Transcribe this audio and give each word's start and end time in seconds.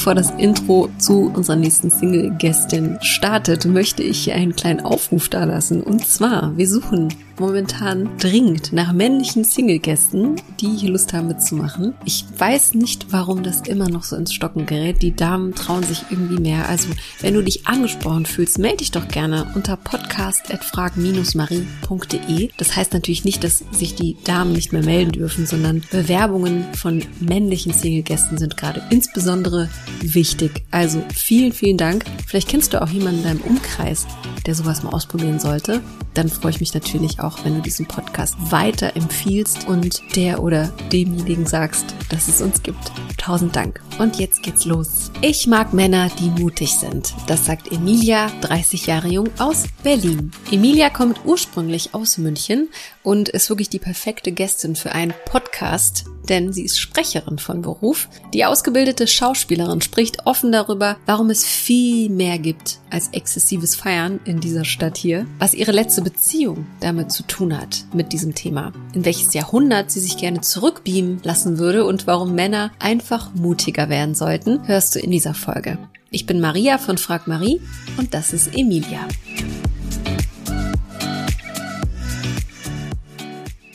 bevor 0.00 0.14
das 0.14 0.30
Intro 0.38 0.88
zu 0.96 1.30
unserer 1.34 1.56
nächsten 1.56 1.90
Single-Gästin 1.90 2.96
startet, 3.02 3.66
möchte 3.66 4.02
ich 4.02 4.24
hier 4.24 4.34
einen 4.34 4.56
kleinen 4.56 4.80
Aufruf 4.80 5.28
dalassen. 5.28 5.82
Und 5.82 6.06
zwar, 6.06 6.56
wir 6.56 6.66
suchen 6.66 7.08
momentan 7.40 8.16
dringend 8.18 8.72
nach 8.72 8.92
männlichen 8.92 9.42
Single-Gästen, 9.44 10.36
die 10.60 10.76
hier 10.76 10.90
Lust 10.90 11.12
haben 11.12 11.26
mitzumachen. 11.28 11.94
Ich 12.04 12.24
weiß 12.36 12.74
nicht, 12.74 13.06
warum 13.10 13.42
das 13.42 13.62
immer 13.62 13.88
noch 13.88 14.04
so 14.04 14.14
ins 14.14 14.34
Stocken 14.34 14.66
gerät. 14.66 15.02
Die 15.02 15.16
Damen 15.16 15.54
trauen 15.54 15.82
sich 15.82 16.04
irgendwie 16.10 16.38
mehr. 16.38 16.68
Also, 16.68 16.88
wenn 17.20 17.32
du 17.34 17.42
dich 17.42 17.66
angesprochen 17.66 18.26
fühlst, 18.26 18.58
melde 18.58 18.78
dich 18.78 18.90
doch 18.90 19.06
gerne 19.08 19.50
unter 19.54 19.76
podcast.frag-marie.de. 19.76 22.50
Das 22.58 22.76
heißt 22.76 22.92
natürlich 22.92 23.24
nicht, 23.24 23.42
dass 23.42 23.64
sich 23.72 23.94
die 23.94 24.18
Damen 24.24 24.52
nicht 24.52 24.72
mehr 24.72 24.84
melden 24.84 25.12
dürfen, 25.12 25.46
sondern 25.46 25.82
Bewerbungen 25.90 26.66
von 26.74 27.02
männlichen 27.20 27.72
Single-Gästen 27.72 28.36
sind 28.36 28.58
gerade 28.58 28.82
insbesondere 28.90 29.70
wichtig. 30.02 30.64
Also 30.70 31.02
vielen, 31.14 31.52
vielen 31.52 31.78
Dank. 31.78 32.04
Vielleicht 32.26 32.48
kennst 32.48 32.74
du 32.74 32.82
auch 32.82 32.90
jemanden 32.90 33.20
in 33.20 33.24
deinem 33.24 33.40
Umkreis, 33.40 34.06
der 34.46 34.54
sowas 34.54 34.82
mal 34.82 34.92
ausprobieren 34.92 35.40
sollte. 35.40 35.80
Dann 36.14 36.28
freue 36.28 36.50
ich 36.50 36.60
mich 36.60 36.74
natürlich 36.74 37.20
auch 37.20 37.29
auch 37.30 37.44
wenn 37.44 37.54
du 37.54 37.62
diesen 37.62 37.86
Podcast 37.86 38.34
weiter 38.50 38.96
empfiehlst 38.96 39.68
und 39.68 40.02
der 40.16 40.42
oder 40.42 40.68
demjenigen 40.92 41.46
sagst, 41.46 41.94
dass 42.08 42.28
es 42.28 42.40
uns 42.40 42.62
gibt. 42.62 42.90
Tausend 43.16 43.54
Dank. 43.54 43.80
Und 43.98 44.18
jetzt 44.18 44.42
geht's 44.42 44.64
los. 44.64 45.10
Ich 45.20 45.46
mag 45.46 45.72
Männer, 45.72 46.10
die 46.18 46.30
mutig 46.30 46.74
sind. 46.74 47.14
Das 47.26 47.46
sagt 47.46 47.70
Emilia, 47.70 48.30
30 48.40 48.86
Jahre 48.86 49.08
jung, 49.08 49.28
aus 49.38 49.64
Berlin. 49.82 50.32
Emilia 50.50 50.90
kommt 50.90 51.20
ursprünglich 51.24 51.94
aus 51.94 52.18
München 52.18 52.68
und 53.02 53.28
ist 53.28 53.48
wirklich 53.48 53.68
die 53.68 53.78
perfekte 53.78 54.32
Gästin 54.32 54.74
für 54.74 54.92
einen 54.92 55.14
Podcast, 55.26 56.06
denn 56.28 56.52
sie 56.52 56.64
ist 56.64 56.78
Sprecherin 56.78 57.38
von 57.38 57.62
Beruf. 57.62 58.08
Die 58.34 58.44
ausgebildete 58.44 59.06
Schauspielerin 59.06 59.80
spricht 59.80 60.26
offen 60.26 60.52
darüber, 60.52 60.96
warum 61.06 61.30
es 61.30 61.44
viel 61.44 62.08
mehr 62.10 62.38
gibt 62.38 62.78
als 62.90 63.08
exzessives 63.12 63.74
Feiern 63.74 64.20
in 64.24 64.40
dieser 64.40 64.64
Stadt 64.64 64.96
hier, 64.96 65.26
was 65.38 65.54
ihre 65.54 65.72
letzte 65.72 66.02
Beziehung 66.02 66.66
damit 66.80 67.12
zu 67.12 67.22
tun 67.24 67.56
hat 67.56 67.84
mit 67.92 68.12
diesem 68.12 68.34
Thema, 68.34 68.72
in 68.94 69.04
welches 69.04 69.34
Jahrhundert 69.34 69.90
sie 69.90 70.00
sich 70.00 70.16
gerne 70.16 70.40
zurückbeamen 70.40 71.20
lassen 71.22 71.58
würde 71.58 71.84
und 71.84 72.06
warum 72.06 72.34
Männer 72.34 72.72
einfach 72.78 73.34
mutiger 73.34 73.88
werden 73.88 74.14
sollten, 74.14 74.66
hörst 74.66 74.94
du 74.94 74.98
in 74.98 75.10
dieser 75.10 75.34
Folge. 75.34 75.78
Ich 76.10 76.26
bin 76.26 76.40
Maria 76.40 76.78
von 76.78 76.98
Frag 76.98 77.28
Marie 77.28 77.60
und 77.96 78.14
das 78.14 78.32
ist 78.32 78.56
Emilia. 78.56 79.06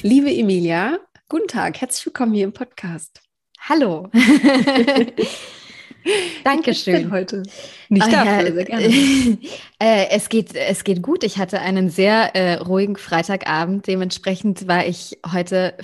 Liebe 0.01 0.31
Emilia, 0.31 0.99
guten 1.27 1.47
Tag, 1.47 1.81
herzlich 1.81 2.05
willkommen 2.05 2.33
hier 2.33 2.43
im 2.43 2.53
Podcast. 2.53 3.21
Hallo. 3.59 4.09
Dankeschön. 6.43 7.11
heute. 7.11 7.41
Nicht 7.89 8.13
dafür, 8.13 8.53
sehr 8.53 8.65
gerne. 8.65 8.87
Äh, 9.79 10.07
es, 10.11 10.29
geht, 10.29 10.55
es 10.55 10.83
geht 10.83 11.01
gut. 11.01 11.23
Ich 11.23 11.37
hatte 11.37 11.59
einen 11.59 11.89
sehr 11.89 12.35
äh, 12.35 12.55
ruhigen 12.55 12.95
Freitagabend. 12.95 13.87
Dementsprechend 13.87 14.67
war 14.67 14.85
ich 14.85 15.19
heute 15.31 15.75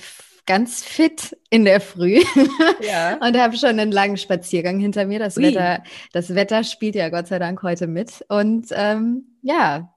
ganz 0.46 0.82
fit 0.82 1.36
in 1.50 1.64
der 1.64 1.80
Früh 1.80 2.22
ja. 2.80 3.16
und 3.16 3.36
habe 3.36 3.56
schon 3.56 3.80
einen 3.80 3.92
langen 3.92 4.16
Spaziergang 4.16 4.78
hinter 4.78 5.06
mir. 5.06 5.18
Das 5.18 5.36
Wetter, 5.36 5.82
das 6.12 6.34
Wetter 6.34 6.64
spielt 6.64 6.94
ja 6.94 7.10
Gott 7.10 7.26
sei 7.26 7.38
Dank 7.38 7.62
heute 7.62 7.86
mit. 7.86 8.24
Und 8.28 8.68
ähm, 8.70 9.36
ja, 9.42 9.92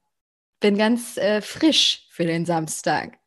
bin 0.60 0.78
ganz 0.78 1.18
äh, 1.18 1.42
frisch 1.42 2.08
für 2.10 2.26
den 2.26 2.46
Samstag. 2.46 3.18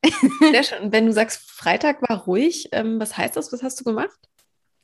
Sehr 0.52 0.62
schön. 0.62 0.92
wenn 0.92 1.06
du 1.06 1.12
sagst, 1.12 1.50
Freitag 1.50 2.08
war 2.08 2.24
ruhig, 2.24 2.68
ähm, 2.72 3.00
was 3.00 3.16
heißt 3.16 3.36
das? 3.36 3.52
Was 3.52 3.62
hast 3.62 3.80
du 3.80 3.84
gemacht? 3.84 4.18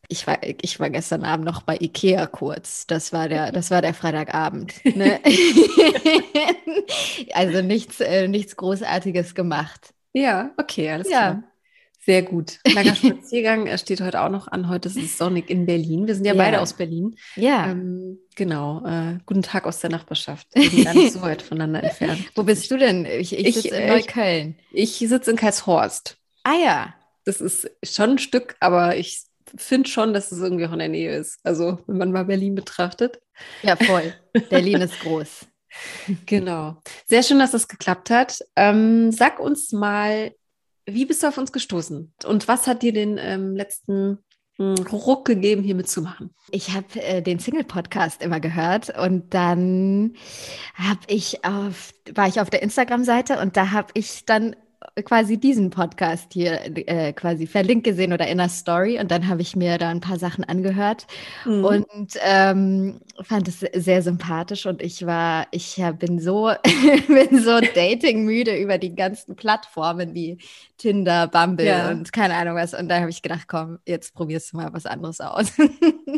Ich 0.08 0.26
war, 0.26 0.38
ich 0.42 0.78
war 0.80 0.90
gestern 0.90 1.24
Abend 1.24 1.46
noch 1.46 1.62
bei 1.62 1.78
Ikea 1.80 2.26
kurz. 2.26 2.86
Das 2.86 3.12
war 3.12 3.28
der, 3.28 3.52
das 3.52 3.70
war 3.70 3.80
der 3.80 3.94
Freitagabend. 3.94 4.74
Ne? 4.84 5.20
also 7.32 7.62
nichts, 7.62 8.00
äh, 8.00 8.28
nichts 8.28 8.56
Großartiges 8.56 9.34
gemacht. 9.34 9.94
Ja, 10.12 10.50
okay, 10.58 10.90
alles 10.90 11.08
ja. 11.08 11.20
klar. 11.20 11.42
Sehr 12.04 12.22
gut. 12.22 12.58
Langer 12.66 12.94
Spaziergang 12.96 13.66
er 13.66 13.78
steht 13.78 14.00
heute 14.00 14.20
auch 14.20 14.28
noch 14.28 14.48
an. 14.48 14.68
Heute 14.68 14.88
ist 14.88 14.96
es 14.96 15.16
sonnig 15.16 15.48
in 15.48 15.64
Berlin. 15.64 16.06
Wir 16.06 16.14
sind 16.14 16.26
ja, 16.26 16.34
ja. 16.34 16.42
beide 16.42 16.60
aus 16.60 16.74
Berlin. 16.74 17.16
Ja. 17.36 17.70
Ähm, 17.70 18.18
genau. 18.34 18.84
Äh, 18.86 19.18
guten 19.24 19.42
Tag 19.42 19.66
aus 19.66 19.80
der 19.80 19.90
Nachbarschaft. 19.90 20.46
Wir 20.54 20.68
sind 20.68 20.84
gar 20.84 20.94
nicht 20.94 21.12
so 21.12 21.22
weit 21.22 21.40
voneinander 21.40 21.82
entfernt. 21.82 22.30
Wo 22.34 22.42
bist 22.42 22.70
du 22.70 22.76
denn? 22.76 23.06
Ich, 23.06 23.32
ich, 23.32 23.46
ich 23.46 23.54
sitze 23.54 23.76
in 23.76 23.88
Neukölln. 23.88 24.58
Ich, 24.72 25.00
ich 25.00 25.08
sitze 25.08 25.30
in 25.30 25.36
Karlshorst. 25.36 26.18
Ah 26.42 26.56
ja. 26.62 26.94
Das 27.24 27.40
ist 27.40 27.70
schon 27.82 28.10
ein 28.10 28.18
Stück, 28.18 28.56
aber 28.60 28.96
ich 28.96 29.22
finde 29.56 29.88
schon, 29.88 30.12
dass 30.12 30.30
es 30.30 30.40
irgendwie 30.40 30.66
auch 30.66 30.72
in 30.72 30.80
der 30.80 30.88
Nähe 30.88 31.16
ist. 31.16 31.38
Also, 31.42 31.78
wenn 31.86 31.96
man 31.96 32.12
mal 32.12 32.26
Berlin 32.26 32.54
betrachtet. 32.54 33.20
Ja, 33.62 33.76
voll. 33.76 34.14
Berlin 34.50 34.82
ist 34.82 35.00
groß. 35.00 35.46
Genau. 36.26 36.76
Sehr 37.04 37.24
schön, 37.24 37.40
dass 37.40 37.50
das 37.50 37.66
geklappt 37.66 38.08
hat. 38.08 38.38
Ähm, 38.54 39.10
sag 39.10 39.40
uns 39.40 39.72
mal, 39.72 40.32
wie 40.86 41.06
bist 41.06 41.22
du 41.22 41.28
auf 41.28 41.38
uns 41.38 41.52
gestoßen? 41.52 42.12
Und 42.24 42.48
was 42.48 42.66
hat 42.66 42.82
dir 42.82 42.92
den 42.92 43.18
ähm, 43.18 43.56
letzten 43.56 44.18
hm, 44.56 44.74
Ruck 44.92 45.24
gegeben, 45.24 45.62
hier 45.62 45.74
mitzumachen? 45.74 46.34
Ich 46.50 46.74
habe 46.74 47.00
äh, 47.00 47.22
den 47.22 47.38
Single-Podcast 47.38 48.22
immer 48.22 48.40
gehört 48.40 48.96
und 48.98 49.34
dann 49.34 50.14
habe 50.74 51.00
ich 51.06 51.44
auf, 51.44 51.94
war 52.14 52.28
ich 52.28 52.40
auf 52.40 52.50
der 52.50 52.62
Instagram-Seite 52.62 53.38
und 53.40 53.56
da 53.56 53.70
habe 53.70 53.88
ich 53.94 54.24
dann 54.24 54.56
quasi 55.04 55.38
diesen 55.38 55.70
Podcast 55.70 56.32
hier 56.32 56.60
äh, 56.86 57.12
quasi 57.12 57.46
verlinkt 57.46 57.84
gesehen 57.84 58.12
oder 58.12 58.26
in 58.26 58.38
der 58.38 58.48
Story 58.48 58.98
und 59.00 59.10
dann 59.10 59.28
habe 59.28 59.42
ich 59.42 59.56
mir 59.56 59.78
da 59.78 59.88
ein 59.88 60.00
paar 60.00 60.18
Sachen 60.18 60.44
angehört 60.44 61.06
mhm. 61.44 61.64
und 61.64 62.18
ähm, 62.22 63.00
fand 63.22 63.48
es 63.48 63.60
sehr 63.60 64.02
sympathisch 64.02 64.66
und 64.66 64.82
ich 64.82 65.04
war, 65.04 65.46
ich 65.50 65.82
bin 65.98 66.20
so, 66.20 66.52
bin 67.08 67.42
so 67.42 67.60
Dating 67.74 68.24
müde 68.24 68.56
über 68.56 68.78
die 68.78 68.94
ganzen 68.94 69.36
Plattformen 69.36 70.14
wie 70.14 70.38
Tinder, 70.78 71.28
Bumble 71.28 71.66
ja. 71.66 71.90
und 71.90 72.12
keine 72.12 72.34
Ahnung 72.34 72.56
was 72.56 72.74
und 72.74 72.88
da 72.88 73.00
habe 73.00 73.10
ich 73.10 73.22
gedacht, 73.22 73.48
komm, 73.48 73.78
jetzt 73.86 74.14
probierst 74.14 74.52
du 74.52 74.58
mal 74.58 74.72
was 74.72 74.86
anderes 74.86 75.20
aus. 75.20 75.52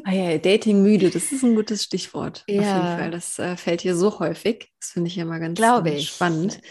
ah 0.05 0.13
ja, 0.13 0.39
Dating 0.39 0.83
müde, 0.83 1.11
das 1.11 1.33
ist 1.33 1.43
ein 1.43 1.55
gutes 1.55 1.83
Stichwort. 1.83 2.45
Ja. 2.49 2.61
Auf 2.61 2.67
jeden 2.67 2.99
Fall, 2.99 3.11
das 3.11 3.39
äh, 3.39 3.57
fällt 3.57 3.81
hier 3.81 3.97
so 3.97 4.19
häufig. 4.19 4.73
Das 4.81 4.91
finde 4.91 5.09
ich 5.09 5.19
immer 5.19 5.39
ganz 5.39 5.59
äh, 5.61 6.01
spannend. 6.01 6.61
Ich 6.61 6.63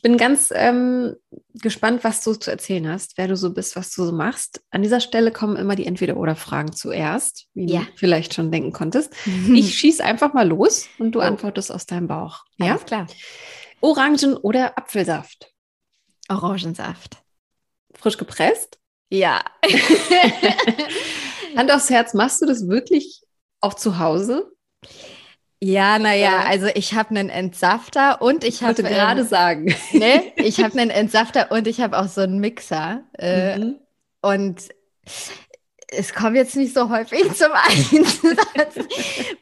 bin 0.00 0.16
ganz 0.16 0.50
ähm, 0.54 1.14
gespannt, 1.54 2.04
was 2.04 2.22
du 2.22 2.34
zu 2.34 2.50
erzählen 2.50 2.88
hast, 2.88 3.18
wer 3.18 3.28
du 3.28 3.36
so 3.36 3.52
bist, 3.52 3.76
was 3.76 3.92
du 3.92 4.04
so 4.04 4.12
machst. 4.12 4.62
An 4.70 4.82
dieser 4.82 5.00
Stelle 5.00 5.30
kommen 5.30 5.56
immer 5.56 5.76
die 5.76 5.86
Entweder-Oder-Fragen 5.86 6.72
zuerst, 6.72 7.48
wie 7.52 7.66
ja. 7.66 7.80
du 7.80 7.86
vielleicht 7.96 8.34
schon 8.34 8.50
denken 8.50 8.72
konntest. 8.72 9.12
Ich 9.54 9.78
schieße 9.78 10.02
einfach 10.02 10.32
mal 10.32 10.48
los 10.48 10.88
und 10.98 11.12
du 11.12 11.20
oh. 11.20 11.22
antwortest 11.22 11.70
aus 11.70 11.86
deinem 11.86 12.08
Bauch. 12.08 12.44
Ja, 12.56 12.72
Alles 12.72 12.84
klar. 12.86 13.06
Orangen- 13.80 14.36
oder 14.36 14.78
Apfelsaft? 14.78 15.52
Orangensaft. 16.28 17.18
Frisch 17.92 18.16
gepresst? 18.16 18.78
Ja. 19.10 19.44
Hand 21.56 21.70
aufs 21.70 21.90
Herz, 21.90 22.14
machst 22.14 22.40
du 22.40 22.46
das 22.46 22.66
wirklich 22.68 23.22
auch 23.60 23.74
zu 23.74 23.98
Hause? 23.98 24.50
Ja, 25.64 25.98
naja, 25.98 26.44
also 26.46 26.66
ich 26.74 26.92
habe 26.92 27.10
einen 27.10 27.30
Entsafter 27.30 28.20
und 28.20 28.44
ich 28.44 28.62
habe. 28.62 28.74
Ich 28.74 28.82
wollte 28.82 28.94
gerade 28.94 29.20
ähm, 29.22 29.26
sagen. 29.26 29.74
Ne, 29.92 30.32
ich 30.36 30.62
habe 30.62 30.78
einen 30.78 30.90
Entsafter 30.90 31.50
und 31.50 31.66
ich 31.66 31.80
habe 31.80 31.98
auch 31.98 32.08
so 32.08 32.20
einen 32.20 32.38
Mixer. 32.38 33.04
Äh, 33.18 33.58
mhm. 33.58 33.76
Und 34.20 34.68
es 35.88 36.12
kommt 36.12 36.36
jetzt 36.36 36.56
nicht 36.56 36.74
so 36.74 36.90
häufig 36.90 37.32
zum 37.34 37.52
Einsatz. 37.52 38.86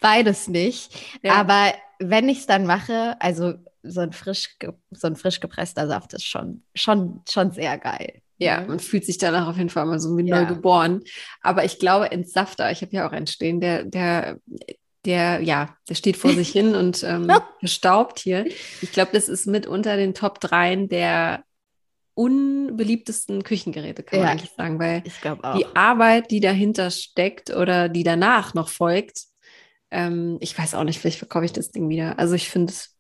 Beides 0.00 0.48
nicht. 0.48 0.94
Ja. 1.22 1.34
Aber 1.34 1.72
wenn 1.98 2.28
ich 2.28 2.40
es 2.40 2.46
dann 2.46 2.66
mache, 2.66 3.16
also 3.20 3.54
so 3.82 4.00
ein 4.00 4.12
frisch, 4.12 4.56
so 4.90 5.06
ein 5.08 5.16
frisch 5.16 5.40
gepresster 5.40 5.88
Saft 5.88 6.12
ist 6.12 6.26
schon, 6.26 6.62
schon, 6.75 7.22
schon 7.28 7.50
sehr 7.50 7.78
geil. 7.78 8.22
Ja, 8.38 8.60
man 8.60 8.80
fühlt 8.80 9.04
sich 9.04 9.18
danach 9.18 9.48
auf 9.48 9.56
jeden 9.56 9.70
Fall 9.70 9.86
mal 9.86 10.00
so 10.00 10.16
wie 10.16 10.26
ja. 10.28 10.40
neu 10.40 10.46
geboren. 10.46 11.02
Aber 11.40 11.64
ich 11.64 11.78
glaube, 11.78 12.10
Entsafter, 12.10 12.70
ich 12.70 12.82
habe 12.82 12.92
ja 12.92 13.08
auch 13.08 13.12
einen 13.12 13.28
stehen, 13.28 13.60
der, 13.60 13.84
der 13.84 14.38
der, 15.04 15.40
ja, 15.40 15.76
der 15.88 15.94
steht 15.94 16.16
vor 16.16 16.32
sich 16.32 16.50
hin 16.50 16.75
und 16.75 17.02
ähm, 17.02 17.31
verstaubt 17.58 18.19
hier. 18.19 18.46
Ich 18.81 18.93
glaube, 18.93 19.10
das 19.12 19.28
ist 19.28 19.46
mit 19.46 19.66
unter 19.66 19.96
den 19.96 20.14
Top 20.14 20.40
3 20.40 20.87
der 20.87 21.44
unbeliebtesten 22.14 23.43
Küchengeräte, 23.43 24.02
kann 24.02 24.19
man 24.19 24.26
ja, 24.26 24.32
eigentlich 24.32 24.52
sagen, 24.56 24.78
weil 24.78 25.02
die 25.56 25.66
Arbeit, 25.75 26.31
die 26.31 26.40
dahinter 26.40 26.90
steckt 26.90 27.50
oder 27.50 27.88
die 27.88 28.02
danach 28.02 28.52
noch 28.52 28.69
folgt, 28.69 29.22
ähm, 29.90 30.38
ich 30.40 30.58
weiß 30.58 30.75
auch 30.75 30.84
nicht, 30.84 30.99
vielleicht 30.99 31.19
verkaufe 31.19 31.44
ich 31.44 31.52
das 31.52 31.70
Ding 31.70 31.88
wieder. 31.88 32.19
Also 32.19 32.34
ich 32.34 32.49
finde 32.49 32.72
es. 32.72 32.96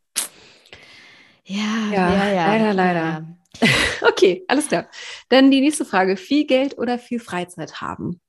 Ja, 1.44 1.90
ja, 1.92 2.14
ja, 2.14 2.32
ja, 2.32 2.46
leider, 2.46 2.74
leider. 2.74 3.26
Ja. 3.60 3.68
okay, 4.08 4.44
alles 4.48 4.68
klar. 4.68 4.88
Dann 5.28 5.50
die 5.50 5.60
nächste 5.60 5.84
Frage: 5.84 6.16
Viel 6.16 6.46
Geld 6.46 6.78
oder 6.78 6.98
viel 6.98 7.20
Freizeit 7.20 7.80
haben? 7.80 8.20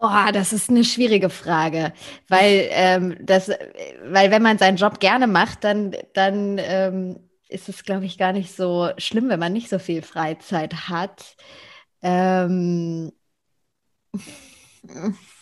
Boah, 0.00 0.30
das 0.32 0.52
ist 0.52 0.70
eine 0.70 0.84
schwierige 0.84 1.28
Frage, 1.28 1.92
weil 2.28 2.68
ähm, 2.70 3.16
das, 3.20 3.48
weil 4.04 4.30
wenn 4.30 4.42
man 4.42 4.56
seinen 4.58 4.76
Job 4.76 5.00
gerne 5.00 5.26
macht, 5.26 5.64
dann, 5.64 5.92
dann 6.14 6.58
ähm, 6.58 7.18
ist 7.48 7.68
es, 7.68 7.82
glaube 7.82 8.04
ich, 8.06 8.16
gar 8.16 8.32
nicht 8.32 8.54
so 8.54 8.90
schlimm, 8.98 9.28
wenn 9.28 9.40
man 9.40 9.52
nicht 9.52 9.68
so 9.68 9.78
viel 9.80 10.02
Freizeit 10.02 10.88
hat. 10.88 11.36
Ähm, 12.02 13.10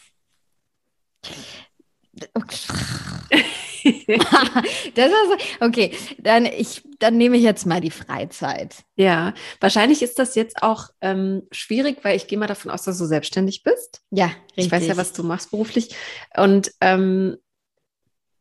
das 4.94 5.10
ist, 5.10 5.60
okay, 5.60 5.92
dann, 6.18 6.46
ich, 6.46 6.82
dann 6.98 7.16
nehme 7.16 7.36
ich 7.36 7.42
jetzt 7.42 7.66
mal 7.66 7.80
die 7.80 7.90
Freizeit. 7.90 8.84
Ja, 8.96 9.34
wahrscheinlich 9.60 10.02
ist 10.02 10.18
das 10.18 10.34
jetzt 10.34 10.62
auch 10.62 10.88
ähm, 11.00 11.42
schwierig, 11.52 11.98
weil 12.02 12.16
ich 12.16 12.26
gehe 12.26 12.38
mal 12.38 12.46
davon 12.46 12.70
aus, 12.70 12.82
dass 12.82 12.98
du 12.98 13.04
selbstständig 13.04 13.62
bist. 13.62 14.02
Ja, 14.10 14.26
richtig. 14.26 14.66
Ich 14.66 14.72
weiß 14.72 14.86
ja, 14.86 14.96
was 14.96 15.12
du 15.12 15.22
machst 15.22 15.50
beruflich. 15.50 15.94
Und 16.36 16.72
ähm, 16.80 17.36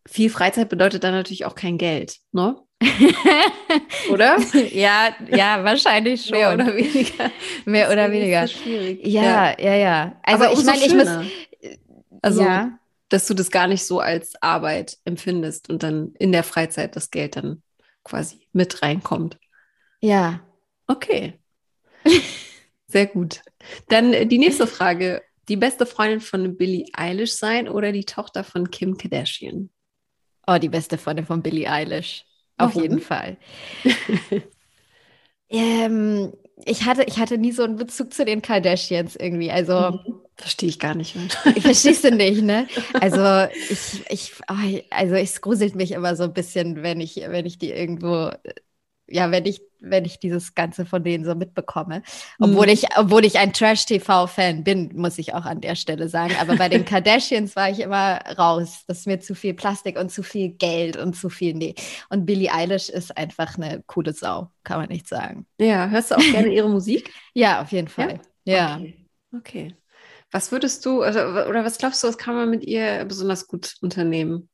viel 0.08 0.30
Freizeit 0.30 0.70
bedeutet 0.70 1.04
dann 1.04 1.14
natürlich 1.14 1.46
auch 1.46 1.56
kein 1.56 1.78
Geld, 1.78 2.18
ne? 2.32 2.58
oder? 4.12 4.38
ja, 4.72 5.16
ja, 5.30 5.64
wahrscheinlich 5.64 6.26
schon. 6.26 6.38
Mehr 6.38 6.54
oder 6.54 6.76
weniger. 6.76 7.32
Mehr 7.66 7.92
oder 7.92 8.12
weniger. 8.12 8.48
schwierig. 8.48 9.06
Ja, 9.06 9.60
ja, 9.60 9.76
ja. 9.76 10.22
Also 10.24 10.46
ich 10.46 10.66
meine, 10.66 10.86
ich 10.86 10.94
muss. 10.94 11.08
Also, 12.22 12.42
ja. 12.42 12.78
Dass 13.16 13.28
du 13.28 13.34
das 13.34 13.50
gar 13.50 13.68
nicht 13.68 13.86
so 13.86 14.02
als 14.02 14.34
Arbeit 14.42 14.98
empfindest 15.06 15.70
und 15.70 15.84
dann 15.84 16.12
in 16.20 16.34
der 16.34 16.44
Freizeit 16.44 16.98
das 16.98 17.12
Geld 17.12 17.38
dann 17.38 17.64
quasi 18.04 18.50
mit 18.52 18.82
reinkommt. 18.82 19.38
Ja. 20.02 20.42
Okay. 20.86 21.40
Sehr 22.88 23.06
gut. 23.06 23.40
Dann 23.88 24.12
äh, 24.12 24.26
die 24.28 24.38
nächste 24.38 24.68
Frage. 24.68 25.22
Die 25.48 25.56
beste 25.56 25.86
Freundin 25.86 26.20
von 26.20 26.58
Billie 26.58 26.88
Eilish 26.92 27.32
sein 27.32 27.70
oder 27.70 27.94
die 27.94 28.04
Tochter 28.04 28.44
von 28.44 28.70
Kim 28.70 28.98
Kardashian? 28.98 29.70
Oh, 30.46 30.58
die 30.58 30.68
beste 30.68 30.98
Freundin 30.98 31.26
von 31.26 31.42
Billie 31.42 31.72
Eilish. 31.72 32.26
Auf 32.58 32.76
Warum? 32.76 32.82
jeden 32.82 33.00
Fall. 33.00 33.38
ähm, 35.50 36.34
ich, 36.66 36.84
hatte, 36.84 37.04
ich 37.04 37.18
hatte 37.18 37.38
nie 37.38 37.54
so 37.54 37.64
einen 37.64 37.78
Bezug 37.78 38.14
zu 38.14 38.26
den 38.26 38.42
Kardashians 38.42 39.16
irgendwie. 39.16 39.52
Also. 39.52 39.92
Mhm. 39.92 40.25
Verstehe 40.38 40.70
ich 40.70 40.80
gar 40.80 40.96
nicht. 40.96 41.14
Verstehst 41.60 42.04
du 42.04 42.12
nicht, 42.12 42.42
ne? 42.42 42.68
Also 43.00 43.50
ich, 43.70 44.04
ich, 44.10 44.34
also 44.90 45.16
es 45.16 45.42
gruselt 45.42 45.76
mich 45.76 45.92
immer 45.92 46.16
so 46.16 46.24
ein 46.24 46.34
bisschen, 46.34 46.84
wenn 46.84 47.00
ich, 47.00 47.16
wenn 47.16 47.46
ich 47.46 47.58
die 47.58 47.72
irgendwo 47.72 48.32
ja, 49.08 49.30
wenn 49.32 49.46
ich, 49.46 49.62
wenn 49.80 50.06
ich 50.06 50.20
dieses 50.20 50.56
Ganze 50.56 50.86
von 50.86 51.04
denen 51.04 51.26
so 51.26 51.36
mitbekomme. 51.36 52.02
Obwohl 52.40 52.66
mhm. 52.66 52.72
ich, 52.72 52.86
obwohl 52.98 53.24
ich 53.24 53.38
ein 53.38 53.54
Trash-TV-Fan 53.54 54.64
bin, 54.64 54.92
muss 54.96 55.20
ich 55.20 55.34
auch 55.34 55.46
an 55.46 55.62
der 55.62 55.76
Stelle 55.76 56.10
sagen. 56.10 56.34
Aber 56.40 56.56
bei 56.56 56.70
den 56.70 56.86
Kardashians 56.86 57.56
war 57.56 57.70
ich 57.70 57.80
immer 57.80 58.20
raus. 58.38 58.84
Das 58.88 59.00
ist 59.00 59.08
mir 59.08 59.20
zu 59.20 59.36
viel 59.36 59.54
Plastik 59.54 60.00
und 60.00 60.12
zu 60.12 60.24
viel 60.24 60.50
Geld 60.50 60.98
und 60.98 61.16
zu 61.16 61.30
viel, 61.30 61.54
nee. 61.54 61.76
Und 62.10 62.26
Billie 62.26 62.52
Eilish 62.52 62.90
ist 62.90 63.16
einfach 63.16 63.58
eine 63.58 63.84
coole 63.86 64.14
Sau, 64.14 64.50
kann 64.64 64.80
man 64.80 64.90
nicht 64.90 65.08
sagen. 65.08 65.46
Ja, 65.60 65.88
hörst 65.88 66.12
du 66.12 66.16
auch 66.16 66.32
gerne 66.32 66.52
ihre 66.52 66.70
Musik? 66.76 67.12
ja, 67.34 67.62
auf 67.62 67.72
jeden 67.72 67.88
Fall. 67.88 68.20
Ja. 68.44 68.78
Okay. 68.78 68.96
okay. 69.36 69.76
Was 70.36 70.52
würdest 70.52 70.86
du, 70.86 71.02
also, 71.02 71.22
oder 71.22 71.64
was 71.64 71.78
glaubst 71.78 72.04
du, 72.04 72.10
was 72.10 72.18
kann 72.18 72.36
man 72.36 72.50
mit 72.50 72.66
ihr 72.66 73.06
besonders 73.06 73.48
gut 73.48 73.76
unternehmen? 73.80 74.50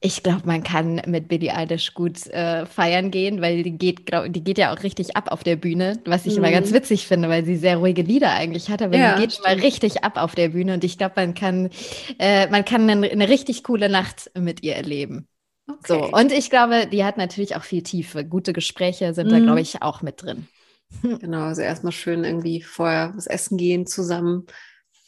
Ich 0.00 0.22
glaube, 0.22 0.42
man 0.44 0.62
kann 0.62 1.00
mit 1.06 1.28
Billie 1.28 1.54
Eilish 1.56 1.94
gut 1.94 2.26
äh, 2.26 2.66
feiern 2.66 3.10
gehen, 3.10 3.40
weil 3.40 3.62
die 3.62 3.78
geht, 3.78 4.04
glaub, 4.04 4.30
die 4.30 4.44
geht 4.44 4.58
ja 4.58 4.74
auch 4.74 4.82
richtig 4.82 5.16
ab 5.16 5.32
auf 5.32 5.44
der 5.44 5.56
Bühne, 5.56 5.98
was 6.04 6.26
ich 6.26 6.32
mhm. 6.32 6.44
immer 6.44 6.50
ganz 6.50 6.72
mhm. 6.72 6.74
witzig 6.74 7.06
finde, 7.06 7.30
weil 7.30 7.46
sie 7.46 7.56
sehr 7.56 7.78
ruhige 7.78 8.02
Lieder 8.02 8.32
eigentlich 8.32 8.68
hat, 8.68 8.82
aber 8.82 8.98
ja, 8.98 9.14
die 9.14 9.22
geht 9.22 9.32
stimmt. 9.32 9.46
mal 9.46 9.54
richtig 9.54 10.04
ab 10.04 10.22
auf 10.22 10.34
der 10.34 10.50
Bühne 10.50 10.74
und 10.74 10.84
ich 10.84 10.98
glaube, 10.98 11.14
man 11.16 11.32
kann, 11.32 11.70
äh, 12.18 12.50
man 12.50 12.66
kann 12.66 12.90
eine, 12.90 13.10
eine, 13.10 13.28
richtig 13.30 13.64
coole 13.64 13.88
Nacht 13.88 14.30
mit 14.38 14.62
ihr 14.62 14.76
erleben. 14.76 15.26
Okay. 15.66 15.78
So, 15.86 16.12
und 16.12 16.32
ich 16.32 16.50
glaube, 16.50 16.86
die 16.86 17.02
hat 17.02 17.16
natürlich 17.16 17.56
auch 17.56 17.64
viel 17.64 17.82
Tiefe. 17.82 18.26
Gute 18.26 18.52
Gespräche 18.52 19.14
sind 19.14 19.28
mhm. 19.28 19.30
da, 19.30 19.38
glaube 19.38 19.62
ich, 19.62 19.80
auch 19.80 20.02
mit 20.02 20.22
drin. 20.22 20.48
Genau, 21.02 21.42
also 21.42 21.62
erstmal 21.62 21.92
schön 21.92 22.24
irgendwie 22.24 22.62
vorher 22.62 23.12
was 23.16 23.26
essen 23.26 23.58
gehen 23.58 23.86
zusammen, 23.86 24.46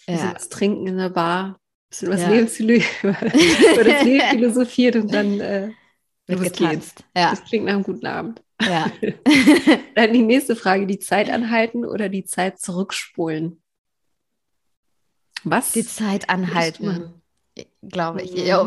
ja. 0.06 0.34
was 0.34 0.48
trinken 0.48 0.86
in 0.86 0.98
der 0.98 1.10
Bar 1.10 1.60
bisschen 1.88 2.10
was 2.10 2.20
ja. 2.20 2.28
Lebensphilo 2.30 2.74
über 3.02 3.12
das 3.84 4.04
Leben 4.04 4.28
philosophiert 4.30 4.96
und 4.96 5.12
dann 5.12 5.40
äh, 5.40 5.70
wird 6.26 6.56
getanzt. 6.56 7.04
Ja. 7.16 7.30
Das 7.30 7.44
klingt 7.44 7.64
nach 7.64 7.74
einem 7.74 7.82
guten 7.82 8.06
Abend. 8.06 8.42
Ja. 8.60 8.90
dann 9.94 10.12
die 10.12 10.22
nächste 10.22 10.56
Frage: 10.56 10.86
Die 10.86 10.98
Zeit 10.98 11.30
anhalten 11.30 11.84
oder 11.84 12.08
die 12.08 12.24
Zeit 12.24 12.58
zurückspulen? 12.58 13.62
Was? 15.44 15.72
Die 15.72 15.86
Zeit 15.86 16.28
anhalten. 16.28 17.22
Glaube 17.82 18.22
ich. 18.22 18.32
Ja. 18.32 18.58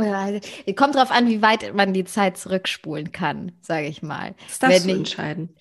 Kommt 0.76 0.96
darauf 0.96 1.12
an, 1.12 1.28
wie 1.28 1.42
weit 1.42 1.74
man 1.76 1.94
die 1.94 2.06
Zeit 2.06 2.38
zurückspulen 2.38 3.12
kann, 3.12 3.52
sage 3.62 3.88
ich 3.88 4.02
mal. 4.02 4.36
Das 4.48 4.60
darfst 4.60 4.88
Wenn 4.88 4.94
du 4.94 5.00
entscheiden. 5.00 5.56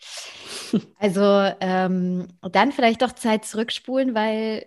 Also 1.00 1.20
ähm, 1.60 2.28
dann 2.42 2.70
vielleicht 2.70 3.02
doch 3.02 3.12
Zeit 3.12 3.44
zurückspulen, 3.44 4.14
weil 4.14 4.66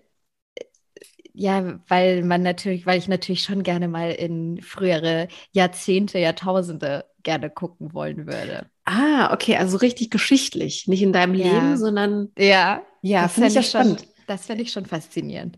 ja, 1.34 1.80
weil 1.88 2.24
man 2.24 2.44
natürlich, 2.44 2.86
weil 2.86 3.00
ich 3.00 3.08
natürlich 3.08 3.42
schon 3.42 3.64
gerne 3.64 3.88
mal 3.88 4.12
in 4.12 4.62
frühere 4.62 5.28
Jahrzehnte, 5.52 6.20
Jahrtausende 6.20 7.06
gerne 7.24 7.50
gucken 7.50 7.94
wollen 7.94 8.28
würde. 8.28 8.68
Ah, 8.86 9.34
okay, 9.34 9.56
also 9.56 9.78
richtig 9.78 10.12
geschichtlich, 10.12 10.88
nicht 10.88 11.02
in 11.02 11.14
deinem 11.14 11.34
ja. 11.34 11.46
Leben, 11.46 11.78
sondern 11.78 12.30
ja, 12.38 12.84
ja, 13.02 13.28
finde 13.28 13.50
ich 13.50 13.56
ja 13.56 13.64
spannend. 13.64 14.02
Schon, 14.02 14.10
das 14.28 14.46
fände 14.46 14.64
ich 14.64 14.72
schon 14.72 14.86
faszinierend. 14.86 15.58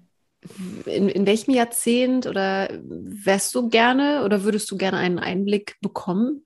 In, 0.85 1.09
in 1.09 1.25
welchem 1.25 1.51
Jahrzehnt 1.53 2.27
oder 2.27 2.69
wärst 2.83 3.55
du 3.55 3.69
gerne 3.69 4.23
oder 4.23 4.43
würdest 4.43 4.69
du 4.71 4.77
gerne 4.77 4.97
einen 4.97 5.19
Einblick 5.19 5.77
bekommen? 5.81 6.45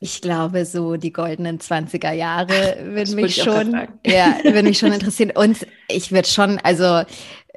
Ich 0.00 0.20
glaube, 0.20 0.64
so 0.64 0.96
die 0.96 1.12
goldenen 1.12 1.58
20er 1.58 2.12
Jahre 2.12 2.78
würden 2.82 3.16
mich 3.16 3.42
schon, 3.42 3.72
ja, 4.06 4.38
würden 4.44 4.66
mich 4.66 4.78
schon 4.78 4.92
interessieren. 4.92 5.32
Und 5.34 5.66
ich 5.88 6.12
würde 6.12 6.28
schon, 6.28 6.58
also 6.58 7.02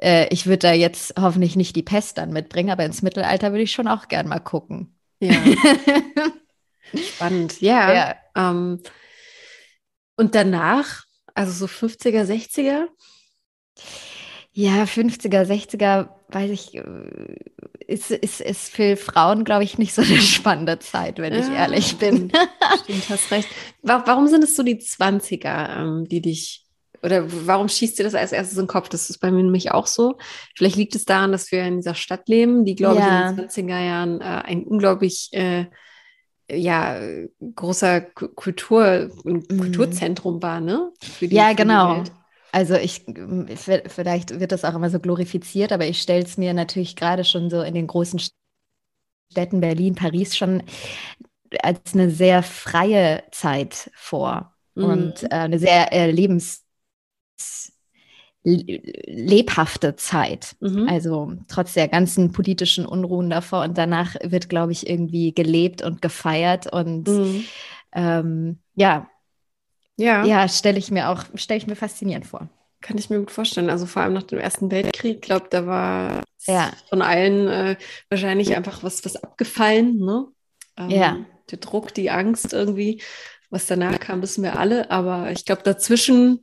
äh, 0.02 0.26
ich 0.30 0.46
würde 0.46 0.58
da 0.58 0.72
jetzt 0.72 1.14
hoffentlich 1.20 1.54
nicht 1.54 1.76
die 1.76 1.84
Pest 1.84 2.18
dann 2.18 2.32
mitbringen, 2.32 2.70
aber 2.70 2.84
ins 2.84 3.02
Mittelalter 3.02 3.52
würde 3.52 3.62
ich 3.62 3.72
schon 3.72 3.86
auch 3.86 4.08
gern 4.08 4.28
mal 4.28 4.40
gucken. 4.40 4.96
Ja. 5.20 5.34
Spannend, 6.94 7.60
ja. 7.60 7.94
ja. 7.94 8.16
Ähm, 8.34 8.82
und 10.16 10.34
danach, 10.34 11.04
also 11.34 11.52
so 11.52 11.66
50er, 11.66 12.24
60er? 12.24 12.86
Ja, 14.54 14.84
50er, 14.84 15.44
60er, 15.44 16.08
weiß 16.28 16.50
ich, 16.50 16.74
äh, 16.74 16.82
ist, 17.86 18.10
ist, 18.10 18.40
ist 18.40 18.70
für 18.70 18.96
Frauen, 18.96 19.44
glaube 19.44 19.64
ich, 19.64 19.78
nicht 19.78 19.94
so 19.94 20.02
eine 20.02 20.20
spannende 20.20 20.78
Zeit, 20.78 21.18
wenn 21.18 21.32
ja, 21.32 21.40
ich 21.40 21.50
ehrlich 21.50 21.96
bin. 21.96 22.30
Stimmt, 22.84 23.08
hast 23.08 23.30
recht. 23.30 23.48
Warum 23.82 24.28
sind 24.28 24.44
es 24.44 24.54
so 24.54 24.62
die 24.62 24.78
20er, 24.78 25.78
ähm, 25.78 26.08
die 26.08 26.20
dich 26.20 26.62
oder 27.02 27.24
warum 27.46 27.68
schießt 27.68 27.98
dir 27.98 28.04
das 28.04 28.14
als 28.14 28.30
erstes 28.30 28.56
in 28.56 28.64
den 28.64 28.68
Kopf? 28.68 28.88
Das 28.88 29.10
ist 29.10 29.18
bei 29.18 29.32
mir 29.32 29.42
nämlich 29.42 29.72
auch 29.72 29.88
so. 29.88 30.18
Vielleicht 30.54 30.76
liegt 30.76 30.94
es 30.94 31.04
daran, 31.04 31.32
dass 31.32 31.50
wir 31.50 31.64
in 31.64 31.78
dieser 31.78 31.96
Stadt 31.96 32.28
leben, 32.28 32.64
die, 32.64 32.76
glaube 32.76 33.00
ja. 33.00 33.24
ich, 33.24 33.30
in 33.30 33.36
den 33.36 33.48
20er 33.48 33.84
Jahren 33.84 34.20
äh, 34.20 34.24
ein 34.24 34.62
unglaublich 34.62 35.30
äh, 35.32 35.66
ja, 36.50 37.00
großer 37.56 38.02
Kultur, 38.02 39.10
mhm. 39.24 39.46
Kulturzentrum 39.48 40.42
war, 40.42 40.60
ne? 40.60 40.92
Ja, 41.20 41.54
genau. 41.54 42.04
Also 42.52 42.74
ich, 42.74 43.06
vielleicht 43.56 44.38
wird 44.38 44.52
das 44.52 44.64
auch 44.64 44.74
immer 44.74 44.90
so 44.90 45.00
glorifiziert, 45.00 45.72
aber 45.72 45.86
ich 45.86 46.02
stelle 46.02 46.22
es 46.22 46.36
mir 46.36 46.52
natürlich 46.52 46.96
gerade 46.96 47.24
schon 47.24 47.48
so 47.48 47.62
in 47.62 47.74
den 47.74 47.86
großen 47.86 48.20
Städten 49.30 49.60
Berlin, 49.60 49.94
Paris 49.94 50.36
schon 50.36 50.62
als 51.62 51.94
eine 51.94 52.10
sehr 52.10 52.42
freie 52.42 53.24
Zeit 53.30 53.90
vor 53.94 54.54
mhm. 54.74 54.84
und 54.84 55.22
äh, 55.24 55.28
eine 55.30 55.58
sehr 55.58 55.92
äh, 55.92 56.10
lebens 56.10 56.62
lebhafte 58.44 59.94
Zeit. 59.94 60.56
Mhm. 60.60 60.88
Also 60.88 61.32
trotz 61.48 61.74
der 61.74 61.88
ganzen 61.88 62.32
politischen 62.32 62.84
Unruhen 62.86 63.30
davor 63.30 63.62
und 63.62 63.78
danach 63.78 64.16
wird, 64.22 64.48
glaube 64.48 64.72
ich, 64.72 64.88
irgendwie 64.88 65.32
gelebt 65.32 65.80
und 65.82 66.02
gefeiert 66.02 66.70
und 66.72 67.06
mhm. 67.06 67.44
ähm, 67.92 68.58
ja, 68.74 69.08
ja, 69.96 70.24
ja 70.24 70.48
stelle 70.48 70.78
ich 70.78 70.90
mir 70.90 71.08
auch, 71.08 71.24
stelle 71.34 71.58
ich 71.58 71.66
mir 71.66 71.76
faszinierend 71.76 72.26
vor. 72.26 72.48
Kann 72.80 72.98
ich 72.98 73.10
mir 73.10 73.18
gut 73.18 73.30
vorstellen. 73.30 73.70
Also 73.70 73.86
vor 73.86 74.02
allem 74.02 74.14
nach 74.14 74.24
dem 74.24 74.38
Ersten 74.38 74.70
Weltkrieg, 74.70 75.16
ich 75.16 75.20
glaube, 75.20 75.46
da 75.50 75.66
war 75.66 76.24
ja. 76.46 76.72
von 76.88 77.00
allen 77.00 77.46
äh, 77.48 77.76
wahrscheinlich 78.08 78.56
einfach 78.56 78.82
was, 78.82 79.04
was 79.04 79.16
abgefallen. 79.16 79.98
Ne? 79.98 80.26
Ähm, 80.76 80.90
ja. 80.90 81.24
Der 81.50 81.58
Druck, 81.58 81.94
die 81.94 82.10
Angst 82.10 82.52
irgendwie. 82.52 83.00
Was 83.50 83.66
danach 83.66 84.00
kam, 84.00 84.22
wissen 84.22 84.42
wir 84.42 84.58
alle. 84.58 84.90
Aber 84.90 85.30
ich 85.30 85.44
glaube, 85.44 85.62
dazwischen 85.62 86.42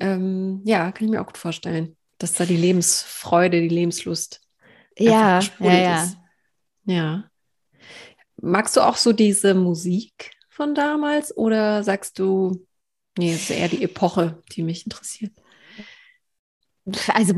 ähm, 0.00 0.60
ja, 0.64 0.92
kann 0.92 1.06
ich 1.06 1.10
mir 1.10 1.20
auch 1.20 1.26
gut 1.26 1.38
vorstellen, 1.38 1.96
dass 2.18 2.32
da 2.32 2.44
die 2.44 2.56
Lebensfreude, 2.56 3.60
die 3.60 3.68
Lebenslust 3.68 4.40
ja, 4.98 5.40
ja, 5.58 5.72
ja. 5.72 6.04
ist. 6.04 6.16
Ja. 6.84 7.24
Magst 8.40 8.76
du 8.76 8.80
auch 8.80 8.96
so 8.96 9.12
diese 9.12 9.54
Musik 9.54 10.32
von 10.50 10.74
damals 10.74 11.36
oder 11.36 11.82
sagst 11.82 12.18
du, 12.18 12.66
nee, 13.18 13.32
es 13.32 13.42
ist 13.42 13.50
eher 13.50 13.68
die 13.68 13.82
Epoche, 13.82 14.42
die 14.52 14.62
mich 14.62 14.84
interessiert? 14.84 15.32
Also 17.14 17.34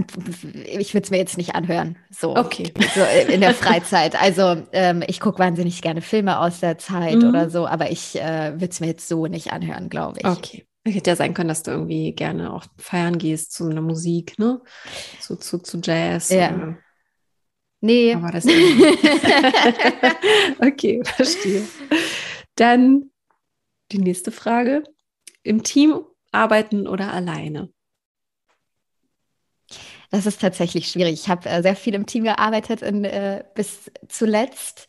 ich 0.52 0.92
würde 0.92 1.04
es 1.04 1.10
mir 1.10 1.18
jetzt 1.18 1.38
nicht 1.38 1.54
anhören, 1.54 1.96
so, 2.10 2.34
okay. 2.34 2.72
so 2.94 3.02
in 3.32 3.40
der 3.40 3.54
Freizeit. 3.54 4.20
Also 4.20 4.66
ähm, 4.72 5.04
ich 5.06 5.20
gucke 5.20 5.38
wahnsinnig 5.38 5.82
gerne 5.82 6.02
Filme 6.02 6.40
aus 6.40 6.58
der 6.58 6.78
Zeit 6.78 7.18
mhm. 7.18 7.28
oder 7.28 7.48
so, 7.48 7.64
aber 7.64 7.92
ich 7.92 8.20
äh, 8.20 8.54
würde 8.54 8.70
es 8.70 8.80
mir 8.80 8.88
jetzt 8.88 9.06
so 9.06 9.28
nicht 9.28 9.52
anhören, 9.52 9.88
glaube 9.88 10.18
ich. 10.18 10.26
Okay. 10.26 10.66
Hätte 10.84 11.10
ja 11.10 11.16
sein 11.16 11.32
können, 11.32 11.48
dass 11.48 11.62
du 11.62 11.70
irgendwie 11.70 12.12
gerne 12.12 12.52
auch 12.52 12.64
feiern 12.76 13.18
gehst 13.18 13.52
zu 13.52 13.68
einer 13.68 13.82
Musik, 13.82 14.36
ne? 14.38 14.60
Zu, 15.20 15.36
zu, 15.36 15.58
zu 15.58 15.80
Jazz. 15.82 16.30
Ja. 16.30 16.54
Oder, 16.54 16.78
Nee. 17.80 18.14
aber 18.14 18.32
das 18.32 18.44
Okay, 20.58 21.02
verstehe. 21.04 21.62
Dann 22.56 23.10
die 23.92 23.98
nächste 23.98 24.32
Frage. 24.32 24.82
Im 25.46 25.62
Team 25.62 26.00
arbeiten 26.32 26.86
oder 26.86 27.12
alleine? 27.12 27.70
Das 30.10 30.26
ist 30.26 30.40
tatsächlich 30.40 30.88
schwierig. 30.88 31.14
Ich 31.14 31.28
habe 31.28 31.48
äh, 31.48 31.62
sehr 31.62 31.76
viel 31.76 31.94
im 31.94 32.06
Team 32.06 32.24
gearbeitet 32.24 32.82
in, 32.82 33.04
äh, 33.04 33.42
bis 33.54 33.90
zuletzt, 34.08 34.86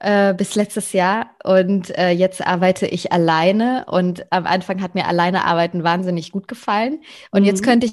äh, 0.00 0.32
bis 0.34 0.54
letztes 0.54 0.92
Jahr. 0.92 1.34
Und 1.44 1.96
äh, 1.98 2.10
jetzt 2.10 2.44
arbeite 2.46 2.86
ich 2.86 3.12
alleine. 3.12 3.84
Und 3.88 4.26
am 4.32 4.46
Anfang 4.46 4.80
hat 4.82 4.94
mir 4.94 5.06
alleine 5.06 5.44
arbeiten 5.44 5.84
wahnsinnig 5.84 6.32
gut 6.32 6.48
gefallen. 6.48 7.00
Und 7.30 7.44
jetzt 7.44 7.60
Mhm. 7.60 7.66
könnte 7.66 7.86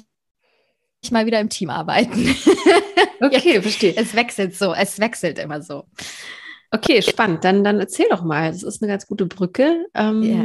ich 1.02 1.10
mal 1.10 1.26
wieder 1.26 1.40
im 1.40 1.48
Team 1.50 1.70
arbeiten. 1.70 2.34
Okay, 3.18 3.62
verstehe. 3.62 3.94
es 3.96 4.14
wechselt 4.14 4.54
so, 4.54 4.74
es 4.74 4.98
wechselt 5.00 5.38
immer 5.38 5.62
so. 5.62 5.84
Okay, 6.70 7.00
spannend. 7.00 7.44
Dann, 7.44 7.64
dann 7.64 7.80
erzähl 7.80 8.06
doch 8.10 8.22
mal. 8.22 8.50
Das 8.52 8.62
ist 8.62 8.82
eine 8.82 8.92
ganz 8.92 9.06
gute 9.06 9.24
Brücke. 9.24 9.86
Ähm, 9.94 10.22
Ja. 10.22 10.44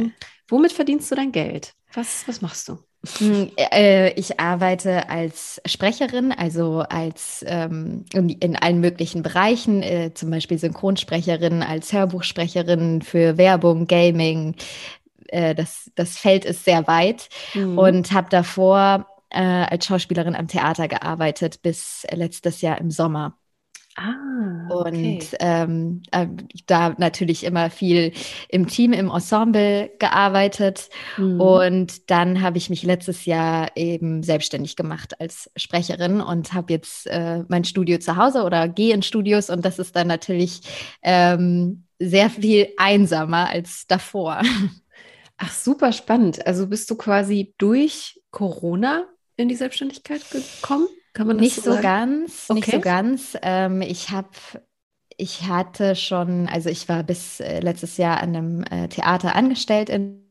Womit 0.52 0.72
verdienst 0.72 1.10
du 1.10 1.14
dein 1.14 1.32
Geld? 1.32 1.72
Was, 1.94 2.28
was 2.28 2.42
machst 2.42 2.68
du? 2.68 2.74
Mm, 3.20 3.48
äh, 3.56 4.10
Ich 4.12 4.38
arbeite 4.38 5.08
als 5.08 5.62
Sprecherin, 5.64 6.30
also 6.30 6.80
als 6.80 7.42
ähm, 7.48 8.04
in, 8.12 8.28
in 8.28 8.56
allen 8.56 8.80
möglichen 8.80 9.22
Bereichen, 9.22 9.82
äh, 9.82 10.12
zum 10.12 10.30
Beispiel 10.30 10.58
Synchronsprecherin, 10.58 11.62
als 11.62 11.92
Hörbuchsprecherin 11.94 13.00
für 13.00 13.38
Werbung, 13.38 13.86
Gaming. 13.86 14.56
Äh, 15.28 15.54
das, 15.54 15.90
das 15.94 16.18
Feld 16.18 16.44
ist 16.44 16.64
sehr 16.66 16.86
weit 16.86 17.30
Mhm. 17.54 17.78
und 17.78 18.12
habe 18.12 18.28
davor 18.28 19.06
äh, 19.30 19.40
als 19.42 19.86
Schauspielerin 19.86 20.36
am 20.36 20.48
Theater 20.48 20.86
gearbeitet 20.86 21.62
bis 21.62 22.06
letztes 22.12 22.60
Jahr 22.60 22.78
im 22.78 22.90
Sommer. 22.90 23.38
Ah, 23.96 24.68
Und 24.70 24.86
okay. 24.88 25.20
ähm, 25.40 26.02
äh, 26.10 26.26
da 26.66 26.94
natürlich 26.98 27.44
immer 27.44 27.70
viel 27.70 28.12
im 28.48 28.66
Team, 28.66 28.92
im 28.92 29.10
Ensemble 29.10 29.90
gearbeitet. 29.98 30.88
Mhm. 31.16 31.40
Und 31.40 32.10
dann 32.10 32.40
habe 32.42 32.58
ich 32.58 32.70
mich 32.70 32.82
letztes 32.82 33.24
Jahr 33.24 33.70
eben 33.76 34.22
selbstständig 34.22 34.76
gemacht 34.76 35.20
als 35.20 35.50
Sprecherin 35.56 36.20
und 36.20 36.52
habe 36.52 36.72
jetzt 36.72 37.06
äh, 37.06 37.44
mein 37.48 37.64
Studio 37.64 37.98
zu 37.98 38.16
Hause 38.16 38.44
oder 38.44 38.68
gehe 38.68 38.94
in 38.94 39.02
Studios 39.02 39.50
und 39.50 39.64
das 39.64 39.78
ist 39.78 39.96
dann 39.96 40.06
natürlich 40.06 40.62
ähm, 41.02 41.84
sehr 41.98 42.30
viel 42.30 42.68
einsamer 42.76 43.48
als 43.48 43.86
davor. 43.86 44.42
Ach, 45.38 45.52
super 45.52 45.92
spannend. 45.92 46.46
Also 46.46 46.68
bist 46.68 46.90
du 46.90 46.96
quasi 46.96 47.54
durch 47.58 48.20
Corona 48.30 49.06
in 49.36 49.48
die 49.48 49.56
Selbstständigkeit 49.56 50.22
gekommen? 50.30 50.88
Kann 51.12 51.26
man 51.26 51.38
das 51.38 51.54
Nicht 51.54 51.62
so 51.62 51.62
so 51.62 51.76
ganz, 51.78 52.50
nicht 52.50 52.68
Okay. 52.68 52.70
so 52.70 52.80
ganz. 52.80 53.36
Ähm, 53.42 53.82
ich 53.82 54.10
habe, 54.10 54.28
ich 55.16 55.44
hatte 55.44 55.96
schon, 55.96 56.48
also 56.48 56.70
ich 56.70 56.88
war 56.88 57.02
bis 57.04 57.40
äh, 57.40 57.60
letztes 57.60 57.96
Jahr 57.96 58.20
an 58.22 58.36
einem 58.36 58.64
äh, 58.64 58.88
Theater 58.88 59.34
angestellt 59.36 59.90
in, 59.90 60.22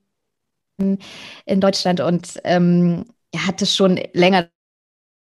in 1.45 1.61
Deutschland 1.61 1.99
und 1.99 2.39
ähm, 2.43 3.05
hatte 3.35 3.65
schon 3.65 3.99
länger 4.13 4.49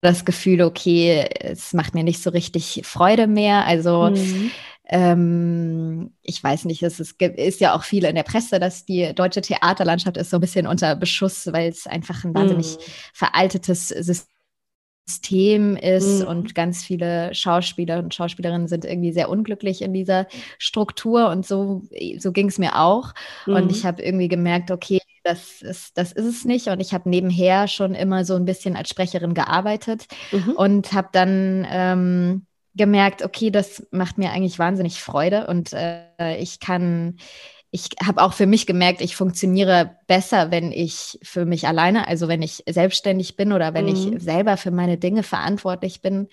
das 0.02 0.24
Gefühl, 0.24 0.62
okay, 0.62 1.28
es 1.40 1.74
macht 1.74 1.94
mir 1.94 2.04
nicht 2.04 2.22
so 2.22 2.30
richtig 2.30 2.82
Freude 2.84 3.26
mehr. 3.26 3.66
Also 3.66 4.12
Mhm. 4.12 4.52
ähm, 4.88 6.14
ich 6.22 6.42
weiß 6.42 6.66
nicht, 6.66 6.82
es 6.82 7.00
ist, 7.00 7.20
ist 7.22 7.60
ja 7.60 7.74
auch 7.74 7.84
viel 7.84 8.04
in 8.04 8.16
der 8.16 8.24
Presse, 8.24 8.60
dass 8.60 8.86
die 8.86 9.14
deutsche 9.14 9.42
Theaterlandschaft 9.42 10.16
ist 10.18 10.30
so 10.30 10.38
ein 10.38 10.42
bisschen 10.42 10.66
unter 10.66 10.96
Beschuss, 10.96 11.48
weil 11.52 11.70
es 11.70 11.86
einfach 11.86 12.24
ein 12.24 12.34
wahnsinnig 12.34 12.78
Mhm. 12.78 13.10
veraltetes 13.14 13.88
System 13.88 14.28
ist 15.76 16.20
Mhm. 16.22 16.26
und 16.28 16.54
ganz 16.54 16.84
viele 16.84 17.34
Schauspieler 17.34 17.98
und 17.98 18.14
Schauspielerinnen 18.14 18.68
sind 18.68 18.84
irgendwie 18.84 19.12
sehr 19.12 19.28
unglücklich 19.28 19.82
in 19.82 19.92
dieser 19.92 20.26
Struktur 20.58 21.28
und 21.30 21.46
so, 21.46 21.82
so 22.18 22.32
ging 22.32 22.48
es 22.48 22.58
mir 22.58 22.78
auch. 22.78 23.12
Und 23.46 23.64
Mhm. 23.64 23.70
ich 23.70 23.84
habe 23.84 24.02
irgendwie 24.02 24.28
gemerkt, 24.28 24.70
okay, 24.70 25.00
das 25.24 25.62
ist, 25.62 25.98
das 25.98 26.12
ist 26.12 26.24
es 26.26 26.44
nicht. 26.44 26.68
Und 26.68 26.80
ich 26.80 26.94
habe 26.94 27.08
nebenher 27.08 27.68
schon 27.68 27.94
immer 27.94 28.24
so 28.24 28.36
ein 28.36 28.44
bisschen 28.44 28.76
als 28.76 28.88
Sprecherin 28.90 29.34
gearbeitet 29.34 30.06
Mhm. 30.32 30.52
und 30.56 30.92
habe 30.92 31.08
dann 31.12 31.66
ähm, 31.70 32.46
gemerkt, 32.74 33.22
okay, 33.24 33.50
das 33.50 33.86
macht 33.90 34.16
mir 34.18 34.30
eigentlich 34.30 34.58
wahnsinnig 34.58 35.00
Freude 35.02 35.46
und 35.48 35.72
äh, 35.72 36.36
ich 36.38 36.60
kann, 36.60 37.16
ich 37.72 37.88
habe 38.04 38.22
auch 38.22 38.32
für 38.32 38.46
mich 38.46 38.66
gemerkt, 38.66 39.00
ich 39.00 39.14
funktioniere 39.16 39.96
besser, 40.08 40.50
wenn 40.50 40.72
ich 40.72 41.18
für 41.22 41.44
mich 41.44 41.68
alleine, 41.68 42.08
also 42.08 42.26
wenn 42.28 42.42
ich 42.42 42.64
selbstständig 42.68 43.36
bin 43.36 43.52
oder 43.52 43.74
wenn 43.74 43.86
Mhm. 43.86 43.92
ich 43.92 44.10
selber 44.16 44.56
für 44.56 44.72
meine 44.72 44.98
Dinge 44.98 45.22
verantwortlich 45.22 46.02
bin 46.02 46.28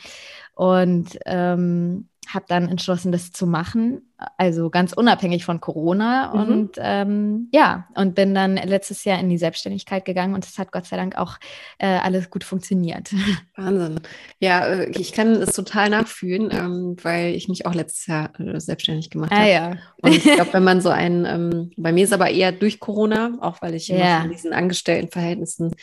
und 0.55 1.19
ähm, 1.25 2.09
habe 2.27 2.45
dann 2.47 2.67
entschlossen, 2.69 3.11
das 3.11 3.31
zu 3.31 3.47
machen, 3.47 4.01
also 4.37 4.69
ganz 4.69 4.93
unabhängig 4.93 5.45
von 5.45 5.61
Corona 5.61 6.33
Mhm. 6.33 6.39
und 6.51 6.71
ähm, 6.79 7.49
ja, 7.53 7.87
und 7.95 8.15
bin 8.15 8.33
dann 8.33 8.55
letztes 8.55 9.03
Jahr 9.03 9.19
in 9.19 9.29
die 9.29 9.37
Selbstständigkeit 9.37 10.05
gegangen 10.05 10.33
und 10.33 10.45
es 10.45 10.57
hat 10.57 10.71
Gott 10.71 10.85
sei 10.85 10.97
Dank 10.97 11.17
auch 11.17 11.37
äh, 11.77 11.85
alles 11.87 12.29
gut 12.29 12.43
funktioniert. 12.43 13.11
Wahnsinn. 13.55 13.99
Ja, 14.39 14.65
äh, 14.65 14.89
ich 14.91 15.13
kann 15.13 15.33
es 15.33 15.53
total 15.55 15.89
nachfühlen, 15.89 16.49
ähm, 16.51 16.95
weil 17.03 17.35
ich 17.35 17.47
mich 17.47 17.65
auch 17.65 17.73
letztes 17.75 18.07
Jahr 18.07 18.37
äh, 18.39 18.59
selbstständig 18.59 19.09
gemacht 19.09 19.31
habe. 19.31 19.43
Ah 19.43 19.47
ja. 19.47 19.71
Und 20.01 20.15
ich 20.15 20.23
glaube, 20.23 20.51
wenn 20.53 20.63
man 20.63 20.81
so 20.81 20.89
einen, 20.89 21.25
ähm, 21.25 21.71
bei 21.77 21.91
mir 21.91 22.03
ist 22.03 22.13
aber 22.13 22.29
eher 22.29 22.51
durch 22.51 22.79
Corona, 22.79 23.37
auch 23.41 23.61
weil 23.61 23.75
ich 23.75 23.87
Ja. 23.87 24.21
von 24.21 24.31
diesen 24.31 24.51
Angestelltenverhältnissen 24.53 25.75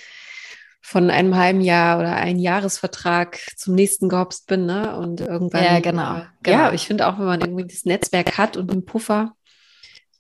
von 0.87 1.09
einem 1.09 1.35
halben 1.35 1.63
Jahr 1.63 1.99
oder 1.99 2.15
einem 2.15 2.39
Jahresvertrag 2.39 3.41
zum 3.57 3.75
nächsten 3.75 4.11
gehopst 4.11 4.47
bin, 4.47 4.67
ne? 4.67 4.95
Und 4.99 5.23
irgendwann. 5.23 5.65
Ja, 5.65 5.81
genau, 5.81 6.19
Äh, 6.19 6.23
genau. 6.43 6.59
Ja, 6.59 6.73
ich 6.75 6.87
finde 6.87 7.07
auch, 7.07 7.19
wenn 7.19 7.25
man 7.25 7.41
irgendwie 7.41 7.67
das 7.67 7.87
Netzwerk 7.87 8.37
hat 8.37 8.59
und 8.59 8.71
einen 8.71 8.85
Puffer, 8.85 9.33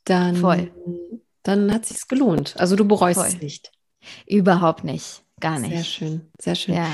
dann, 0.06 0.36
Voll. 0.36 0.72
dann 1.42 1.70
hat 1.70 1.84
sich's 1.84 2.08
gelohnt. 2.08 2.54
Also 2.58 2.76
du 2.76 2.86
bereust 2.86 3.20
Voll. 3.20 3.28
es 3.28 3.42
nicht. 3.42 3.72
Überhaupt 4.26 4.84
nicht, 4.84 5.22
gar 5.38 5.60
Sehr 5.60 5.68
nicht. 5.68 5.86
schön, 5.86 6.30
sehr 6.40 6.54
schön. 6.54 6.76
Ja. 6.76 6.90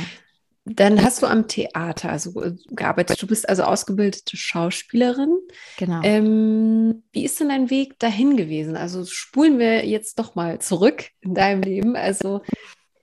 Dann 0.64 1.02
hast 1.02 1.22
du 1.22 1.26
am 1.26 1.46
Theater 1.46 2.10
also 2.10 2.42
äh, 2.42 2.54
gearbeitet. 2.70 3.22
Du 3.22 3.28
bist 3.28 3.48
also 3.48 3.62
ausgebildete 3.62 4.36
Schauspielerin. 4.36 5.38
Genau. 5.78 6.00
Ähm, 6.02 7.04
wie 7.12 7.24
ist 7.24 7.38
denn 7.38 7.48
dein 7.50 7.70
Weg 7.70 8.00
dahin 8.00 8.36
gewesen? 8.36 8.76
Also 8.76 9.04
spulen 9.06 9.60
wir 9.60 9.86
jetzt 9.86 10.18
doch 10.18 10.34
mal 10.34 10.58
zurück 10.60 11.06
in 11.20 11.34
deinem 11.34 11.62
Leben. 11.62 11.94
Also 11.96 12.42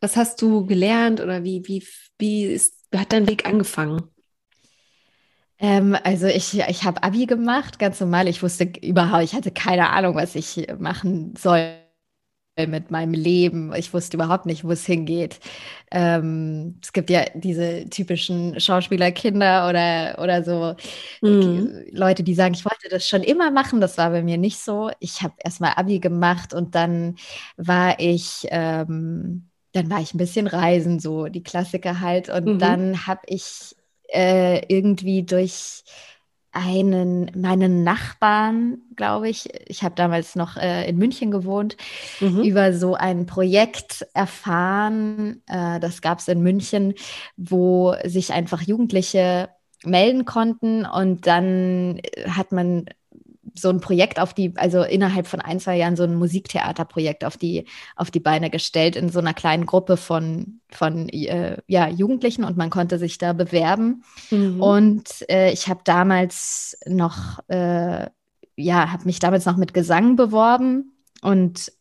was 0.01 0.15
hast 0.15 0.41
du 0.41 0.65
gelernt 0.65 1.21
oder 1.21 1.43
wie, 1.43 1.63
wie, 1.67 1.85
wie 2.19 2.45
ist, 2.45 2.85
hat 2.95 3.13
dein 3.13 3.27
Weg 3.27 3.45
angefangen? 3.47 4.09
Ähm, 5.59 5.97
also 6.03 6.27
ich, 6.27 6.59
ich 6.59 6.83
habe 6.83 7.01
Abi 7.03 7.25
gemacht, 7.25 7.79
ganz 7.79 7.99
normal. 7.99 8.27
Ich 8.27 8.43
wusste 8.43 8.65
überhaupt, 8.81 9.23
ich 9.23 9.33
hatte 9.33 9.51
keine 9.51 9.89
Ahnung, 9.89 10.15
was 10.15 10.35
ich 10.35 10.67
machen 10.79 11.33
soll 11.37 11.77
mit 12.67 12.91
meinem 12.91 13.13
Leben. 13.13 13.73
Ich 13.75 13.93
wusste 13.93 14.17
überhaupt 14.17 14.45
nicht, 14.47 14.63
wo 14.65 14.71
es 14.71 14.85
hingeht. 14.85 15.39
Ähm, 15.91 16.79
es 16.83 16.93
gibt 16.93 17.09
ja 17.11 17.25
diese 17.35 17.85
typischen 17.89 18.59
Schauspielerkinder 18.59 19.69
oder, 19.69 20.19
oder 20.21 20.43
so 20.43 20.75
Mhm. 21.21 21.69
Leute, 21.91 22.23
die 22.23 22.33
sagen, 22.35 22.53
ich 22.55 22.65
wollte 22.65 22.89
das 22.89 23.07
schon 23.07 23.23
immer 23.23 23.51
machen. 23.51 23.81
Das 23.81 23.97
war 23.97 24.09
bei 24.11 24.23
mir 24.23 24.37
nicht 24.37 24.59
so. 24.59 24.91
Ich 24.99 25.21
habe 25.21 25.33
erstmal 25.43 25.73
Abi 25.75 25.99
gemacht 25.99 26.53
und 26.53 26.75
dann 26.75 27.15
war 27.57 27.99
ich, 27.99 28.47
ähm, 28.51 29.49
dann 29.73 29.89
war 29.89 30.01
ich 30.01 30.13
ein 30.13 30.17
bisschen 30.17 30.47
reisen, 30.47 30.99
so 30.99 31.27
die 31.27 31.43
Klassiker 31.43 31.99
halt. 31.99 32.29
Und 32.29 32.45
Mhm. 32.45 32.59
dann 32.59 33.07
habe 33.07 33.21
ich 33.27 33.75
äh, 34.13 34.61
irgendwie 34.73 35.23
durch 35.23 35.83
einen, 36.51 37.29
meinen 37.35 37.83
Nachbarn, 37.83 38.79
glaube 38.95 39.29
ich, 39.29 39.47
ich 39.67 39.83
habe 39.83 39.93
damals 39.95 40.35
noch 40.35 40.57
äh, 40.57 40.89
in 40.89 40.97
München 40.97 41.29
gewohnt, 41.29 41.77
Mhm. 42.19 42.41
über 42.43 42.73
so 42.73 42.95
ein 42.95 43.25
Projekt 43.27 44.07
erfahren, 44.13 45.43
äh, 45.47 45.79
das 45.79 46.01
gab 46.01 46.19
es 46.19 46.27
in 46.27 46.41
München, 46.41 46.95
wo 47.35 47.95
sich 48.05 48.33
einfach 48.33 48.61
Jugendliche 48.63 49.49
melden 49.83 50.25
konnten 50.25 50.85
und 50.85 51.27
dann 51.27 52.01
hat 52.27 52.51
man 52.51 52.85
so 53.59 53.69
ein 53.69 53.81
Projekt 53.81 54.19
auf 54.19 54.33
die, 54.33 54.53
also 54.57 54.83
innerhalb 54.83 55.27
von 55.27 55.41
ein, 55.41 55.59
zwei 55.59 55.77
Jahren 55.77 55.95
so 55.95 56.03
ein 56.03 56.15
Musiktheaterprojekt 56.15 57.23
auf 57.23 57.37
die, 57.37 57.65
auf 57.95 58.11
die 58.11 58.19
Beine 58.19 58.49
gestellt 58.49 58.95
in 58.95 59.09
so 59.09 59.19
einer 59.19 59.33
kleinen 59.33 59.65
Gruppe 59.65 59.97
von, 59.97 60.59
von 60.69 61.09
äh, 61.09 61.57
ja, 61.67 61.87
Jugendlichen 61.87 62.43
und 62.43 62.57
man 62.57 62.69
konnte 62.69 62.97
sich 62.99 63.17
da 63.17 63.33
bewerben. 63.33 64.03
Mhm. 64.31 64.61
Und 64.61 65.29
äh, 65.29 65.51
ich 65.51 65.67
habe 65.67 65.81
damals 65.83 66.77
noch, 66.85 67.39
äh, 67.47 68.07
ja, 68.55 68.91
habe 68.91 69.05
mich 69.05 69.19
damals 69.19 69.45
noch 69.45 69.57
mit 69.57 69.73
Gesang 69.73 70.15
beworben 70.15 70.93
und 71.21 71.71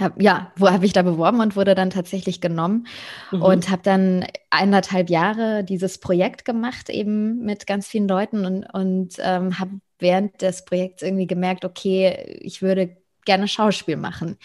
hab, 0.00 0.20
ja, 0.20 0.52
wo 0.56 0.70
habe 0.70 0.86
ich 0.86 0.92
da 0.92 1.02
beworben 1.02 1.40
und 1.40 1.56
wurde 1.56 1.74
dann 1.74 1.90
tatsächlich 1.90 2.40
genommen 2.40 2.86
Mhm. 3.30 3.42
und 3.42 3.70
habe 3.70 3.82
dann 3.82 4.26
eineinhalb 4.50 5.10
Jahre 5.10 5.64
dieses 5.64 5.98
Projekt 5.98 6.44
gemacht, 6.44 6.88
eben 6.88 7.44
mit 7.44 7.66
ganz 7.66 7.86
vielen 7.86 8.08
Leuten 8.08 8.44
und, 8.46 8.64
und 8.72 9.16
ähm, 9.18 9.58
habe 9.58 9.72
während 9.98 10.42
des 10.42 10.64
Projekts 10.64 11.02
irgendwie 11.02 11.26
gemerkt, 11.26 11.64
okay, 11.64 12.38
ich 12.40 12.62
würde 12.62 12.96
gerne 13.24 13.48
Schauspiel 13.48 13.96
machen. 13.96 14.36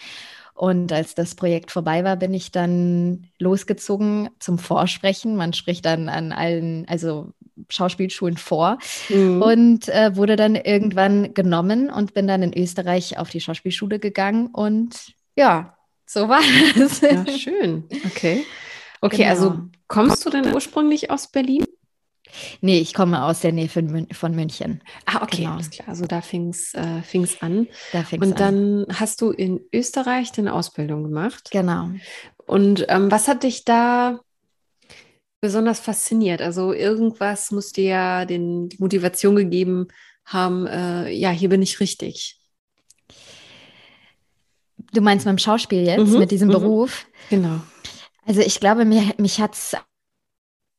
Und 0.54 0.92
als 0.92 1.14
das 1.14 1.36
Projekt 1.36 1.70
vorbei 1.70 2.02
war, 2.02 2.16
bin 2.16 2.34
ich 2.34 2.50
dann 2.50 3.28
losgezogen 3.38 4.28
zum 4.40 4.58
Vorsprechen. 4.58 5.36
Man 5.36 5.52
spricht 5.52 5.84
dann 5.84 6.08
an 6.08 6.32
allen, 6.32 6.84
also 6.88 7.32
Schauspielschulen 7.68 8.36
vor 8.36 8.78
mhm. 9.08 9.42
und 9.42 9.88
äh, 9.88 10.16
wurde 10.16 10.36
dann 10.36 10.56
irgendwann 10.56 11.34
genommen 11.34 11.90
und 11.90 12.14
bin 12.14 12.26
dann 12.26 12.42
in 12.42 12.56
Österreich 12.56 13.18
auf 13.18 13.30
die 13.30 13.40
Schauspielschule 13.40 13.98
gegangen 13.98 14.48
und 14.48 15.14
ja, 15.38 15.76
so 16.04 16.28
war 16.28 16.40
es. 16.76 17.00
Ja, 17.00 17.24
schön. 17.38 17.84
Okay. 18.06 18.44
Okay, 19.00 19.18
genau. 19.18 19.30
also 19.30 19.60
kommst 19.86 20.26
du 20.26 20.30
denn 20.30 20.52
ursprünglich 20.52 21.10
aus 21.10 21.28
Berlin? 21.28 21.64
Nee, 22.60 22.80
ich 22.80 22.92
komme 22.92 23.22
aus 23.22 23.40
der 23.40 23.52
Nähe 23.52 23.68
von, 23.68 23.86
Mün 23.86 24.08
von 24.12 24.34
München. 24.34 24.82
Ah, 25.06 25.22
okay, 25.22 25.42
genau. 25.42 25.52
alles 25.52 25.70
klar. 25.70 25.88
Also 25.88 26.06
da 26.06 26.20
fing 26.20 26.48
es 26.48 26.74
äh, 26.74 27.02
fing's 27.02 27.40
an. 27.40 27.68
Da 27.92 28.02
fing's 28.02 28.26
Und 28.26 28.40
dann 28.40 28.84
an. 28.84 28.98
hast 28.98 29.20
du 29.20 29.30
in 29.30 29.60
Österreich 29.72 30.32
deine 30.32 30.52
Ausbildung 30.52 31.04
gemacht. 31.04 31.50
Genau. 31.52 31.90
Und 32.46 32.84
ähm, 32.88 33.10
was 33.10 33.28
hat 33.28 33.44
dich 33.44 33.64
da 33.64 34.20
besonders 35.40 35.78
fasziniert? 35.78 36.42
Also 36.42 36.72
irgendwas 36.72 37.52
muss 37.52 37.72
dir 37.72 37.84
ja 37.84 38.24
den, 38.24 38.68
die 38.68 38.78
Motivation 38.78 39.36
gegeben 39.36 39.86
haben, 40.24 40.66
äh, 40.66 41.10
ja, 41.10 41.30
hier 41.30 41.48
bin 41.48 41.62
ich 41.62 41.80
richtig. 41.80 42.37
Du 44.92 45.00
meinst 45.00 45.26
mit 45.26 45.32
dem 45.32 45.38
Schauspiel 45.38 45.86
jetzt, 45.86 46.12
mhm, 46.12 46.18
mit 46.18 46.30
diesem 46.30 46.48
mhm. 46.48 46.52
Beruf? 46.52 47.06
Genau. 47.30 47.60
Also 48.26 48.40
ich 48.40 48.60
glaube, 48.60 48.84
mir, 48.84 49.14
mich 49.18 49.40
hat 49.40 49.54
es 49.54 49.76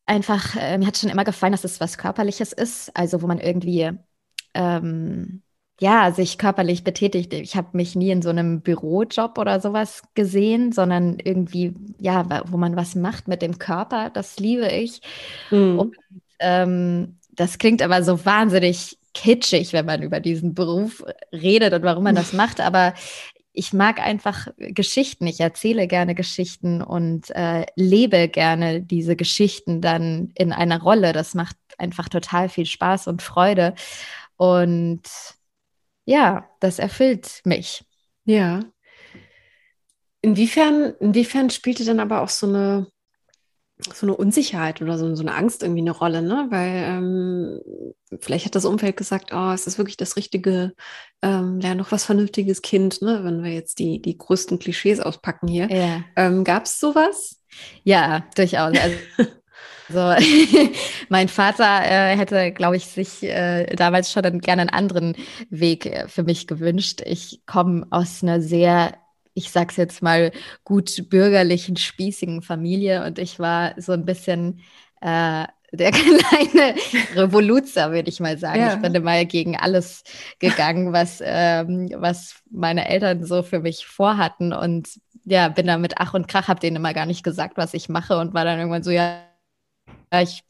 einfach, 0.06 0.56
äh, 0.56 0.78
mir 0.78 0.88
hat 0.88 0.98
schon 0.98 1.10
immer 1.10 1.24
gefallen, 1.24 1.52
dass 1.52 1.64
es 1.64 1.80
was 1.80 1.98
Körperliches 1.98 2.54
ist, 2.54 2.96
also 2.96 3.22
wo 3.22 3.28
man 3.28 3.40
irgendwie 3.40 3.92
ähm, 4.54 5.42
ja, 5.80 6.12
sich 6.12 6.38
körperlich 6.38 6.84
betätigt. 6.84 7.34
Ich 7.34 7.56
habe 7.56 7.70
mich 7.72 7.96
nie 7.96 8.12
in 8.12 8.22
so 8.22 8.30
einem 8.30 8.62
Bürojob 8.62 9.38
oder 9.38 9.62
sowas 9.62 10.04
gesehen, 10.14 10.74
sondern 10.74 11.18
irgendwie, 11.24 11.74
ja, 12.00 12.26
wo 12.48 12.58
man 12.58 12.76
was 12.76 12.96
macht 12.96 13.28
mit 13.28 13.42
dem 13.42 13.58
Körper, 13.60 14.10
das 14.10 14.40
liebe 14.40 14.68
ich. 14.68 15.02
Mhm. 15.52 15.80
Und 15.80 15.96
ähm, 16.40 17.20
das 17.32 17.58
klingt 17.58 17.82
aber 17.82 18.04
so 18.04 18.26
wahnsinnig 18.26 18.98
kitschig, 19.14 19.72
wenn 19.72 19.86
man 19.86 20.04
über 20.04 20.20
diesen 20.20 20.54
Beruf 20.54 21.04
redet 21.32 21.74
und 21.74 21.84
warum 21.84 22.04
man 22.04 22.16
das 22.16 22.34
macht. 22.34 22.60
Aber 22.60 22.94
ich 23.52 23.74
mag 23.74 24.00
einfach 24.00 24.48
Geschichten. 24.58 25.28
Ich 25.28 25.40
erzähle 25.40 25.88
gerne 25.88 26.16
Geschichten 26.16 26.82
und 26.82 27.30
äh, 27.32 27.66
lebe 27.76 28.28
gerne 28.30 28.82
diese 28.82 29.16
Geschichten 29.16 29.82
dann 29.82 30.32
in 30.36 30.54
einer 30.54 30.82
Rolle. 30.82 31.14
Das 31.14 31.34
macht 31.34 31.58
einfach 31.78 32.10
total 32.10 32.50
viel 32.50 32.66
Spaß 32.66 33.08
und 33.08 33.22
Freude. 33.22 33.74
Und 34.38 35.02
ja, 36.06 36.50
das 36.60 36.80
erfüllt 36.80 37.42
mich. 37.44 37.84
Ja. 38.26 38.62
Inwiefern, 40.22 40.94
inwiefern 41.00 41.50
spielte 41.50 41.86
dann 41.86 42.00
aber 42.00 42.22
auch 42.22 42.30
so 42.30 42.48
eine, 42.48 42.88
so 43.94 44.06
eine 44.06 44.16
Unsicherheit 44.16 44.82
oder 44.82 44.98
so, 44.98 45.16
so 45.16 45.22
eine 45.24 45.34
Angst 45.34 45.64
irgendwie 45.64 45.82
eine 45.82 45.92
Rolle, 45.92 46.22
ne? 46.22 46.48
Weil 46.50 46.84
ähm, 46.86 47.62
vielleicht 48.20 48.46
hat 48.46 48.56
das 48.56 48.66
Umfeld 48.66 48.98
gesagt, 48.98 49.32
oh, 49.34 49.52
es 49.52 49.68
ist 49.68 49.78
wirklich 49.78 49.96
das 49.96 50.18
richtige, 50.18 50.74
ähm, 51.22 51.60
ja, 51.62 51.76
noch 51.76 51.92
was 51.92 52.04
vernünftiges 52.04 52.62
Kind, 52.62 53.02
ne? 53.02 53.22
Wenn 53.24 53.42
wir 53.44 53.52
jetzt 53.52 53.80
die, 53.80 54.02
die 54.02 54.18
größten 54.18 54.60
Klischees 54.60 55.00
auspacken 55.00 55.48
hier. 55.48 55.70
Ja. 55.72 56.04
Ähm, 56.18 56.44
Gab 56.44 56.66
es 56.66 56.80
sowas? 56.80 57.42
Ja, 57.84 58.26
durchaus. 58.36 58.78
Also, 58.78 58.98
so, 59.90 60.14
mein 61.10 61.30
Vater 61.30 61.82
äh, 61.84 62.18
hätte, 62.18 62.52
glaube 62.52 62.76
ich, 62.76 62.86
sich 62.86 63.24
äh, 63.24 63.66
damals 63.76 64.12
schon 64.12 64.42
gerne 64.42 64.64
einen 64.64 64.70
anderen 64.70 65.16
Weg 65.50 65.86
äh, 65.86 66.08
für 66.10 66.24
mich 66.24 66.48
gewünscht. 66.48 67.02
Ich 67.06 67.44
komme 67.46 67.88
aus 67.92 68.24
einer 68.24 68.42
sehr, 68.42 68.98
ich 69.40 69.52
sag's 69.52 69.78
jetzt 69.78 70.02
mal, 70.02 70.32
gut 70.64 71.10
bürgerlichen, 71.10 71.78
spießigen 71.78 72.42
Familie 72.42 73.06
und 73.06 73.20
ich 73.20 73.40
war 73.40 73.74
so 73.78 73.94
ein 73.94 74.06
bisschen 74.06 74.60
äh, 75.02 75.46
der 75.72 75.92
kleine 75.92 76.76
Revoluzer, 77.16 77.92
würde 77.92 78.10
ich 78.10 78.20
mal 78.20 78.38
sagen. 78.38 78.60
Ja. 78.60 78.74
Ich 78.74 78.82
bin 78.82 78.94
immer 78.94 79.24
gegen 79.26 79.58
alles 79.58 80.04
gegangen, 80.40 80.94
was, 80.94 81.22
ähm, 81.24 81.90
was 81.96 82.42
meine 82.52 82.90
Eltern 82.90 83.24
so 83.24 83.44
für 83.44 83.60
mich 83.60 83.86
vorhatten 83.86 84.52
und 84.52 84.90
ja, 85.26 85.48
bin 85.48 85.68
da 85.68 85.78
mit 85.78 85.96
Ach 85.98 86.14
und 86.14 86.28
Krach, 86.28 86.48
habe 86.48 86.60
denen 86.60 86.76
immer 86.76 86.94
gar 86.94 87.06
nicht 87.06 87.24
gesagt, 87.24 87.58
was 87.58 87.74
ich 87.74 87.88
mache 87.88 88.18
und 88.18 88.34
war 88.34 88.46
dann 88.46 88.60
irgendwann 88.60 88.84
so, 88.84 88.92
ja, 88.92 89.22
ich, 90.22 90.44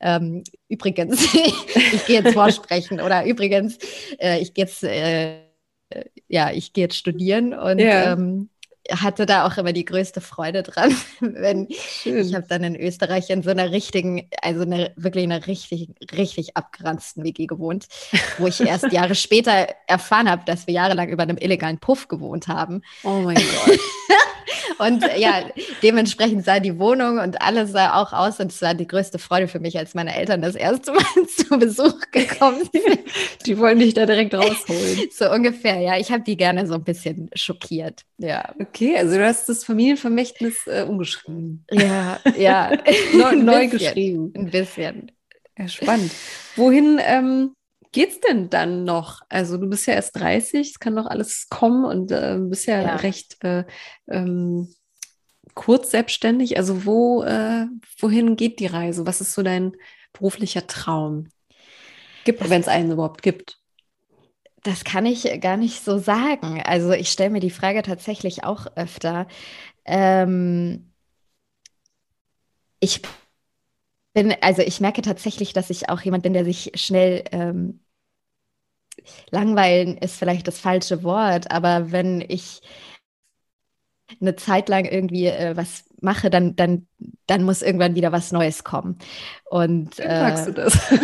ähm, 0.00 0.42
übrigens, 0.68 1.34
ich 1.34 2.06
gehe 2.06 2.20
jetzt 2.20 2.34
vorsprechen 2.34 3.00
oder 3.00 3.24
übrigens, 3.24 3.78
äh, 4.18 4.40
ich 4.40 4.52
gehe 4.52 4.64
jetzt, 4.64 4.82
äh, 4.82 5.43
ja, 6.28 6.50
ich 6.50 6.72
gehe 6.72 6.84
jetzt 6.84 6.96
studieren 6.96 7.54
und 7.54 7.78
ja. 7.78 8.12
ähm, 8.12 8.48
hatte 8.90 9.24
da 9.24 9.46
auch 9.46 9.56
immer 9.56 9.72
die 9.72 9.84
größte 9.84 10.20
Freude 10.20 10.62
dran, 10.62 10.94
wenn 11.20 11.68
Schön. 11.70 12.18
ich 12.18 12.34
habe 12.34 12.46
dann 12.48 12.64
in 12.64 12.76
Österreich 12.76 13.30
in 13.30 13.42
so 13.42 13.50
einer 13.50 13.70
richtigen, 13.70 14.28
also 14.42 14.62
eine, 14.62 14.92
wirklich 14.96 15.24
einer 15.24 15.46
richtig, 15.46 15.88
richtig 16.12 16.56
abgeranzten 16.56 17.24
WG 17.24 17.46
gewohnt, 17.46 17.86
wo 18.38 18.46
ich 18.46 18.60
erst 18.60 18.84
Jahre 18.92 19.14
später 19.14 19.68
erfahren 19.86 20.30
habe, 20.30 20.42
dass 20.44 20.66
wir 20.66 20.74
jahrelang 20.74 21.08
über 21.08 21.22
einem 21.22 21.38
illegalen 21.38 21.78
Puff 21.78 22.08
gewohnt 22.08 22.48
haben. 22.48 22.82
Oh 23.02 23.20
mein 23.20 23.36
Gott. 23.36 23.78
und 24.78 25.04
ja, 25.16 25.44
dementsprechend 25.82 26.44
sah 26.44 26.60
die 26.60 26.78
Wohnung 26.78 27.18
und 27.18 27.40
alles 27.40 27.72
sah 27.72 28.00
auch 28.00 28.12
aus 28.12 28.40
und 28.40 28.52
es 28.52 28.60
war 28.62 28.74
die 28.74 28.86
größte 28.86 29.18
Freude 29.18 29.48
für 29.48 29.60
mich, 29.60 29.78
als 29.78 29.94
meine 29.94 30.14
Eltern 30.14 30.42
das 30.42 30.54
erste 30.54 30.92
Mal 30.92 31.04
zu 31.36 31.58
Besuch 31.58 32.00
gekommen 32.10 32.68
sind. 32.72 33.00
Die 33.46 33.58
wollen 33.58 33.78
dich 33.78 33.94
da 33.94 34.06
direkt 34.06 34.34
rausholen. 34.34 35.00
So 35.10 35.30
ungefähr, 35.30 35.78
ja. 35.80 35.96
Ich 35.98 36.10
habe 36.10 36.24
die 36.24 36.36
gerne 36.36 36.66
so 36.66 36.74
ein 36.74 36.82
bisschen 36.82 37.30
schockiert. 37.34 38.02
Ja. 38.18 38.52
Okay, 38.60 38.96
also 38.96 39.16
du 39.16 39.24
hast 39.24 39.48
das 39.48 39.64
Familienvermächtnis 39.64 40.66
äh, 40.66 40.84
umgeschrieben. 40.88 41.64
Ja, 41.70 42.18
ja. 42.36 42.72
neu, 43.14 43.36
neu 43.36 43.68
geschrieben. 43.68 44.32
Ein 44.36 44.50
bisschen. 44.50 45.12
Ja, 45.56 45.68
spannend. 45.68 46.10
Wohin 46.56 47.00
ähm, 47.00 47.54
geht's 47.94 48.20
denn 48.20 48.50
dann 48.50 48.84
noch? 48.84 49.22
Also 49.30 49.56
du 49.56 49.68
bist 49.68 49.86
ja 49.86 49.94
erst 49.94 50.16
30, 50.16 50.72
es 50.72 50.78
kann 50.80 50.94
noch 50.94 51.06
alles 51.06 51.48
kommen 51.48 51.84
und 51.84 52.10
äh, 52.10 52.36
bist 52.38 52.66
ja, 52.66 52.82
ja. 52.82 52.96
recht 52.96 53.42
äh, 53.42 53.64
ähm, 54.08 54.68
kurz 55.54 55.92
selbstständig. 55.92 56.58
Also 56.58 56.84
wo, 56.84 57.22
äh, 57.22 57.66
wohin 57.98 58.36
geht 58.36 58.58
die 58.58 58.66
Reise? 58.66 59.06
Was 59.06 59.20
ist 59.20 59.32
so 59.32 59.42
dein 59.42 59.72
beruflicher 60.12 60.66
Traum? 60.66 61.28
Gibt, 62.24 62.50
wenn 62.50 62.60
es 62.60 62.68
einen 62.68 62.90
überhaupt 62.90 63.22
gibt. 63.22 63.58
Das 64.62 64.82
kann 64.82 65.06
ich 65.06 65.40
gar 65.40 65.56
nicht 65.56 65.84
so 65.84 65.98
sagen. 65.98 66.62
Also 66.64 66.90
ich 66.92 67.10
stelle 67.10 67.30
mir 67.30 67.40
die 67.40 67.50
Frage 67.50 67.82
tatsächlich 67.82 68.44
auch 68.44 68.66
öfter. 68.76 69.28
Ähm, 69.84 70.90
ich 72.80 73.02
bin, 74.14 74.34
also 74.40 74.62
ich 74.62 74.80
merke 74.80 75.02
tatsächlich, 75.02 75.52
dass 75.52 75.70
ich 75.70 75.90
auch 75.90 76.00
jemand 76.00 76.22
bin, 76.24 76.32
der 76.32 76.44
sich 76.44 76.72
schnell 76.74 77.24
ähm, 77.30 77.83
langweilen 79.30 79.96
ist 79.96 80.16
vielleicht 80.16 80.46
das 80.46 80.58
falsche 80.58 81.02
Wort, 81.02 81.50
aber 81.50 81.92
wenn 81.92 82.20
ich 82.20 82.60
eine 84.20 84.36
Zeit 84.36 84.68
lang 84.68 84.84
irgendwie 84.84 85.26
äh, 85.26 85.56
was 85.56 85.84
mache, 86.00 86.30
dann, 86.30 86.54
dann, 86.54 86.86
dann 87.26 87.42
muss 87.42 87.62
irgendwann 87.62 87.94
wieder 87.94 88.12
was 88.12 88.30
Neues 88.30 88.62
kommen. 88.62 88.98
Und 89.46 89.98
äh, 89.98 90.08
sagst 90.08 90.46
du 90.48 90.52
das? 90.52 90.74
du 90.90 90.96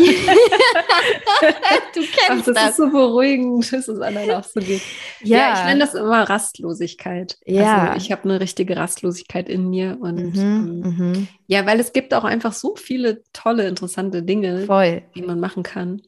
kennst 1.95 2.21
Ach, 2.29 2.45
das. 2.45 2.55
Das 2.55 2.71
ist 2.71 2.77
so 2.77 2.91
beruhigend, 2.91 3.73
dass 3.73 3.89
es 3.89 4.01
anderen 4.01 4.31
auch 4.33 4.45
so 4.45 4.61
geht. 4.61 4.83
Ja, 5.23 5.39
ja 5.39 5.55
ich 5.55 5.65
nenne 5.65 5.81
das 5.81 5.95
immer 5.95 6.29
Rastlosigkeit. 6.29 7.39
Ja. 7.47 7.89
Also 7.89 8.05
ich 8.05 8.13
habe 8.13 8.25
eine 8.25 8.41
richtige 8.41 8.77
Rastlosigkeit 8.77 9.49
in 9.49 9.71
mir 9.71 9.97
und 10.01 10.35
mhm, 10.35 10.41
ähm, 10.41 10.81
mhm. 10.81 11.29
ja, 11.47 11.67
weil 11.67 11.81
es 11.81 11.93
gibt 11.93 12.15
auch 12.15 12.25
einfach 12.25 12.53
so 12.53 12.77
viele 12.77 13.23
tolle, 13.33 13.67
interessante 13.67 14.23
Dinge, 14.23 14.67
Voll. 14.67 15.03
die 15.15 15.23
man 15.23 15.41
machen 15.41 15.63
kann. 15.63 16.03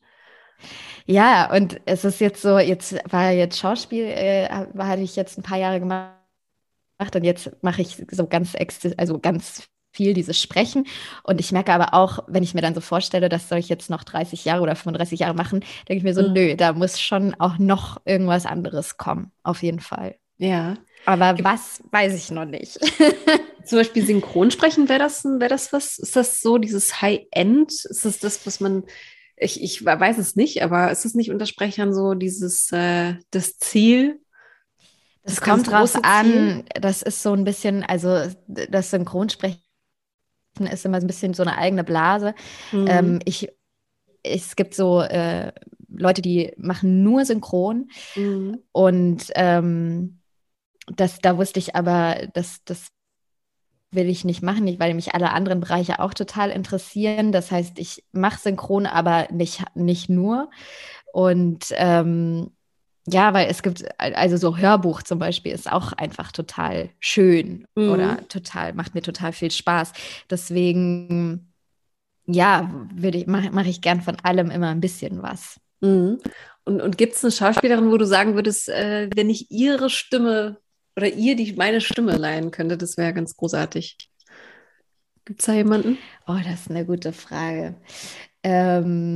Ja, 1.07 1.53
und 1.53 1.81
es 1.85 2.05
ist 2.05 2.21
jetzt 2.21 2.43
so, 2.43 2.59
jetzt 2.59 2.95
war 3.11 3.31
jetzt 3.33 3.59
Schauspiel, 3.59 4.05
äh, 4.05 4.49
hatte 4.49 5.03
ich 5.03 5.17
jetzt 5.17 5.39
ein 5.39 5.43
paar 5.43 5.59
Jahre 5.59 5.81
gemacht 5.81 6.13
und 7.15 7.25
jetzt 7.25 7.51
mache 7.63 7.83
ich 7.83 8.05
so 8.11 8.27
ganz, 8.27 8.57
also 8.97 9.19
ganz 9.19 9.65
viel 9.93 10.15
dieses 10.15 10.41
Sprechen. 10.41 10.87
Und 11.23 11.39
ich 11.41 11.53
merke 11.53 11.73
aber 11.73 11.95
auch, 11.95 12.21
wenn 12.27 12.43
ich 12.43 12.55
mir 12.55 12.63
dann 12.63 12.75
so 12.75 12.81
vorstelle, 12.81 13.29
das 13.29 13.49
soll 13.49 13.59
ich 13.59 13.69
jetzt 13.69 13.91
noch 13.91 14.05
30 14.05 14.45
Jahre 14.45 14.63
oder 14.63 14.75
35 14.75 15.21
Jahre 15.21 15.35
machen, 15.35 15.61
denke 15.89 15.99
ich 15.99 16.03
mir 16.03 16.15
so, 16.15 16.27
mhm. 16.27 16.33
nö, 16.33 16.57
da 16.57 16.73
muss 16.73 17.01
schon 17.01 17.35
auch 17.39 17.59
noch 17.59 18.01
irgendwas 18.05 18.47
anderes 18.47 18.97
kommen, 18.97 19.33
auf 19.43 19.63
jeden 19.63 19.81
Fall. 19.81 20.17
Ja. 20.39 20.77
Aber 21.05 21.37
was, 21.43 21.83
weiß 21.91 22.15
ich 22.15 22.31
noch 22.31 22.45
nicht. 22.45 22.79
Zum 23.65 23.79
Beispiel 23.79 24.05
Synchronsprechen, 24.05 24.89
wäre 24.89 24.99
das, 24.99 25.25
wär 25.25 25.49
das 25.49 25.73
was? 25.73 25.99
Ist 25.99 26.17
das 26.17 26.41
so, 26.41 26.59
dieses 26.59 27.01
High-End? 27.01 27.71
Ist 27.71 28.05
das 28.05 28.19
das, 28.19 28.47
was 28.47 28.61
man 28.61 28.85
ich, 29.37 29.63
ich 29.63 29.85
weiß 29.85 30.19
es 30.19 30.37
nicht, 30.37 30.63
aber 30.63 30.91
ist 30.91 31.05
es 31.05 31.15
nicht 31.15 31.31
unter 31.31 31.47
Sprechern 31.47 31.95
so 31.95 32.15
dieses 32.15 32.71
äh, 32.73 33.15
das 33.31 33.59
Ziel? 33.59 34.21
Das, 35.25 35.37
das 35.37 35.45
kommt 35.45 35.71
drauf 35.71 35.99
an. 36.03 36.65
Das 36.75 37.03
ist 37.03 37.23
so 37.23 37.33
ein 37.33 37.45
bisschen, 37.45 37.83
also 37.85 38.27
das 38.47 38.91
Synchronsprechen 38.91 39.61
ist 40.59 40.85
immer 40.85 40.99
ein 40.99 41.07
bisschen 41.07 41.35
so 41.35 41.43
eine 41.43 41.57
eigene 41.59 41.85
Blase. 41.85 42.35
Mhm. 42.73 42.87
Ähm, 42.89 43.19
ich, 43.25 43.49
es 44.23 44.57
gibt 44.57 44.75
so 44.75 45.01
äh, 45.01 45.53
Leute, 45.89 46.23
die 46.23 46.53
machen 46.57 47.03
nur 47.03 47.25
Synchron 47.25 47.91
mhm. 48.17 48.59
und 48.73 49.25
ähm, 49.35 50.21
das, 50.87 51.21
da 51.21 51.37
wusste 51.39 51.59
ich 51.59 51.77
aber, 51.77 52.29
dass 52.35 52.65
das 52.65 52.89
will 53.93 54.09
ich 54.09 54.25
nicht 54.25 54.43
machen, 54.43 54.65
nicht, 54.65 54.81
weil 54.81 54.95
mich 54.95 55.15
alle 55.15 55.33
anderen 55.33 55.61
Bereiche 55.61 56.01
auch 56.01 56.15
total 56.15 56.51
interessieren. 56.51 57.33
Das 57.33 57.51
heißt, 57.51 57.79
ich 57.79 58.05
mache 58.13 58.41
Synchron, 58.41 58.87
aber 58.87 59.29
nicht, 59.31 59.63
nicht 59.75 60.09
nur. 60.09 60.51
Und 61.13 61.67
ähm, 61.73 62.51
ja, 63.07 63.35
weil 63.35 63.49
es 63.49 63.63
gibt, 63.63 63.85
also 63.99 64.37
so 64.37 64.57
Hörbuch 64.57 65.03
zum 65.03 65.19
Beispiel 65.19 65.53
ist 65.53 65.71
auch 65.71 65.93
einfach 65.93 66.31
total 66.33 66.91
schön 67.01 67.67
mhm. 67.75 67.91
oder 67.91 68.29
total, 68.29 68.75
macht 68.75 68.95
mir 68.95 69.03
total 69.03 69.33
viel 69.33 69.51
Spaß. 69.51 69.93
Deswegen, 70.31 71.53
ja, 72.27 72.71
ich, 73.03 73.27
mache 73.27 73.51
mach 73.53 73.67
ich 73.67 73.81
gern 73.81 74.01
von 74.01 74.17
allem 74.23 74.51
immer 74.51 74.69
ein 74.69 74.81
bisschen 74.81 75.23
was. 75.23 75.61
Mhm. 75.81 76.19
Und, 76.65 76.81
und 76.81 76.97
gibt 76.97 77.15
es 77.15 77.25
eine 77.25 77.33
Schauspielerin, 77.33 77.91
wo 77.91 77.97
du 77.97 78.07
sagen 78.07 78.37
würdest, 78.37 78.69
äh, 78.69 79.11
wenn 79.15 79.29
ich 79.29 79.51
ihre 79.51 79.91
Stimme 79.91 80.62
oder 80.97 81.09
ihr 81.09 81.37
die 81.37 81.53
meine 81.55 81.81
Stimme 81.81 82.17
leihen 82.17 82.51
könnte, 82.51 82.77
das 82.77 82.97
wäre 82.97 83.15
ganz 83.15 83.37
großartig. 83.37 83.97
Gibt 85.25 85.41
es 85.41 85.47
da 85.47 85.53
jemanden? 85.53 85.99
Oh, 86.27 86.37
das 86.45 86.63
ist 86.63 86.71
eine 86.71 86.85
gute 86.85 87.13
Frage. 87.13 87.77
Ähm, 88.45 89.07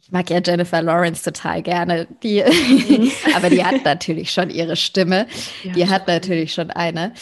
ich 0.00 0.10
mag 0.10 0.28
ja 0.30 0.40
Jennifer 0.44 0.82
Lawrence 0.82 1.22
total 1.22 1.62
gerne, 1.62 2.08
die, 2.22 2.42
mhm. 2.42 3.12
aber 3.36 3.50
die 3.50 3.64
hat 3.64 3.84
natürlich 3.84 4.32
schon 4.32 4.50
ihre 4.50 4.74
Stimme. 4.74 5.28
Ja, 5.62 5.72
die 5.72 5.88
hat 5.88 6.08
natürlich 6.08 6.52
schon 6.52 6.70
eine. 6.70 7.12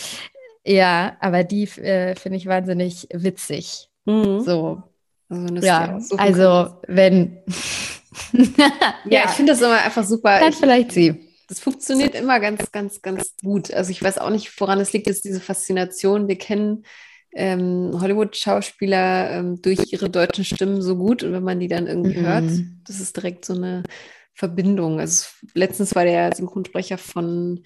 Ja, 0.65 1.17
aber 1.21 1.45
die 1.45 1.65
äh, 1.65 2.15
finde 2.17 2.39
ich 2.39 2.47
wahnsinnig 2.47 3.07
witzig. 3.13 3.91
Mhm. 4.07 4.41
So. 4.41 4.83
Also 5.29 5.55
ja, 5.57 6.01
so 6.01 6.17
also 6.17 6.81
wenn. 6.89 7.39
ja, 9.05 9.25
ich 9.27 9.31
finde 9.33 9.53
das 9.53 9.61
immer 9.61 9.79
einfach 9.79 10.05
super. 10.05 10.41
Dann 10.41 10.55
vielleicht 10.55 10.93
sie. 10.93 11.30
Das 11.51 11.59
funktioniert 11.59 12.15
immer 12.15 12.39
ganz, 12.39 12.71
ganz, 12.71 13.03
ganz 13.03 13.35
gut. 13.43 13.75
Also 13.75 13.91
ich 13.91 14.01
weiß 14.01 14.19
auch 14.19 14.31
nicht, 14.31 14.61
woran 14.61 14.79
es 14.79 14.93
liegt, 14.93 15.09
ist 15.09 15.25
diese 15.25 15.41
Faszination. 15.41 16.29
Wir 16.29 16.39
kennen 16.39 16.85
ähm, 17.35 17.91
Hollywood-Schauspieler 18.01 19.33
ähm, 19.33 19.61
durch 19.61 19.93
ihre 19.93 20.09
deutschen 20.09 20.45
Stimmen 20.45 20.81
so 20.81 20.95
gut 20.95 21.25
und 21.25 21.33
wenn 21.33 21.43
man 21.43 21.59
die 21.59 21.67
dann 21.67 21.89
irgendwie 21.89 22.19
mhm. 22.19 22.27
hört, 22.27 22.51
das 22.85 23.01
ist 23.01 23.17
direkt 23.17 23.45
so 23.45 23.55
eine 23.55 23.83
Verbindung. 24.33 25.01
Also 25.01 25.27
letztens 25.55 25.97
war 25.97 26.05
der 26.05 26.33
Synchronsprecher 26.37 26.99
von 26.99 27.65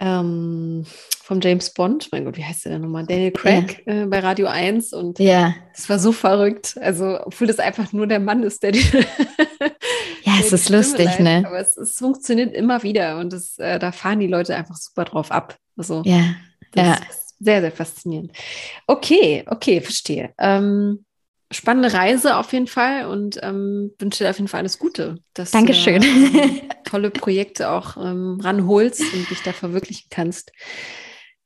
ähm, 0.00 0.84
vom 1.22 1.40
James 1.40 1.72
Bond, 1.72 2.08
mein 2.12 2.24
Gott, 2.24 2.36
wie 2.36 2.44
heißt 2.44 2.64
der 2.64 2.72
denn 2.72 2.82
nochmal? 2.82 3.06
Daniel 3.06 3.32
Craig 3.32 3.82
ja. 3.86 4.02
äh, 4.02 4.06
bei 4.06 4.18
Radio 4.18 4.46
1 4.46 4.92
und 4.92 5.18
ja. 5.18 5.54
das 5.74 5.88
war 5.88 5.98
so 5.98 6.12
verrückt. 6.12 6.76
Also, 6.80 7.18
obwohl 7.24 7.46
das 7.46 7.58
einfach 7.58 7.92
nur 7.92 8.06
der 8.06 8.20
Mann 8.20 8.42
ist, 8.42 8.62
der 8.62 8.72
die. 8.72 8.80
ja, 10.22 10.34
es 10.40 10.52
ist 10.52 10.68
lustig, 10.68 11.06
leitet. 11.06 11.20
ne? 11.20 11.44
Aber 11.46 11.58
es, 11.58 11.76
es, 11.76 11.96
funktioniert 11.96 12.54
immer 12.54 12.82
wieder 12.82 13.18
und 13.18 13.32
das, 13.32 13.58
äh, 13.58 13.78
da 13.78 13.92
fahren 13.92 14.20
die 14.20 14.26
Leute 14.26 14.54
einfach 14.54 14.76
super 14.76 15.04
drauf 15.04 15.30
ab. 15.30 15.56
Also, 15.76 16.02
ja, 16.04 16.34
ja. 16.74 16.98
sehr, 17.40 17.60
sehr 17.60 17.72
faszinierend. 17.72 18.32
Okay, 18.86 19.44
okay, 19.46 19.80
verstehe. 19.80 20.32
Ähm, 20.38 21.03
spannende 21.54 21.92
Reise 21.92 22.36
auf 22.36 22.52
jeden 22.52 22.66
Fall 22.66 23.06
und 23.06 23.38
ähm, 23.42 23.92
wünsche 23.98 24.24
dir 24.24 24.30
auf 24.30 24.38
jeden 24.38 24.48
Fall 24.48 24.60
alles 24.60 24.78
Gute. 24.78 25.16
Dass 25.34 25.50
Dankeschön. 25.50 26.02
Du, 26.02 26.08
ähm, 26.08 26.60
tolle 26.84 27.10
Projekte 27.10 27.70
auch 27.70 27.96
ähm, 27.96 28.38
ranholst 28.40 29.00
und 29.00 29.30
dich 29.30 29.42
da 29.42 29.52
verwirklichen 29.52 30.08
kannst. 30.10 30.52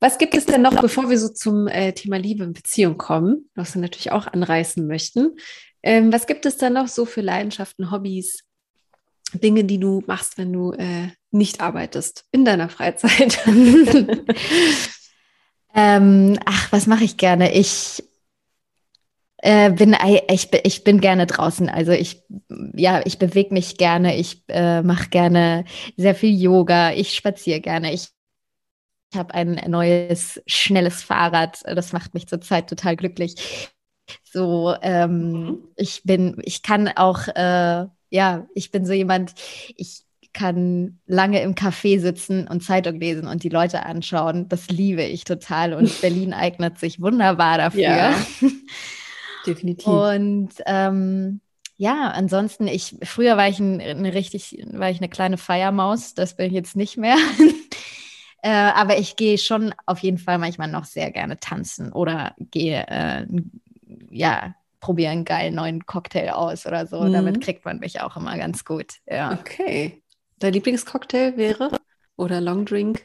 Was 0.01 0.19
gibt 0.19 0.35
es 0.35 0.47
denn 0.47 0.63
noch, 0.63 0.81
bevor 0.81 1.11
wir 1.11 1.19
so 1.19 1.29
zum 1.29 1.67
äh, 1.67 1.93
Thema 1.93 2.19
Liebe 2.19 2.45
und 2.45 2.53
Beziehung 2.53 2.99
kommen, 2.99 3.51
was 3.55 3.75
wir 3.75 3.83
natürlich 3.83 4.13
auch 4.13 4.27
anreißen 4.27 4.87
möchten? 4.87 5.37
Ähm, 5.83 6.13
was 6.13 6.27
gibt 6.27 6.47
es 6.47 6.57
da 6.57 6.71
noch 6.71 6.89
so 6.89 7.05
für 7.05 7.21
Leidenschaften, 7.21 7.91
Hobbys, 7.91 8.45
Dinge, 9.33 9.65
die 9.65 9.79
du 9.79 10.03
machst, 10.07 10.39
wenn 10.39 10.53
du 10.53 10.73
äh, 10.73 11.09
nicht 11.31 11.61
arbeitest 11.61 12.25
in 12.31 12.45
deiner 12.45 12.69
Freizeit? 12.69 13.39
ähm, 15.75 16.39
ach, 16.45 16.73
was 16.73 16.87
mache 16.87 17.05
ich 17.05 17.17
gerne? 17.17 17.53
Ich 17.53 18.08
äh, 19.39 19.71
bin 19.71 19.97
ich, 20.31 20.49
ich 20.65 20.85
bin 20.85 21.01
gerne 21.01 21.27
draußen. 21.27 21.69
Also 21.69 21.93
ich 21.93 22.23
ja, 22.75 23.01
ich 23.05 23.19
bewege 23.19 23.55
mich 23.55 23.77
gerne. 23.77 24.17
Ich 24.17 24.43
äh, 24.49 24.83
mache 24.83 25.09
gerne 25.09 25.65
sehr 25.97 26.15
viel 26.15 26.35
Yoga. 26.35 26.93
Ich 26.93 27.15
spaziere 27.15 27.61
gerne. 27.61 27.93
Ich 27.93 28.09
ich 29.11 29.19
habe 29.19 29.35
ein 29.35 29.59
neues, 29.69 30.43
schnelles 30.47 31.03
Fahrrad. 31.03 31.63
Das 31.65 31.93
macht 31.93 32.15
mich 32.15 32.27
zurzeit 32.27 32.69
total 32.69 32.97
glücklich. 32.97 33.71
So, 34.23 34.75
ähm, 34.83 35.33
mhm. 35.33 35.59
ich 35.77 36.03
bin, 36.05 36.37
ich 36.45 36.63
kann 36.63 36.89
auch, 36.89 37.27
äh, 37.29 37.87
ja, 38.11 38.47
ich 38.55 38.71
bin 38.71 38.85
so 38.85 38.93
jemand, 38.93 39.35
ich 39.77 40.03
kann 40.35 41.01
lange 41.07 41.41
im 41.43 41.55
Café 41.55 41.99
sitzen 42.01 42.47
und 42.47 42.63
Zeitung 42.63 43.01
lesen 43.01 43.27
und 43.27 43.43
die 43.43 43.49
Leute 43.49 43.85
anschauen. 43.85 44.49
Das 44.49 44.69
liebe 44.69 45.03
ich 45.03 45.25
total 45.25 45.73
und 45.73 46.01
Berlin 46.01 46.35
eignet 46.35 46.79
sich 46.79 47.01
wunderbar 47.01 47.59
dafür. 47.59 47.81
Ja, 47.81 48.15
definitiv. 49.49 49.89
Und 49.89 50.51
ähm, 50.67 51.41
ja, 51.77 52.11
ansonsten, 52.11 52.67
ich, 52.67 52.97
früher 53.03 53.37
war 53.37 53.49
ich 53.49 53.61
ein, 53.61 53.81
eine 53.81 54.15
richtig, 54.15 54.65
war 54.73 54.91
ich 54.91 54.99
eine 54.99 55.09
kleine 55.09 55.39
Feiermaus, 55.39 56.15
das 56.15 56.37
bin 56.37 56.47
ich 56.47 56.53
jetzt 56.53 56.77
nicht 56.77 56.97
mehr. 56.97 57.17
Äh, 58.41 58.51
aber 58.51 58.99
ich 58.99 59.17
gehe 59.17 59.37
schon 59.37 59.75
auf 59.85 59.99
jeden 59.99 60.19
Fall 60.19 60.39
manchmal 60.39 60.69
noch 60.69 60.85
sehr 60.85 61.11
gerne 61.11 61.41
tanzen 61.41 61.93
oder 61.93 62.37
gehe, 62.39 62.87
äh, 62.87 63.27
ja, 64.13 64.55
probiere 64.79 65.11
einen 65.11 65.25
geilen 65.25 65.57
neuen 65.57 65.87
Cocktail 65.87 66.31
aus 66.31 66.65
oder 66.65 66.87
so. 66.87 67.03
Mhm. 67.03 67.13
Damit 67.13 67.41
kriegt 67.41 67.65
man 67.65 67.81
mich 67.81 68.01
auch 68.01 68.17
immer 68.17 68.37
ganz 68.39 68.65
gut. 68.65 68.95
Ja. 69.07 69.33
Okay. 69.33 70.03
Dein 70.39 70.53
Lieblingscocktail 70.53 71.37
wäre? 71.37 71.71
Oder 72.17 72.41
Long 72.41 72.65
Drink? 72.65 73.05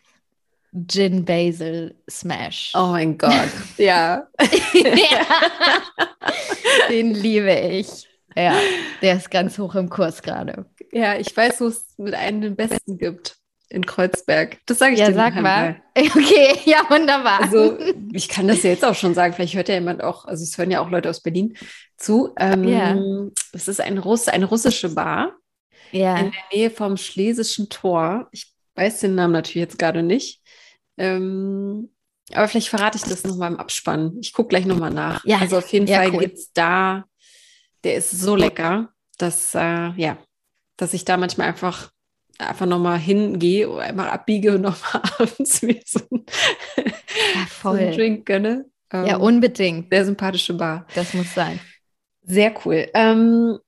Gin 0.88 1.24
Basil 1.24 1.96
Smash. 2.10 2.74
Oh 2.76 2.88
mein 2.88 3.18
Gott, 3.18 3.50
ja. 3.78 4.28
Den 6.90 7.14
liebe 7.14 7.54
ich. 7.54 8.08
Ja, 8.36 8.58
der 9.02 9.18
ist 9.18 9.30
ganz 9.30 9.60
hoch 9.60 9.76
im 9.76 9.90
Kurs 9.90 10.24
gerade. 10.24 10.66
Ja, 10.92 11.18
ich 11.18 11.36
weiß, 11.36 11.62
wo 11.62 11.68
es 11.68 11.86
mit 11.98 12.16
einem 12.16 12.42
den 12.42 12.56
besten 12.56 12.98
gibt 12.98 13.38
in 13.70 13.86
Kreuzberg. 13.86 14.58
Das 14.66 14.80
sage 14.80 14.94
ich 14.94 15.00
ja, 15.00 15.08
dir 15.08 15.16
sag 15.16 15.36
mal. 15.36 15.82
Okay, 15.96 16.58
ja, 16.66 16.84
wunderbar. 16.90 17.42
Also 17.42 17.78
ich 18.12 18.28
kann 18.28 18.48
das 18.48 18.64
ja 18.64 18.72
jetzt 18.72 18.84
auch 18.84 18.96
schon 18.96 19.14
sagen. 19.14 19.34
Vielleicht 19.34 19.54
hört 19.54 19.70
ja 19.70 19.76
jemand 19.76 20.04
auch, 20.04 20.26
also 20.26 20.44
es 20.44 20.58
hören 20.58 20.72
ja 20.72 20.82
auch 20.82 20.90
Leute 20.90 21.10
aus 21.10 21.22
Berlin 21.22 21.56
zu. 21.98 22.34
Ähm, 22.38 22.64
ja. 22.64 22.98
Es 23.52 23.68
ist 23.68 23.80
ein 23.80 24.00
Russ, 24.00 24.28
eine 24.28 24.46
russische 24.46 24.90
Bar 24.90 25.34
ja. 25.92 26.18
in 26.18 26.32
der 26.32 26.42
Nähe 26.52 26.70
vom 26.72 26.98
Schlesischen 26.98 27.70
Tor. 27.70 28.28
Ich 28.32 28.54
weiß 28.76 29.02
den 29.02 29.16
Namen 29.16 29.34
natürlich 29.34 29.68
jetzt 29.68 29.80
gerade 29.80 30.02
nicht. 30.02 30.42
Ähm, 30.98 31.90
aber 32.32 32.48
vielleicht 32.48 32.70
verrate 32.70 32.98
ich 32.98 33.04
das 33.04 33.24
nochmal 33.24 33.52
im 33.52 33.60
Abspann. 33.60 34.18
Ich 34.22 34.34
gucke 34.34 34.50
gleich 34.50 34.66
nochmal 34.66 34.92
nach. 34.92 35.24
Ja. 35.26 35.40
Also 35.40 35.58
auf 35.58 35.68
jeden 35.70 35.88
ja, 35.88 35.98
Fall 35.98 36.14
cool. 36.14 36.32
es 36.34 36.54
da, 36.54 37.06
der 37.84 37.96
ist 37.96 38.12
so 38.12 38.36
lecker, 38.36 38.94
dass, 39.18 39.54
äh, 39.56 39.92
ja, 39.96 40.18
dass 40.78 40.94
ich 40.94 41.06
da 41.06 41.18
manchmal 41.18 41.48
einfach 41.48 41.92
einfach 42.40 42.66
nochmal 42.66 42.98
hingehe 42.98 43.70
oder 43.70 43.84
einmal 43.84 44.10
abbiege 44.10 44.56
und 44.56 44.62
nochmal 44.62 45.02
abends 45.20 45.62
mir 45.62 45.80
so, 45.86 46.00
ein, 46.12 46.26
ja, 46.78 47.48
so 47.62 47.70
einen 47.70 47.94
Drink 47.94 48.26
gönne. 48.26 48.66
Ähm, 48.92 49.06
ja, 49.06 49.18
unbedingt. 49.18 49.90
Sehr 49.92 50.06
sympathische 50.06 50.54
Bar. 50.54 50.86
Das 50.96 51.14
muss 51.14 51.34
sein. 51.34 51.60
Sehr 52.24 52.54
cool. 52.66 52.88
Ähm, 52.94 53.60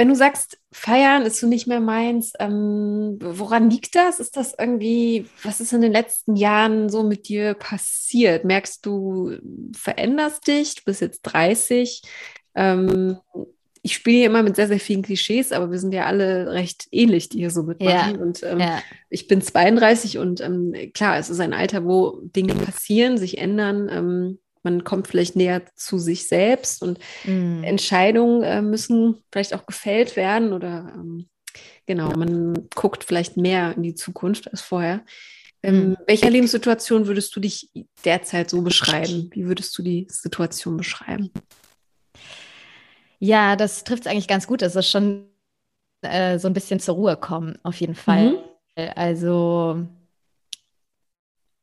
wenn 0.00 0.08
du 0.08 0.14
sagst, 0.14 0.58
feiern 0.72 1.26
ist 1.26 1.40
so 1.40 1.46
nicht 1.46 1.66
mehr 1.66 1.78
meins, 1.78 2.32
ähm, 2.38 3.18
woran 3.20 3.68
liegt 3.68 3.94
das? 3.94 4.18
Ist 4.18 4.34
das 4.34 4.54
irgendwie, 4.58 5.26
was 5.42 5.60
ist 5.60 5.74
in 5.74 5.82
den 5.82 5.92
letzten 5.92 6.36
Jahren 6.36 6.88
so 6.88 7.02
mit 7.02 7.28
dir 7.28 7.52
passiert? 7.52 8.46
Merkst 8.46 8.86
du, 8.86 9.36
veränderst 9.76 10.46
dich? 10.46 10.76
Du 10.76 10.84
bist 10.86 11.02
jetzt 11.02 11.20
30. 11.24 12.00
Ähm, 12.54 13.18
ich 13.82 13.92
spiele 13.92 14.24
immer 14.24 14.42
mit 14.42 14.56
sehr, 14.56 14.68
sehr 14.68 14.80
vielen 14.80 15.02
Klischees, 15.02 15.52
aber 15.52 15.70
wir 15.70 15.78
sind 15.78 15.92
ja 15.92 16.06
alle 16.06 16.50
recht 16.50 16.88
ähnlich, 16.90 17.28
die 17.28 17.40
hier 17.40 17.50
so 17.50 17.62
mitmachen. 17.62 18.14
Ja, 18.14 18.22
und 18.22 18.42
ähm, 18.42 18.58
ja. 18.58 18.82
ich 19.10 19.28
bin 19.28 19.42
32 19.42 20.16
und 20.16 20.40
ähm, 20.40 20.74
klar, 20.94 21.18
es 21.18 21.28
ist 21.28 21.40
ein 21.40 21.52
Alter, 21.52 21.84
wo 21.84 22.22
Dinge 22.22 22.54
passieren, 22.54 23.18
sich 23.18 23.36
ändern. 23.36 23.90
Ähm, 23.92 24.38
man 24.62 24.84
kommt 24.84 25.08
vielleicht 25.08 25.36
näher 25.36 25.62
zu 25.74 25.98
sich 25.98 26.28
selbst 26.28 26.82
und 26.82 26.98
mm. 27.24 27.64
Entscheidungen 27.64 28.42
äh, 28.42 28.62
müssen 28.62 29.22
vielleicht 29.32 29.54
auch 29.54 29.66
gefällt 29.66 30.16
werden 30.16 30.52
oder 30.52 30.92
ähm, 30.94 31.28
genau, 31.86 32.10
man 32.10 32.68
guckt 32.74 33.04
vielleicht 33.04 33.36
mehr 33.36 33.74
in 33.76 33.82
die 33.82 33.94
Zukunft 33.94 34.50
als 34.50 34.60
vorher. 34.60 35.04
In 35.62 35.90
mm. 35.90 35.96
welcher 36.06 36.30
Lebenssituation 36.30 37.06
würdest 37.06 37.34
du 37.34 37.40
dich 37.40 37.70
derzeit 38.04 38.50
so 38.50 38.62
beschreiben? 38.62 39.30
Wie 39.32 39.46
würdest 39.46 39.76
du 39.76 39.82
die 39.82 40.06
Situation 40.10 40.76
beschreiben? 40.76 41.30
Ja, 43.18 43.56
das 43.56 43.84
trifft 43.84 44.06
es 44.06 44.10
eigentlich 44.10 44.28
ganz 44.28 44.46
gut. 44.46 44.62
Es 44.62 44.76
ist 44.76 44.90
schon 44.90 45.26
äh, 46.02 46.38
so 46.38 46.48
ein 46.48 46.54
bisschen 46.54 46.80
zur 46.80 46.94
Ruhe 46.94 47.16
kommen, 47.16 47.58
auf 47.62 47.76
jeden 47.80 47.94
Fall. 47.94 48.30
Mhm. 48.30 48.38
Also 48.94 49.86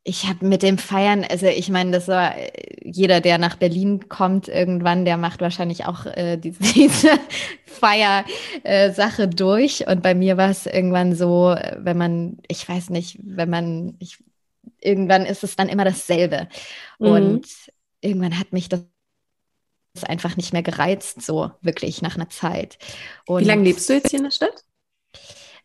ich 0.08 0.26
habe 0.26 0.46
mit 0.46 0.64
dem 0.64 0.78
Feiern, 0.78 1.26
also 1.30 1.48
ich 1.48 1.68
meine, 1.68 1.92
das 1.92 2.08
war 2.08 2.34
jeder, 2.82 3.20
der 3.20 3.38
nach 3.38 3.58
Berlin 3.58 4.08
kommt 4.08 4.48
irgendwann, 4.48 5.04
der 5.04 5.18
macht 5.18 5.42
wahrscheinlich 5.42 5.86
auch 5.86 6.06
äh, 6.06 6.38
diese, 6.42 6.64
diese 6.64 7.10
Feiersache 7.66 9.24
äh, 9.24 9.28
durch. 9.28 9.86
Und 9.86 10.02
bei 10.02 10.16
mir 10.16 10.38
war 10.38 10.50
es 10.50 10.66
irgendwann 10.66 11.14
so, 11.14 11.54
wenn 11.78 11.98
man, 11.98 12.38
ich 12.48 12.68
weiß 12.68 12.90
nicht, 12.90 13.20
wenn 13.22 13.50
man, 13.50 13.98
ich, 14.00 14.24
irgendwann 14.80 15.26
ist 15.26 15.44
es 15.44 15.58
dann 15.58 15.68
immer 15.68 15.84
dasselbe. 15.84 16.48
Mhm. 17.00 17.08
Und 17.08 17.48
irgendwann 18.00 18.40
hat 18.40 18.54
mich 18.54 18.70
das 18.70 18.86
einfach 20.04 20.38
nicht 20.38 20.54
mehr 20.54 20.64
gereizt, 20.64 21.22
so 21.22 21.52
wirklich 21.60 22.02
nach 22.02 22.16
einer 22.16 22.30
Zeit. 22.30 22.78
Und 23.26 23.42
Wie 23.42 23.48
lange 23.48 23.64
lebst 23.64 23.90
du 23.90 23.94
jetzt 23.94 24.12
hier 24.12 24.20
in 24.20 24.26
der 24.26 24.32
Stadt? 24.32 24.64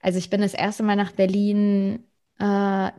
Also 0.00 0.18
ich 0.18 0.30
bin 0.30 0.40
das 0.40 0.54
erste 0.54 0.82
Mal 0.82 0.96
nach 0.96 1.12
Berlin 1.12 2.08
äh, 2.40 2.90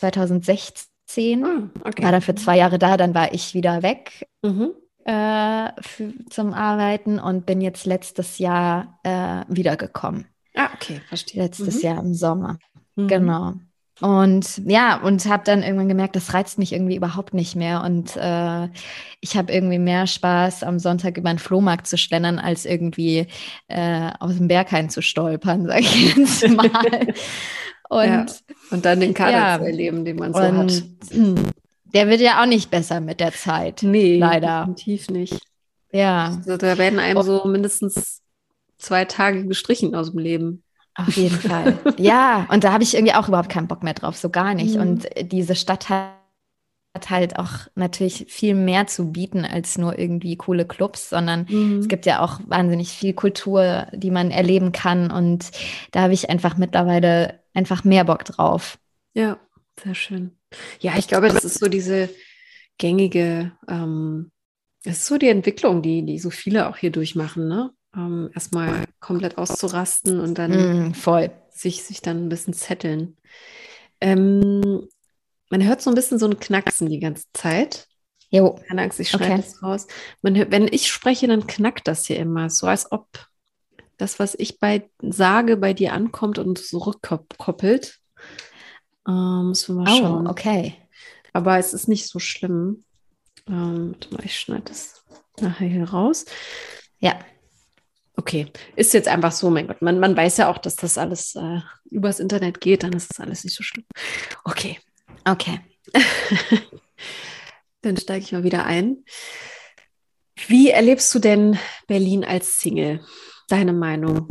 2016. 0.00 1.44
Ah, 1.44 1.70
okay. 1.84 2.02
War 2.02 2.12
dann 2.12 2.22
für 2.22 2.34
zwei 2.34 2.56
Jahre 2.56 2.78
da, 2.78 2.96
dann 2.96 3.14
war 3.14 3.32
ich 3.32 3.54
wieder 3.54 3.82
weg 3.82 4.28
mhm. 4.42 4.70
äh, 5.04 5.70
für, 5.80 6.12
zum 6.30 6.52
Arbeiten 6.52 7.18
und 7.18 7.46
bin 7.46 7.60
jetzt 7.60 7.86
letztes 7.86 8.38
Jahr 8.38 8.98
äh, 9.02 9.44
wiedergekommen. 9.48 10.26
Ah, 10.54 10.68
okay, 10.74 11.00
verstehe. 11.08 11.42
Letztes 11.42 11.76
mhm. 11.76 11.80
Jahr 11.80 11.98
im 12.00 12.14
Sommer. 12.14 12.58
Mhm. 12.96 13.08
Genau. 13.08 13.54
Und 14.00 14.62
ja, 14.66 14.96
und 14.96 15.26
habe 15.26 15.42
dann 15.44 15.62
irgendwann 15.62 15.88
gemerkt, 15.88 16.16
das 16.16 16.32
reizt 16.32 16.58
mich 16.58 16.72
irgendwie 16.72 16.96
überhaupt 16.96 17.34
nicht 17.34 17.54
mehr. 17.54 17.82
Und 17.82 18.16
äh, 18.16 18.68
ich 19.20 19.36
habe 19.36 19.52
irgendwie 19.52 19.78
mehr 19.78 20.06
Spaß, 20.06 20.62
am 20.62 20.78
Sonntag 20.78 21.18
über 21.18 21.28
den 21.28 21.38
Flohmarkt 21.38 21.86
zu 21.86 21.98
schlendern, 21.98 22.38
als 22.38 22.64
irgendwie 22.64 23.26
äh, 23.68 24.10
aus 24.18 24.38
dem 24.38 24.48
Berghain 24.48 24.88
zu 24.88 25.02
stolpern, 25.02 25.66
sage 25.66 25.80
ich 25.80 26.16
jetzt 26.16 26.48
mal. 26.48 26.70
Und, 27.90 28.06
ja. 28.06 28.26
und 28.70 28.84
dann 28.84 29.00
den 29.00 29.14
Kader 29.14 29.32
ja. 29.32 29.58
zu 29.58 29.66
erleben, 29.66 30.04
den 30.04 30.16
man 30.16 30.32
so 30.32 30.40
und, 30.40 30.56
hat. 30.56 30.82
Der 31.92 32.08
wird 32.08 32.20
ja 32.20 32.40
auch 32.40 32.46
nicht 32.46 32.70
besser 32.70 33.00
mit 33.00 33.18
der 33.18 33.32
Zeit. 33.32 33.82
Nee, 33.82 34.16
leider. 34.16 34.60
Definitiv 34.60 35.10
nicht. 35.10 35.40
Ja. 35.90 36.36
Also, 36.36 36.56
da 36.56 36.78
werden 36.78 37.00
einem 37.00 37.20
so 37.20 37.44
mindestens 37.48 38.22
zwei 38.78 39.04
Tage 39.06 39.44
gestrichen 39.44 39.96
aus 39.96 40.12
dem 40.12 40.20
Leben. 40.20 40.62
Auf 40.94 41.16
jeden 41.16 41.34
Fall. 41.40 41.80
ja, 41.98 42.46
und 42.48 42.62
da 42.62 42.72
habe 42.72 42.84
ich 42.84 42.94
irgendwie 42.94 43.14
auch 43.14 43.26
überhaupt 43.26 43.48
keinen 43.48 43.66
Bock 43.66 43.82
mehr 43.82 43.94
drauf, 43.94 44.16
so 44.16 44.30
gar 44.30 44.54
nicht. 44.54 44.76
Mhm. 44.76 44.80
Und 44.80 45.08
diese 45.20 45.56
Stadt 45.56 45.88
hat 45.88 46.19
halt 47.08 47.38
auch 47.38 47.68
natürlich 47.74 48.26
viel 48.28 48.54
mehr 48.54 48.86
zu 48.86 49.12
bieten 49.12 49.44
als 49.44 49.78
nur 49.78 49.98
irgendwie 49.98 50.36
coole 50.36 50.66
Clubs, 50.66 51.08
sondern 51.08 51.46
mhm. 51.48 51.78
es 51.78 51.88
gibt 51.88 52.04
ja 52.06 52.20
auch 52.20 52.40
wahnsinnig 52.46 52.90
viel 52.90 53.14
Kultur, 53.14 53.86
die 53.92 54.10
man 54.10 54.30
erleben 54.30 54.72
kann. 54.72 55.10
Und 55.10 55.50
da 55.92 56.02
habe 56.02 56.12
ich 56.12 56.30
einfach 56.30 56.56
mittlerweile 56.56 57.40
einfach 57.54 57.84
mehr 57.84 58.04
Bock 58.04 58.24
drauf. 58.24 58.78
Ja, 59.14 59.38
sehr 59.82 59.94
schön. 59.94 60.32
Ja, 60.80 60.94
ich 60.96 61.08
glaube, 61.08 61.28
das 61.28 61.44
ist 61.44 61.60
so 61.60 61.68
diese 61.68 62.08
gängige, 62.78 63.52
ähm, 63.68 64.30
das 64.84 64.98
ist 64.98 65.06
so 65.06 65.18
die 65.18 65.28
Entwicklung, 65.28 65.82
die, 65.82 66.04
die 66.04 66.18
so 66.18 66.30
viele 66.30 66.68
auch 66.68 66.76
hier 66.76 66.90
durchmachen, 66.90 67.46
ne? 67.46 67.70
Ähm, 67.94 68.30
erstmal 68.34 68.84
komplett 69.00 69.36
auszurasten 69.36 70.20
und 70.20 70.38
dann 70.38 70.88
mm, 70.88 70.94
voll. 70.94 71.30
Sich, 71.50 71.82
sich 71.82 72.00
dann 72.00 72.24
ein 72.24 72.28
bisschen 72.28 72.54
zetteln. 72.54 73.16
Ähm, 74.00 74.88
man 75.50 75.66
hört 75.66 75.82
so 75.82 75.90
ein 75.90 75.94
bisschen 75.94 76.18
so 76.18 76.26
ein 76.26 76.38
Knacksen 76.38 76.88
die 76.88 77.00
ganze 77.00 77.26
Zeit. 77.34 77.86
Jo. 78.30 78.58
Keine 78.68 78.82
Angst, 78.82 79.00
ich 79.00 79.10
schreibe 79.10 79.24
okay. 79.24 79.36
das 79.36 79.62
raus. 79.62 79.86
Man 80.22 80.50
wenn 80.50 80.68
ich 80.68 80.90
spreche, 80.90 81.26
dann 81.26 81.46
knackt 81.46 81.88
das 81.88 82.06
hier 82.06 82.16
immer, 82.16 82.48
so 82.48 82.66
als 82.66 82.90
ob 82.90 83.08
das, 83.98 84.18
was 84.18 84.34
ich 84.38 84.58
bei 84.58 84.88
sage, 85.02 85.56
bei 85.56 85.74
dir 85.74 85.92
ankommt 85.92 86.38
und 86.38 86.58
zurückkoppelt. 86.58 87.98
Ähm, 89.06 89.48
müssen 89.48 89.76
wir 89.76 89.84
mal 89.84 89.92
oh, 89.92 89.98
schauen. 89.98 90.26
okay. 90.26 90.76
Aber 91.32 91.58
es 91.58 91.74
ist 91.74 91.88
nicht 91.88 92.06
so 92.06 92.18
schlimm. 92.18 92.84
Ähm, 93.48 93.92
warte 93.92 94.14
mal, 94.14 94.24
ich 94.24 94.38
schneide 94.38 94.64
das 94.64 95.04
nachher 95.40 95.68
hier 95.68 95.90
raus. 95.90 96.24
Ja. 96.98 97.18
Okay, 98.16 98.52
ist 98.76 98.92
jetzt 98.92 99.08
einfach 99.08 99.32
so, 99.32 99.50
mein 99.50 99.66
Gott. 99.66 99.80
Man, 99.80 99.98
man 99.98 100.16
weiß 100.16 100.36
ja 100.36 100.50
auch, 100.50 100.58
dass 100.58 100.76
das 100.76 100.98
alles 100.98 101.34
äh, 101.36 101.60
übers 101.90 102.20
Internet 102.20 102.60
geht, 102.60 102.82
dann 102.82 102.92
ist 102.92 103.10
das 103.10 103.20
alles 103.20 103.44
nicht 103.44 103.56
so 103.56 103.62
schlimm. 103.62 103.86
Okay. 104.44 104.78
Okay. 105.24 105.60
dann 107.82 107.96
steige 107.96 108.24
ich 108.24 108.32
mal 108.32 108.44
wieder 108.44 108.64
ein. 108.64 109.04
Wie 110.46 110.70
erlebst 110.70 111.14
du 111.14 111.18
denn 111.18 111.58
Berlin 111.86 112.24
als 112.24 112.60
Single? 112.60 113.00
deine 113.50 113.72
Meinung? 113.72 114.28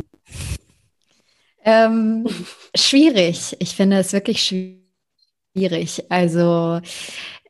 Ähm, 1.64 2.26
schwierig. 2.74 3.56
Ich 3.60 3.76
finde 3.76 3.98
es 3.98 4.12
wirklich 4.12 4.42
schwierig. 5.54 6.10
Also 6.10 6.80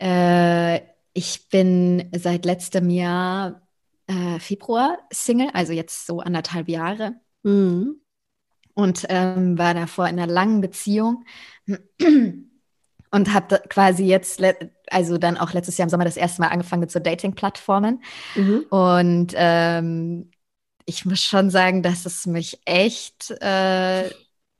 äh, 0.01 0.81
ich 1.13 1.49
bin 1.49 2.11
seit 2.17 2.45
letztem 2.45 2.91
Jahr 2.91 3.63
äh, 4.07 4.39
Februar 4.41 4.99
Single, 5.13 5.51
also 5.53 5.73
jetzt 5.73 6.07
so 6.07 6.21
anderthalb 6.21 6.69
Jahre. 6.69 7.15
Mhm. 7.43 8.01
Und 8.75 9.07
ähm, 9.09 9.59
war 9.59 9.75
davor 9.75 10.09
in 10.09 10.19
einer 10.19 10.33
langen 10.33 10.61
Beziehung 10.61 11.25
und 13.11 13.33
habe 13.33 13.61
quasi 13.69 14.05
jetzt, 14.05 14.41
also 14.91 15.19
dann 15.19 15.37
auch 15.37 15.53
letztes 15.53 15.77
Jahr 15.79 15.87
im 15.87 15.91
Sommer 15.91 16.05
das 16.05 16.17
erste 16.17 16.41
Mal 16.41 16.49
angefangen 16.49 16.81
mit 16.81 16.93
so 16.93 17.01
Dating-Plattformen. 17.01 18.03
Mhm. 18.35 18.67
Und 18.71 19.33
ähm, 19.35 20.31
ich 20.85 21.05
muss 21.05 21.21
schon 21.21 21.51
sagen, 21.51 21.83
dass 21.83 22.07
es 22.07 22.27
mich 22.27 22.61
echt 22.65 23.31
äh, 23.43 24.11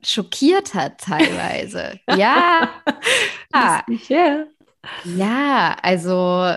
schockiert 0.03 0.73
hat 0.73 0.99
teilweise. 0.99 1.99
ja. 2.17 2.69
ja. 3.53 3.83
Ja, 5.03 5.77
also 5.81 6.55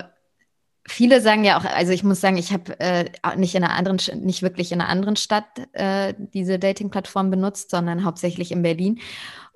viele 0.86 1.20
sagen 1.20 1.44
ja 1.44 1.58
auch, 1.58 1.64
also 1.64 1.92
ich 1.92 2.04
muss 2.04 2.20
sagen, 2.20 2.36
ich 2.36 2.52
habe 2.52 2.78
äh, 2.80 3.04
nicht 3.36 3.54
in 3.54 3.64
einer 3.64 3.74
anderen, 3.74 3.98
nicht 4.22 4.42
wirklich 4.42 4.72
in 4.72 4.80
einer 4.80 4.90
anderen 4.90 5.16
Stadt 5.16 5.46
äh, 5.72 6.14
diese 6.18 6.58
Dating-Plattform 6.58 7.30
benutzt, 7.30 7.70
sondern 7.70 8.04
hauptsächlich 8.04 8.52
in 8.52 8.62
Berlin. 8.62 9.00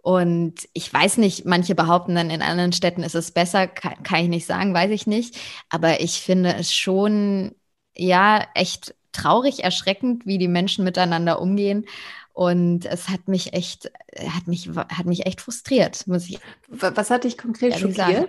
Und 0.02 0.54
ich 0.72 0.92
weiß 0.92 1.18
nicht, 1.18 1.44
manche 1.44 1.74
behaupten 1.74 2.14
dann, 2.14 2.30
in 2.30 2.40
anderen 2.40 2.72
Städten 2.72 3.02
ist 3.02 3.14
es 3.14 3.30
besser, 3.30 3.66
kann, 3.66 4.02
kann 4.02 4.22
ich 4.22 4.28
nicht 4.28 4.46
sagen, 4.46 4.72
weiß 4.72 4.90
ich 4.90 5.06
nicht. 5.06 5.38
Aber 5.68 6.00
ich 6.00 6.20
finde 6.20 6.54
es 6.54 6.74
schon, 6.74 7.54
ja, 7.94 8.46
echt 8.54 8.94
traurig, 9.12 9.64
erschreckend, 9.64 10.24
wie 10.24 10.38
die 10.38 10.48
Menschen 10.48 10.84
miteinander 10.84 11.40
umgehen. 11.42 11.84
Und 12.32 12.86
es 12.86 13.08
hat 13.08 13.26
mich 13.26 13.52
echt, 13.52 13.90
hat 14.16 14.46
mich, 14.46 14.68
hat 14.68 15.06
mich 15.06 15.26
echt 15.26 15.40
frustriert, 15.40 16.06
muss 16.06 16.28
ich. 16.28 16.38
Was 16.68 17.10
hat 17.10 17.24
dich 17.24 17.36
konkret 17.36 17.74
schockiert? 17.74 17.96
Sagen. 17.96 18.26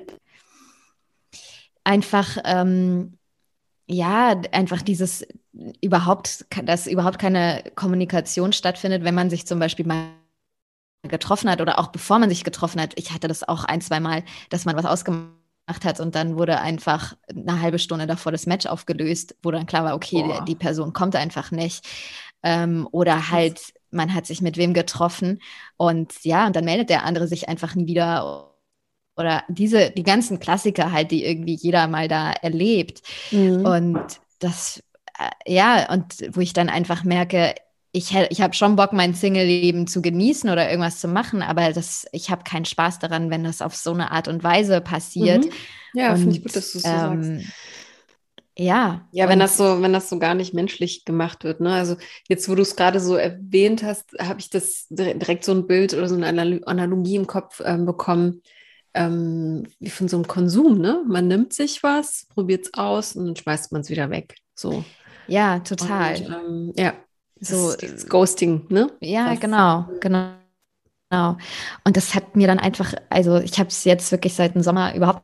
Einfach, 1.89 2.37
ähm, 2.45 3.17
ja, 3.87 4.39
einfach 4.51 4.83
dieses 4.83 5.25
überhaupt, 5.81 6.45
dass 6.63 6.85
überhaupt 6.85 7.17
keine 7.17 7.63
Kommunikation 7.73 8.53
stattfindet, 8.53 9.03
wenn 9.03 9.15
man 9.15 9.31
sich 9.31 9.47
zum 9.47 9.57
Beispiel 9.57 9.87
mal 9.87 10.11
getroffen 11.07 11.49
hat 11.49 11.61
oder 11.61 11.79
auch 11.79 11.87
bevor 11.87 12.19
man 12.19 12.29
sich 12.29 12.43
getroffen 12.43 12.79
hat. 12.79 12.93
Ich 12.95 13.11
hatte 13.11 13.27
das 13.27 13.47
auch 13.47 13.63
ein, 13.63 13.81
zwei 13.81 13.99
Mal, 13.99 14.23
dass 14.51 14.65
man 14.65 14.75
was 14.75 14.85
ausgemacht 14.85 15.33
hat 15.83 15.99
und 15.99 16.13
dann 16.13 16.37
wurde 16.37 16.59
einfach 16.59 17.15
eine 17.27 17.59
halbe 17.59 17.79
Stunde 17.79 18.05
davor 18.05 18.31
das 18.31 18.45
Match 18.45 18.67
aufgelöst, 18.67 19.35
wo 19.41 19.49
dann 19.49 19.65
klar 19.65 19.83
war, 19.83 19.95
okay, 19.95 20.23
die, 20.23 20.45
die, 20.45 20.55
Person 20.55 20.93
kommt 20.93 21.15
einfach 21.15 21.49
nicht. 21.49 21.87
Ähm, 22.43 22.87
oder 22.91 23.31
halt, 23.31 23.73
man 23.89 24.13
hat 24.13 24.27
sich 24.27 24.43
mit 24.43 24.57
wem 24.57 24.75
getroffen 24.75 25.41
und 25.75 26.23
ja, 26.23 26.45
und 26.45 26.55
dann 26.55 26.65
meldet 26.65 26.91
der 26.91 27.03
andere 27.03 27.27
sich 27.27 27.49
einfach 27.49 27.73
nie 27.73 27.87
wieder. 27.87 28.45
Oder 29.19 29.43
diese, 29.49 29.91
die 29.91 30.03
ganzen 30.03 30.39
Klassiker 30.39 30.91
halt, 30.91 31.11
die 31.11 31.25
irgendwie 31.25 31.55
jeder 31.55 31.87
mal 31.87 32.07
da 32.07 32.31
erlebt. 32.31 33.01
Mhm. 33.31 33.65
Und 33.65 34.01
das, 34.39 34.81
äh, 35.19 35.53
ja, 35.53 35.91
und 35.91 36.15
wo 36.31 36.39
ich 36.39 36.53
dann 36.53 36.69
einfach 36.69 37.03
merke, 37.03 37.53
ich, 37.91 38.15
ich 38.29 38.41
habe 38.41 38.53
schon 38.53 38.75
Bock, 38.75 38.93
mein 38.93 39.13
Single-Leben 39.13 39.87
zu 39.87 40.01
genießen 40.01 40.49
oder 40.49 40.69
irgendwas 40.69 40.99
zu 40.99 41.07
machen, 41.07 41.41
aber 41.41 41.73
das, 41.73 42.05
ich 42.11 42.29
habe 42.29 42.43
keinen 42.43 42.65
Spaß 42.65 42.99
daran, 42.99 43.29
wenn 43.29 43.43
das 43.43 43.61
auf 43.61 43.75
so 43.75 43.91
eine 43.91 44.11
Art 44.11 44.27
und 44.27 44.43
Weise 44.43 44.79
passiert. 44.79 45.45
Mhm. 45.45 45.51
Ja, 45.93 46.15
finde 46.15 46.35
ich 46.35 46.43
gut, 46.43 46.55
dass 46.55 46.71
du 46.71 46.77
es 46.77 46.83
so 46.83 46.89
ähm, 46.89 47.23
sagst. 47.23 47.53
Ja. 48.57 49.07
Ja, 49.11 49.29
wenn 49.29 49.39
das 49.39 49.57
so, 49.57 49.81
wenn 49.81 49.93
das 49.93 50.09
so 50.09 50.19
gar 50.19 50.35
nicht 50.35 50.53
menschlich 50.53 51.05
gemacht 51.05 51.43
wird, 51.43 51.61
ne? 51.61 51.73
Also 51.73 51.95
jetzt, 52.27 52.47
wo 52.49 52.55
du 52.55 52.61
es 52.61 52.75
gerade 52.75 52.99
so 52.99 53.15
erwähnt 53.15 53.83
hast, 53.83 54.13
habe 54.19 54.39
ich 54.39 54.49
das 54.49 54.85
direkt 54.89 55.45
so 55.45 55.53
ein 55.53 55.65
Bild 55.65 55.93
oder 55.93 56.07
so 56.07 56.15
eine 56.15 56.27
Analogie 56.65 57.15
im 57.15 57.25
Kopf 57.25 57.61
ähm, 57.65 57.85
bekommen, 57.85 58.41
ähm, 58.99 59.63
wie 59.79 59.89
von 59.89 60.09
so 60.09 60.17
einem 60.17 60.27
Konsum, 60.27 60.77
ne? 60.77 61.03
Man 61.07 61.27
nimmt 61.27 61.53
sich 61.53 61.81
was, 61.83 62.27
probiert 62.27 62.65
es 62.65 62.73
aus 62.73 63.15
und 63.15 63.25
dann 63.25 63.35
schmeißt 63.35 63.71
man 63.71 63.81
es 63.81 63.89
wieder 63.89 64.09
weg. 64.09 64.35
So. 64.55 64.83
Ja, 65.27 65.59
total. 65.59 66.17
Und, 66.17 66.27
ähm, 66.27 66.73
ja, 66.75 66.93
so 67.39 67.73
das 67.75 68.09
Ghosting, 68.09 68.65
ne? 68.69 68.91
Ja, 68.99 69.31
das. 69.31 69.39
genau, 69.39 69.87
genau. 70.01 70.33
Genau. 71.11 71.37
Und 71.85 71.97
das 71.97 72.13
hat 72.13 72.35
mir 72.35 72.45
dann 72.45 72.59
einfach, 72.59 72.93
also 73.09 73.37
ich 73.37 73.57
habe 73.57 73.69
es 73.69 73.83
jetzt 73.83 74.11
wirklich 74.11 74.35
seit 74.35 74.53
dem 74.53 74.61
Sommer 74.61 74.93
überhaupt 74.93 75.23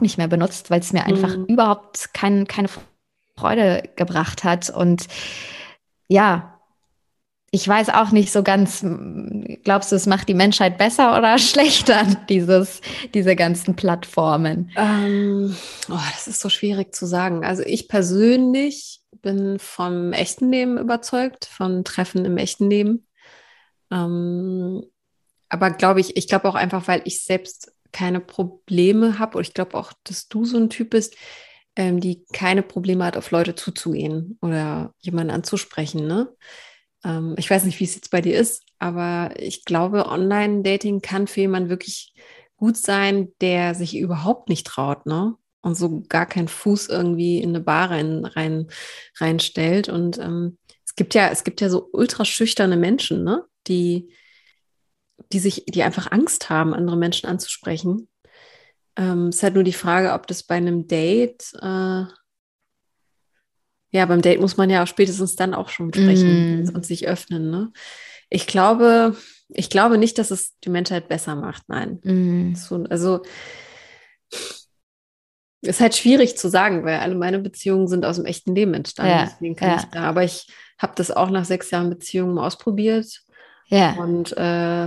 nicht 0.00 0.16
mehr 0.16 0.28
benutzt, 0.28 0.70
weil 0.70 0.78
es 0.78 0.92
mir 0.92 1.06
einfach 1.06 1.36
mhm. 1.36 1.46
überhaupt 1.46 2.14
kein, 2.14 2.46
keine 2.46 2.68
keine 2.68 2.84
Freude 3.36 3.88
gebracht 3.96 4.44
hat. 4.44 4.70
Und 4.70 5.08
ja, 6.06 6.57
ich 7.50 7.66
weiß 7.66 7.88
auch 7.90 8.10
nicht 8.10 8.30
so 8.30 8.42
ganz, 8.42 8.84
glaubst 9.64 9.90
du, 9.90 9.96
es 9.96 10.06
macht 10.06 10.28
die 10.28 10.34
Menschheit 10.34 10.76
besser 10.76 11.16
oder 11.16 11.38
schlechter, 11.38 12.04
dieses, 12.28 12.80
diese 13.14 13.36
ganzen 13.36 13.74
Plattformen? 13.74 14.70
Ähm, 14.76 15.56
oh, 15.88 16.00
das 16.12 16.28
ist 16.28 16.40
so 16.40 16.50
schwierig 16.50 16.94
zu 16.94 17.06
sagen. 17.06 17.44
Also 17.44 17.62
ich 17.62 17.88
persönlich 17.88 19.00
bin 19.22 19.58
vom 19.58 20.12
echten 20.12 20.50
Leben 20.50 20.78
überzeugt, 20.78 21.46
von 21.46 21.84
Treffen 21.84 22.24
im 22.24 22.36
echten 22.36 22.68
Leben. 22.68 23.06
Ähm, 23.90 24.84
aber 25.48 25.70
glaube 25.70 26.00
ich, 26.00 26.16
ich 26.16 26.28
glaube 26.28 26.48
auch 26.48 26.54
einfach, 26.54 26.86
weil 26.86 27.00
ich 27.04 27.24
selbst 27.24 27.72
keine 27.92 28.20
Probleme 28.20 29.18
habe, 29.18 29.38
und 29.38 29.46
ich 29.46 29.54
glaube 29.54 29.74
auch, 29.74 29.92
dass 30.04 30.28
du 30.28 30.44
so 30.44 30.58
ein 30.58 30.68
Typ 30.68 30.90
bist, 30.90 31.16
ähm, 31.76 32.00
die 32.00 32.26
keine 32.34 32.62
Probleme 32.62 33.04
hat, 33.04 33.16
auf 33.16 33.30
Leute 33.30 33.54
zuzugehen 33.54 34.38
oder 34.42 34.92
jemanden 34.98 35.32
anzusprechen. 35.32 36.06
Ne? 36.06 36.28
Ähm, 37.04 37.34
ich 37.38 37.48
weiß 37.50 37.64
nicht, 37.64 37.80
wie 37.80 37.84
es 37.84 37.94
jetzt 37.94 38.10
bei 38.10 38.20
dir 38.20 38.38
ist, 38.38 38.64
aber 38.78 39.34
ich 39.38 39.64
glaube, 39.64 40.06
Online-Dating 40.06 41.00
kann 41.00 41.26
für 41.26 41.40
jemanden 41.40 41.70
wirklich 41.70 42.14
gut 42.56 42.76
sein, 42.76 43.32
der 43.40 43.74
sich 43.74 43.96
überhaupt 43.96 44.48
nicht 44.48 44.66
traut, 44.66 45.06
ne? 45.06 45.34
Und 45.60 45.74
so 45.76 46.02
gar 46.08 46.26
keinen 46.26 46.48
Fuß 46.48 46.88
irgendwie 46.88 47.38
in 47.38 47.50
eine 47.50 47.60
Bar 47.60 47.90
rein, 47.90 48.24
rein, 48.24 48.68
reinstellt. 49.18 49.88
Und 49.88 50.18
ähm, 50.18 50.58
es 50.84 50.94
gibt 50.94 51.14
ja, 51.14 51.28
es 51.28 51.44
gibt 51.44 51.60
ja 51.60 51.68
so 51.68 51.88
ultra 51.92 52.24
schüchterne 52.24 52.76
Menschen, 52.76 53.24
ne? 53.24 53.44
Die, 53.66 54.12
die 55.32 55.40
sich, 55.40 55.64
die 55.66 55.82
einfach 55.82 56.10
Angst 56.10 56.48
haben, 56.48 56.74
andere 56.74 56.96
Menschen 56.96 57.28
anzusprechen. 57.28 58.08
Ähm, 58.96 59.28
es 59.28 59.36
ist 59.36 59.42
halt 59.42 59.54
nur 59.54 59.64
die 59.64 59.72
Frage, 59.72 60.12
ob 60.12 60.26
das 60.26 60.42
bei 60.42 60.56
einem 60.56 60.86
Date 60.86 61.52
äh, 61.60 62.04
ja, 63.90 64.04
beim 64.06 64.22
Date 64.22 64.40
muss 64.40 64.56
man 64.56 64.70
ja 64.70 64.82
auch 64.82 64.86
spätestens 64.86 65.36
dann 65.36 65.54
auch 65.54 65.68
schon 65.68 65.92
sprechen 65.92 66.64
mm. 66.64 66.74
und 66.74 66.84
sich 66.84 67.08
öffnen. 67.08 67.50
Ne? 67.50 67.72
Ich 68.28 68.46
glaube, 68.46 69.16
ich 69.48 69.70
glaube 69.70 69.96
nicht, 69.96 70.18
dass 70.18 70.30
es 70.30 70.58
die 70.60 70.70
Menschheit 70.70 71.08
besser 71.08 71.34
macht. 71.36 71.62
Nein. 71.68 72.00
Mm. 72.02 72.54
So, 72.54 72.84
also 72.90 73.22
ist 75.62 75.80
halt 75.80 75.96
schwierig 75.96 76.36
zu 76.36 76.48
sagen, 76.48 76.84
weil 76.84 76.98
alle 76.98 77.14
meine 77.14 77.38
Beziehungen 77.38 77.88
sind 77.88 78.04
aus 78.04 78.16
dem 78.16 78.26
echten 78.26 78.54
Leben 78.54 78.74
entstanden. 78.74 79.12
Ja, 79.12 79.24
Deswegen 79.24 79.56
kann 79.56 79.70
ja. 79.70 79.76
ich 79.76 79.84
da. 79.86 80.02
Aber 80.02 80.22
ich 80.22 80.46
habe 80.78 80.92
das 80.94 81.10
auch 81.10 81.30
nach 81.30 81.44
sechs 81.44 81.70
Jahren 81.70 81.90
Beziehung 81.90 82.34
mal 82.34 82.46
ausprobiert. 82.46 83.22
Ja. 83.66 83.94
Und 83.94 84.36
äh, 84.36 84.86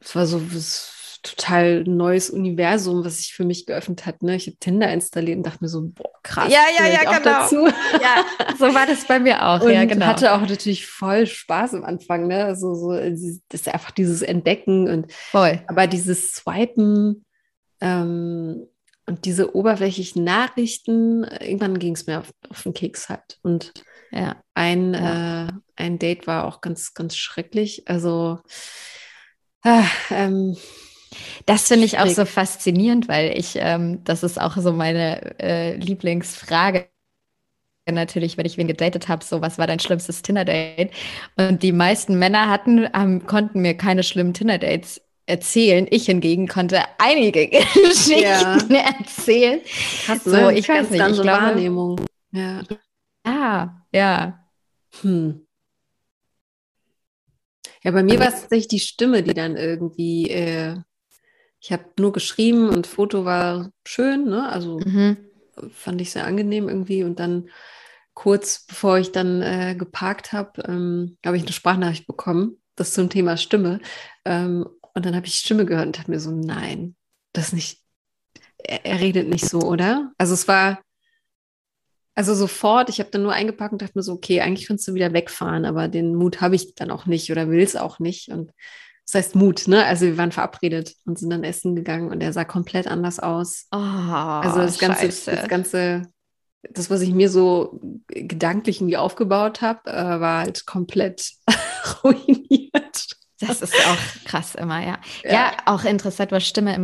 es 0.00 0.14
war 0.14 0.26
so, 0.26 0.40
es 0.54 1.01
total 1.22 1.84
neues 1.84 2.30
Universum, 2.30 3.04
was 3.04 3.18
sich 3.18 3.34
für 3.34 3.44
mich 3.44 3.66
geöffnet 3.66 4.06
hat. 4.06 4.22
Ne? 4.22 4.34
Ich 4.34 4.48
habe 4.48 4.56
Tinder 4.58 4.92
installiert 4.92 5.36
und 5.36 5.46
dachte 5.46 5.58
mir 5.60 5.68
so, 5.68 5.82
boah, 5.82 6.10
krass. 6.22 6.52
Ja, 6.52 6.64
ja, 6.78 6.92
ja, 6.92 7.04
genau. 7.04 7.22
Dazu. 7.22 7.66
Ja, 7.66 8.24
so 8.58 8.74
war 8.74 8.86
das 8.86 9.06
bei 9.06 9.20
mir 9.20 9.46
auch. 9.46 9.60
Und 9.60 9.72
ja, 9.72 9.84
genau. 9.84 10.06
hatte 10.06 10.32
auch 10.32 10.40
natürlich 10.40 10.86
voll 10.86 11.26
Spaß 11.26 11.74
am 11.74 11.84
Anfang. 11.84 12.26
Ne? 12.26 12.44
Also, 12.44 12.74
so, 12.74 12.92
das 12.92 13.20
ist 13.20 13.68
einfach 13.68 13.92
dieses 13.92 14.22
Entdecken 14.22 14.88
und 14.88 15.12
voll. 15.12 15.62
aber 15.68 15.86
dieses 15.86 16.32
Swipen 16.32 17.24
ähm, 17.80 18.66
und 19.06 19.24
diese 19.24 19.54
oberflächlichen 19.54 20.24
Nachrichten, 20.24 21.24
irgendwann 21.24 21.78
ging 21.78 21.94
es 21.94 22.06
mir 22.06 22.20
auf, 22.20 22.32
auf, 22.48 22.62
den 22.64 22.74
Keks 22.74 23.08
halt. 23.08 23.38
Und 23.42 23.72
ja. 24.10 24.36
Ein, 24.54 24.94
ja. 24.94 25.46
Äh, 25.46 25.52
ein 25.76 25.98
Date 25.98 26.26
war 26.26 26.46
auch 26.46 26.60
ganz, 26.60 26.94
ganz 26.94 27.16
schrecklich. 27.16 27.84
Also 27.86 28.40
äh, 29.64 29.82
ähm, 30.10 30.56
das 31.46 31.68
finde 31.68 31.84
ich 31.84 31.98
auch 31.98 32.06
so 32.06 32.24
faszinierend, 32.24 33.08
weil 33.08 33.36
ich, 33.36 33.56
ähm, 33.56 34.02
das 34.04 34.22
ist 34.22 34.40
auch 34.40 34.56
so 34.56 34.72
meine 34.72 35.38
äh, 35.38 35.76
Lieblingsfrage 35.76 36.88
natürlich, 37.90 38.36
wenn 38.36 38.46
ich 38.46 38.56
wen 38.56 38.68
gedatet 38.68 39.08
habe, 39.08 39.24
so 39.24 39.40
was 39.40 39.58
war 39.58 39.66
dein 39.66 39.80
schlimmstes 39.80 40.22
Tinder-Date? 40.22 40.92
Und 41.36 41.62
die 41.62 41.72
meisten 41.72 42.18
Männer 42.18 42.48
hatten, 42.48 42.88
ähm, 42.94 43.26
konnten 43.26 43.60
mir 43.60 43.74
keine 43.74 44.02
schlimmen 44.02 44.34
Tinder-Dates 44.34 45.00
erzählen. 45.26 45.86
Ich 45.90 46.06
hingegen 46.06 46.46
konnte 46.46 46.80
einige 46.98 47.48
Geschichten 47.48 48.22
ja. 48.22 48.58
erzählen. 48.98 49.60
Hast 50.06 50.24
so, 50.24 50.48
ich 50.48 50.68
weiß 50.68 50.90
nicht, 50.90 51.00
ich 51.00 51.22
glaube, 51.22 51.26
Wahrnehmung. 51.26 52.00
Ja, 52.32 52.62
ja. 53.26 53.84
ja. 53.92 54.46
Hm. 55.00 55.46
Ja, 57.84 57.90
bei 57.90 58.02
mir 58.04 58.20
war 58.20 58.28
es 58.28 58.42
tatsächlich 58.42 58.68
die 58.68 58.78
Stimme, 58.78 59.24
die 59.24 59.34
dann 59.34 59.56
irgendwie 59.56 60.30
äh, 60.30 60.76
ich 61.62 61.70
habe 61.70 61.84
nur 61.96 62.12
geschrieben 62.12 62.68
und 62.70 62.88
Foto 62.88 63.24
war 63.24 63.70
schön, 63.86 64.24
ne? 64.24 64.48
Also 64.48 64.80
mhm. 64.80 65.16
fand 65.72 66.00
ich 66.00 66.10
sehr 66.10 66.26
angenehm 66.26 66.68
irgendwie. 66.68 67.04
Und 67.04 67.20
dann 67.20 67.48
kurz 68.14 68.66
bevor 68.66 68.98
ich 68.98 69.12
dann 69.12 69.42
äh, 69.42 69.76
geparkt 69.78 70.32
habe, 70.32 70.60
ähm, 70.66 71.18
habe 71.24 71.36
ich 71.36 71.44
eine 71.44 71.52
Sprachnachricht 71.52 72.08
bekommen, 72.08 72.60
das 72.74 72.92
zum 72.92 73.08
Thema 73.10 73.36
Stimme. 73.36 73.80
Ähm, 74.24 74.66
und 74.92 75.06
dann 75.06 75.14
habe 75.14 75.26
ich 75.26 75.36
Stimme 75.36 75.64
gehört 75.64 75.86
und 75.86 75.96
dachte 75.96 76.10
mir 76.10 76.18
so, 76.18 76.32
nein, 76.32 76.96
das 77.32 77.52
nicht, 77.52 77.80
er, 78.58 78.84
er 78.84 79.00
redet 79.00 79.28
nicht 79.28 79.48
so, 79.48 79.60
oder? 79.60 80.10
Also 80.18 80.34
es 80.34 80.48
war, 80.48 80.82
also 82.16 82.34
sofort, 82.34 82.90
ich 82.90 82.98
habe 82.98 83.10
dann 83.10 83.22
nur 83.22 83.34
eingepackt 83.34 83.72
und 83.72 83.82
dachte 83.82 83.96
mir 83.96 84.02
so, 84.02 84.14
okay, 84.14 84.40
eigentlich 84.40 84.66
könntest 84.66 84.88
du 84.88 84.94
wieder 84.94 85.12
wegfahren, 85.12 85.64
aber 85.64 85.86
den 85.86 86.16
Mut 86.16 86.40
habe 86.40 86.56
ich 86.56 86.74
dann 86.74 86.90
auch 86.90 87.06
nicht 87.06 87.30
oder 87.30 87.48
will 87.48 87.62
es 87.62 87.76
auch 87.76 88.00
nicht. 88.00 88.30
Und 88.30 88.50
das 89.06 89.14
heißt 89.14 89.34
Mut, 89.34 89.68
ne? 89.68 89.84
Also 89.84 90.06
wir 90.06 90.16
waren 90.16 90.32
verabredet 90.32 90.94
und 91.04 91.18
sind 91.18 91.30
dann 91.30 91.44
essen 91.44 91.74
gegangen 91.74 92.10
und 92.10 92.20
er 92.22 92.32
sah 92.32 92.44
komplett 92.44 92.86
anders 92.86 93.18
aus. 93.18 93.66
Oh, 93.72 93.76
also 93.76 94.60
das 94.60 94.78
ganze, 94.78 95.08
das 95.08 95.48
ganze, 95.48 96.02
das, 96.70 96.88
was 96.88 97.00
ich 97.00 97.12
mir 97.12 97.28
so 97.28 97.80
gedanklich 98.08 98.80
irgendwie 98.80 98.96
aufgebaut 98.96 99.60
habe, 99.60 99.90
äh, 99.90 100.20
war 100.20 100.40
halt 100.40 100.66
komplett 100.66 101.32
ruiniert. 102.04 103.06
Das 103.40 103.60
ist 103.60 103.74
auch 103.74 104.24
krass 104.24 104.54
immer, 104.54 104.80
ja. 104.80 104.98
ja. 105.24 105.32
Ja, 105.32 105.56
auch 105.66 105.84
interessant, 105.84 106.30
was 106.30 106.46
Stimme 106.46 106.74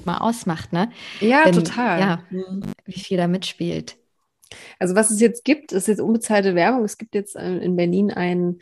immer 0.00 0.20
ausmacht, 0.20 0.72
ne? 0.72 0.90
Ja, 1.20 1.44
Denn, 1.44 1.54
total. 1.54 2.00
Ja, 2.00 2.22
wie 2.84 3.00
viel 3.00 3.16
da 3.16 3.28
mitspielt. 3.28 3.96
Also 4.78 4.94
was 4.94 5.10
es 5.10 5.20
jetzt 5.20 5.44
gibt, 5.44 5.72
ist 5.72 5.88
jetzt 5.88 6.00
unbezahlte 6.00 6.54
Werbung. 6.54 6.84
Es 6.84 6.98
gibt 6.98 7.14
jetzt 7.14 7.36
äh, 7.36 7.58
in 7.58 7.76
Berlin 7.76 8.10
ein 8.10 8.58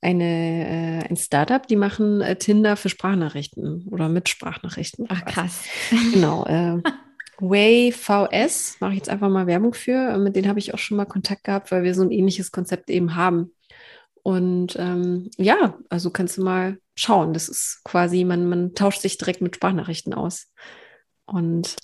eine, 0.00 1.04
äh, 1.04 1.08
ein 1.08 1.16
Startup, 1.16 1.66
die 1.66 1.76
machen 1.76 2.20
äh, 2.20 2.36
Tinder 2.36 2.76
für 2.76 2.88
Sprachnachrichten 2.88 3.88
oder 3.90 4.08
mit 4.08 4.28
Sprachnachrichten. 4.28 5.06
Ach 5.08 5.24
krass. 5.24 5.64
Genau. 6.12 6.44
Äh, 6.48 6.82
Way 7.40 7.92
VS 7.92 8.78
mache 8.80 8.92
ich 8.92 8.98
jetzt 8.98 9.08
einfach 9.08 9.28
mal 9.28 9.46
Werbung 9.46 9.72
für. 9.72 10.18
Mit 10.18 10.34
denen 10.34 10.48
habe 10.48 10.58
ich 10.58 10.74
auch 10.74 10.78
schon 10.78 10.96
mal 10.96 11.04
Kontakt 11.04 11.44
gehabt, 11.44 11.70
weil 11.70 11.84
wir 11.84 11.94
so 11.94 12.02
ein 12.02 12.10
ähnliches 12.10 12.50
Konzept 12.50 12.90
eben 12.90 13.14
haben. 13.14 13.52
Und 14.22 14.76
ähm, 14.76 15.30
ja, 15.36 15.78
also 15.88 16.10
kannst 16.10 16.36
du 16.36 16.42
mal 16.42 16.78
schauen. 16.96 17.32
Das 17.32 17.48
ist 17.48 17.82
quasi, 17.84 18.24
man, 18.24 18.48
man 18.48 18.74
tauscht 18.74 19.02
sich 19.02 19.18
direkt 19.18 19.40
mit 19.40 19.54
Sprachnachrichten 19.54 20.14
aus. 20.14 20.52
Und 21.26 21.76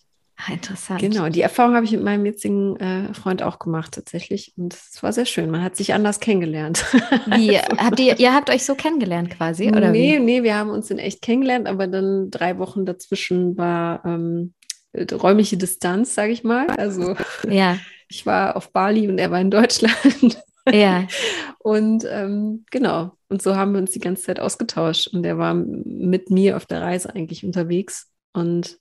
interessant. 0.51 1.01
Genau, 1.01 1.29
die 1.29 1.41
Erfahrung 1.41 1.75
habe 1.75 1.85
ich 1.85 1.93
mit 1.93 2.03
meinem 2.03 2.27
jetzigen 2.27 2.77
äh, 2.77 3.15
Freund 3.15 3.43
auch 3.43 3.59
gemacht 3.59 3.93
tatsächlich. 3.95 4.53
Und 4.57 4.75
es 4.75 5.03
war 5.03 5.13
sehr 5.13 5.27
schön. 5.27 5.51
Man 5.51 5.63
hat 5.63 5.77
sich 5.77 5.95
anders 5.95 6.21
kennengelernt. 6.21 6.85
Wie? 7.27 7.59
habt 7.59 8.01
ihr, 8.01 8.19
ihr 8.19 8.35
habt 8.35 8.51
euch 8.51 8.65
so 8.65 8.75
kennengelernt 8.75 9.31
quasi? 9.31 9.69
Oder 9.69 9.91
nee, 9.91 10.17
wie? 10.17 10.21
nee, 10.21 10.43
wir 10.43 10.57
haben 10.57 10.71
uns 10.71 10.91
in 10.91 10.99
echt 10.99 11.23
kennengelernt, 11.23 11.69
aber 11.69 11.87
dann 11.87 12.31
drei 12.31 12.59
Wochen 12.59 12.85
dazwischen 12.85 13.57
war 13.57 14.05
ähm, 14.05 14.55
räumliche 15.13 15.57
Distanz, 15.57 16.15
sage 16.15 16.33
ich 16.33 16.45
mal. 16.45 16.67
Also 16.69 17.17
ja. 17.49 17.79
ich 18.09 18.27
war 18.27 18.57
auf 18.57 18.73
Bali 18.73 19.09
und 19.09 19.19
er 19.19 19.31
war 19.31 19.41
in 19.41 19.51
Deutschland. 19.51 20.43
Ja. 20.73 21.07
Und 21.59 22.05
ähm, 22.09 22.65
genau. 22.71 23.13
Und 23.29 23.41
so 23.41 23.57
haben 23.57 23.73
wir 23.73 23.81
uns 23.81 23.93
die 23.93 24.01
ganze 24.01 24.25
Zeit 24.25 24.39
ausgetauscht. 24.39 25.09
Und 25.09 25.25
er 25.25 25.39
war 25.39 25.55
mit 25.55 26.31
mir 26.31 26.57
auf 26.57 26.67
der 26.67 26.83
Reise 26.83 27.15
eigentlich 27.15 27.45
unterwegs. 27.45 28.11
Und 28.33 28.79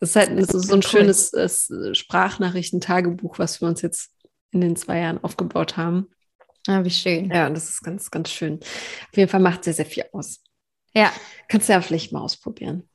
das 0.00 0.10
ist 0.10 0.16
halt 0.16 0.30
ist 0.30 0.50
so 0.50 0.74
ein 0.74 0.82
schönes 0.82 1.32
äh, 1.34 1.94
Sprachnachrichtentagebuch, 1.94 3.38
was 3.38 3.60
wir 3.60 3.68
uns 3.68 3.82
jetzt 3.82 4.10
in 4.50 4.62
den 4.62 4.74
zwei 4.74 4.98
Jahren 5.00 5.22
aufgebaut 5.22 5.76
haben. 5.76 6.08
Ah, 6.66 6.84
wie 6.84 6.90
schön. 6.90 7.30
Ja, 7.30 7.48
das 7.50 7.68
ist 7.68 7.82
ganz, 7.82 8.10
ganz 8.10 8.30
schön. 8.30 8.60
Auf 8.60 9.16
jeden 9.16 9.30
Fall 9.30 9.40
macht 9.40 9.64
sehr, 9.64 9.74
sehr 9.74 9.86
viel 9.86 10.04
aus. 10.12 10.42
Ja. 10.94 11.12
Kannst 11.48 11.68
du 11.68 11.74
ja 11.74 11.80
vielleicht 11.80 12.12
mal 12.12 12.20
ausprobieren. 12.20 12.88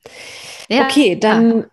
Ja. 0.70 0.86
Okay, 0.86 1.16
dann, 1.16 1.60
ja. 1.60 1.66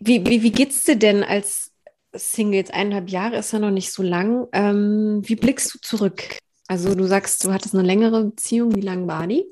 wie, 0.00 0.26
wie, 0.26 0.42
wie 0.42 0.52
geht's 0.52 0.84
dir 0.84 0.96
denn 0.96 1.22
als 1.22 1.72
Single? 2.14 2.56
Jetzt 2.56 2.74
eineinhalb 2.74 3.08
Jahre 3.08 3.36
ist 3.36 3.52
ja 3.52 3.58
noch 3.58 3.70
nicht 3.70 3.92
so 3.92 4.02
lang. 4.02 4.46
Ähm, 4.52 5.22
wie 5.24 5.36
blickst 5.36 5.74
du 5.74 5.78
zurück? 5.80 6.38
Also, 6.66 6.94
du 6.94 7.06
sagst, 7.06 7.44
du 7.44 7.52
hattest 7.52 7.74
eine 7.74 7.84
längere 7.84 8.24
Beziehung. 8.24 8.74
Wie 8.76 8.80
lang 8.80 9.06
war 9.08 9.26
die? 9.26 9.44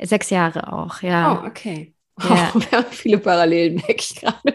Sechs 0.00 0.30
Jahre 0.30 0.72
auch, 0.72 1.02
ja. 1.02 1.42
Oh, 1.42 1.46
okay. 1.46 1.94
Ja. 2.20 2.52
Oh, 2.54 2.60
wir 2.70 2.78
haben 2.78 2.86
viele 2.90 3.18
Parallelen, 3.18 3.76
merke 3.76 3.96
ich 3.98 4.14
gerade. 4.16 4.38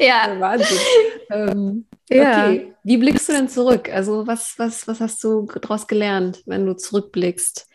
ja. 0.00 0.36
Wahnsinn. 0.38 0.78
Ähm, 1.30 1.86
ja. 2.10 2.46
Okay, 2.46 2.74
wie 2.84 2.96
blickst 2.96 3.28
du 3.28 3.32
denn 3.32 3.48
zurück? 3.48 3.90
Also 3.92 4.26
was, 4.26 4.54
was, 4.58 4.86
was 4.88 5.00
hast 5.00 5.22
du 5.24 5.46
daraus 5.60 5.86
gelernt, 5.86 6.42
wenn 6.46 6.66
du 6.66 6.76
zurückblickst? 6.76 7.66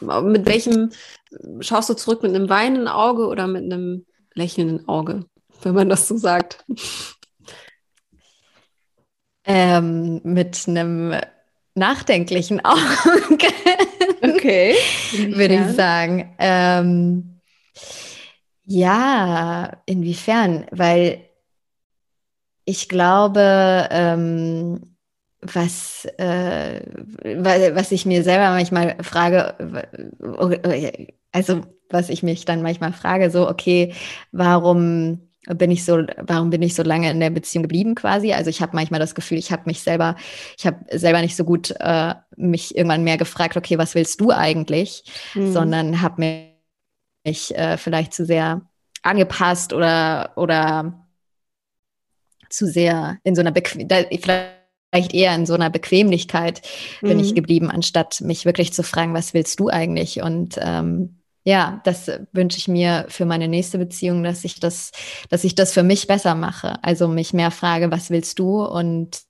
Mit 0.00 0.46
welchem 0.46 0.90
schaust 1.60 1.88
du 1.88 1.94
zurück 1.94 2.22
mit 2.22 2.34
einem 2.34 2.48
weinenden 2.48 2.88
Auge 2.88 3.26
oder 3.26 3.46
mit 3.46 3.64
einem 3.64 4.06
lächelnden 4.34 4.88
Auge, 4.88 5.26
wenn 5.62 5.74
man 5.74 5.88
das 5.88 6.08
so 6.08 6.16
sagt? 6.16 6.64
Ähm, 9.46 10.20
mit 10.24 10.64
einem 10.66 11.14
nachdenklichen 11.74 12.64
Augen. 12.64 13.38
Okay. 14.34 14.74
Würde 15.12 15.54
ich 15.54 15.76
sagen. 15.76 16.34
Ähm, 16.38 17.40
ja, 18.64 19.72
inwiefern? 19.86 20.66
Weil 20.70 21.20
ich 22.64 22.88
glaube, 22.88 23.88
ähm, 23.90 24.96
was, 25.40 26.06
äh, 26.16 26.80
was 27.74 27.92
ich 27.92 28.06
mir 28.06 28.22
selber 28.22 28.50
manchmal 28.50 28.96
frage, 29.02 29.54
also 31.32 31.60
was 31.90 32.08
ich 32.08 32.22
mich 32.22 32.46
dann 32.46 32.62
manchmal 32.62 32.92
frage, 32.92 33.30
so, 33.30 33.48
okay, 33.48 33.92
warum 34.32 35.28
bin 35.46 35.70
ich 35.70 35.84
so, 35.84 36.02
warum 36.18 36.50
bin 36.50 36.62
ich 36.62 36.74
so 36.74 36.82
lange 36.82 37.10
in 37.10 37.20
der 37.20 37.30
Beziehung 37.30 37.62
geblieben 37.62 37.94
quasi? 37.94 38.32
Also 38.32 38.50
ich 38.50 38.62
habe 38.62 38.74
manchmal 38.74 39.00
das 39.00 39.14
Gefühl, 39.14 39.38
ich 39.38 39.52
habe 39.52 39.62
mich 39.66 39.80
selber, 39.80 40.16
ich 40.56 40.66
habe 40.66 40.84
selber 40.90 41.20
nicht 41.20 41.36
so 41.36 41.44
gut 41.44 41.74
äh, 41.78 42.14
mich 42.36 42.76
irgendwann 42.76 43.04
mehr 43.04 43.18
gefragt, 43.18 43.56
okay, 43.56 43.78
was 43.78 43.94
willst 43.94 44.20
du 44.20 44.30
eigentlich? 44.30 45.04
Mhm. 45.34 45.52
Sondern 45.52 46.02
habe 46.02 46.50
mich 47.24 47.54
äh, 47.54 47.76
vielleicht 47.76 48.14
zu 48.14 48.24
sehr 48.24 48.62
angepasst 49.02 49.72
oder 49.72 50.32
oder 50.36 51.06
zu 52.48 52.66
sehr 52.66 53.18
in 53.24 53.34
so 53.34 53.40
einer 53.40 53.52
Bequ 53.52 53.86
vielleicht 54.94 55.12
eher 55.12 55.34
in 55.34 55.44
so 55.44 55.54
einer 55.54 55.70
Bequemlichkeit 55.70 56.62
mhm. 57.02 57.08
bin 57.08 57.20
ich 57.20 57.32
mhm. 57.32 57.34
geblieben, 57.34 57.70
anstatt 57.70 58.20
mich 58.20 58.44
wirklich 58.44 58.72
zu 58.72 58.82
fragen, 58.82 59.12
was 59.12 59.34
willst 59.34 59.58
du 59.60 59.68
eigentlich? 59.68 60.22
Und 60.22 60.56
ähm, 60.60 61.18
ja, 61.44 61.82
das 61.84 62.10
wünsche 62.32 62.56
ich 62.56 62.68
mir 62.68 63.04
für 63.08 63.26
meine 63.26 63.48
nächste 63.48 63.76
Beziehung, 63.76 64.22
dass 64.24 64.44
ich 64.44 64.60
das, 64.60 64.92
dass 65.28 65.44
ich 65.44 65.54
das 65.54 65.74
für 65.74 65.82
mich 65.82 66.06
besser 66.06 66.34
mache. 66.34 66.82
Also 66.82 67.06
mich 67.06 67.34
mehr 67.34 67.50
frage, 67.50 67.90
was 67.90 68.08
willst 68.08 68.38
du 68.38 68.64
und 68.64 69.20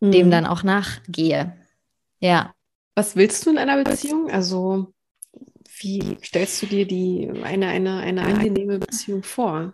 mhm. 0.00 0.12
dem 0.12 0.30
dann 0.30 0.44
auch 0.46 0.62
nachgehe. 0.62 1.56
Ja. 2.20 2.52
Was 2.94 3.16
willst 3.16 3.46
du 3.46 3.50
in 3.50 3.58
einer 3.58 3.82
Beziehung? 3.82 4.30
Also 4.30 4.92
wie 5.80 6.18
stellst 6.22 6.60
du 6.62 6.66
dir 6.66 6.86
die 6.86 7.30
eine, 7.42 7.68
eine, 7.68 8.00
eine 8.00 8.22
angenehme 8.22 8.78
Beziehung 8.78 9.22
vor? 9.22 9.72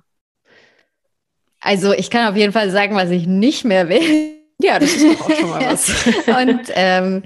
Also 1.59 1.93
ich 1.93 2.11
kann 2.11 2.29
auf 2.29 2.37
jeden 2.37 2.53
Fall 2.53 2.71
sagen, 2.71 2.95
was 2.95 3.11
ich 3.11 3.27
nicht 3.27 3.65
mehr 3.65 3.89
will. 3.89 4.44
Ja, 4.61 4.79
das 4.79 4.95
ist 4.95 5.05
doch 5.05 5.29
auch 5.29 5.35
schon 5.35 5.51
mal 5.51 5.67
was. 5.67 6.07
und 6.27 6.61
ähm, 6.75 7.23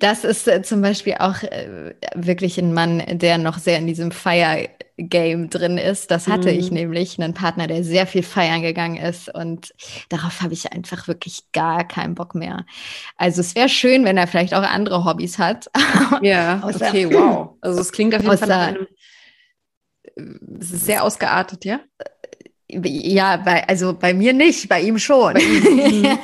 das 0.00 0.24
ist 0.24 0.48
äh, 0.48 0.62
zum 0.62 0.82
Beispiel 0.82 1.14
auch 1.18 1.42
äh, 1.42 1.94
wirklich 2.14 2.58
ein 2.58 2.74
Mann, 2.74 3.02
der 3.06 3.38
noch 3.38 3.58
sehr 3.58 3.78
in 3.78 3.86
diesem 3.86 4.10
Fire-Game 4.10 5.50
drin 5.50 5.78
ist. 5.78 6.10
Das 6.10 6.26
hatte 6.26 6.52
mhm. 6.52 6.58
ich 6.58 6.70
nämlich, 6.72 7.20
einen 7.20 7.32
Partner, 7.32 7.68
der 7.68 7.84
sehr 7.84 8.08
viel 8.08 8.24
feiern 8.24 8.62
gegangen 8.62 8.96
ist. 8.96 9.32
Und 9.32 9.72
darauf 10.08 10.42
habe 10.42 10.52
ich 10.52 10.72
einfach 10.72 11.06
wirklich 11.06 11.52
gar 11.52 11.86
keinen 11.86 12.16
Bock 12.16 12.34
mehr. 12.34 12.66
Also 13.16 13.40
es 13.40 13.54
wäre 13.54 13.68
schön, 13.68 14.04
wenn 14.04 14.16
er 14.16 14.26
vielleicht 14.26 14.52
auch 14.52 14.62
andere 14.62 15.04
Hobbys 15.04 15.38
hat. 15.38 15.70
ja, 16.22 16.60
okay, 16.64 17.12
wow. 17.12 17.50
Also 17.60 17.80
es 17.80 17.92
klingt 17.92 18.14
auf 18.16 18.22
jeden 18.22 18.36
Fall 18.36 18.48
nach 18.48 18.66
einem, 18.68 18.86
es 20.60 20.72
ist 20.72 20.86
sehr 20.86 21.04
ausgeartet, 21.04 21.64
ja? 21.64 21.80
Ja, 22.68 23.36
bei, 23.36 23.68
also 23.68 23.94
bei 23.94 24.14
mir 24.14 24.32
nicht, 24.32 24.68
bei 24.68 24.80
ihm 24.80 24.98
schon. 24.98 25.34
Bei 25.34 25.40
ihm. 25.40 26.02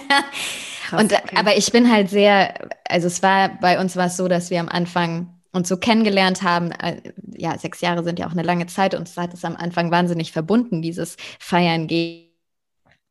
Mhm. 0.91 0.91
Krass, 0.91 1.03
und, 1.03 1.12
okay. 1.12 1.36
Aber 1.36 1.57
ich 1.57 1.70
bin 1.70 1.91
halt 1.91 2.11
sehr, 2.11 2.68
also 2.88 3.07
es 3.07 3.22
war, 3.22 3.61
bei 3.61 3.78
uns 3.80 3.95
war 3.95 4.07
es 4.07 4.16
so, 4.16 4.26
dass 4.26 4.51
wir 4.51 4.59
am 4.59 4.68
Anfang 4.68 5.41
uns 5.53 5.68
so 5.68 5.76
kennengelernt 5.76 6.43
haben. 6.43 6.72
Äh, 6.72 7.01
ja, 7.36 7.57
sechs 7.59 7.80
Jahre 7.80 8.03
sind 8.03 8.18
ja 8.18 8.26
auch 8.26 8.32
eine 8.32 8.43
lange 8.43 8.66
Zeit 8.66 8.95
und 8.95 9.09
es 9.09 9.16
hat 9.16 9.32
es 9.32 9.45
am 9.45 9.57
Anfang 9.57 9.91
wahnsinnig 9.91 10.32
verbunden, 10.32 10.82
dieses 10.82 11.16
Feiern 11.38 11.86
gehen 11.86 12.28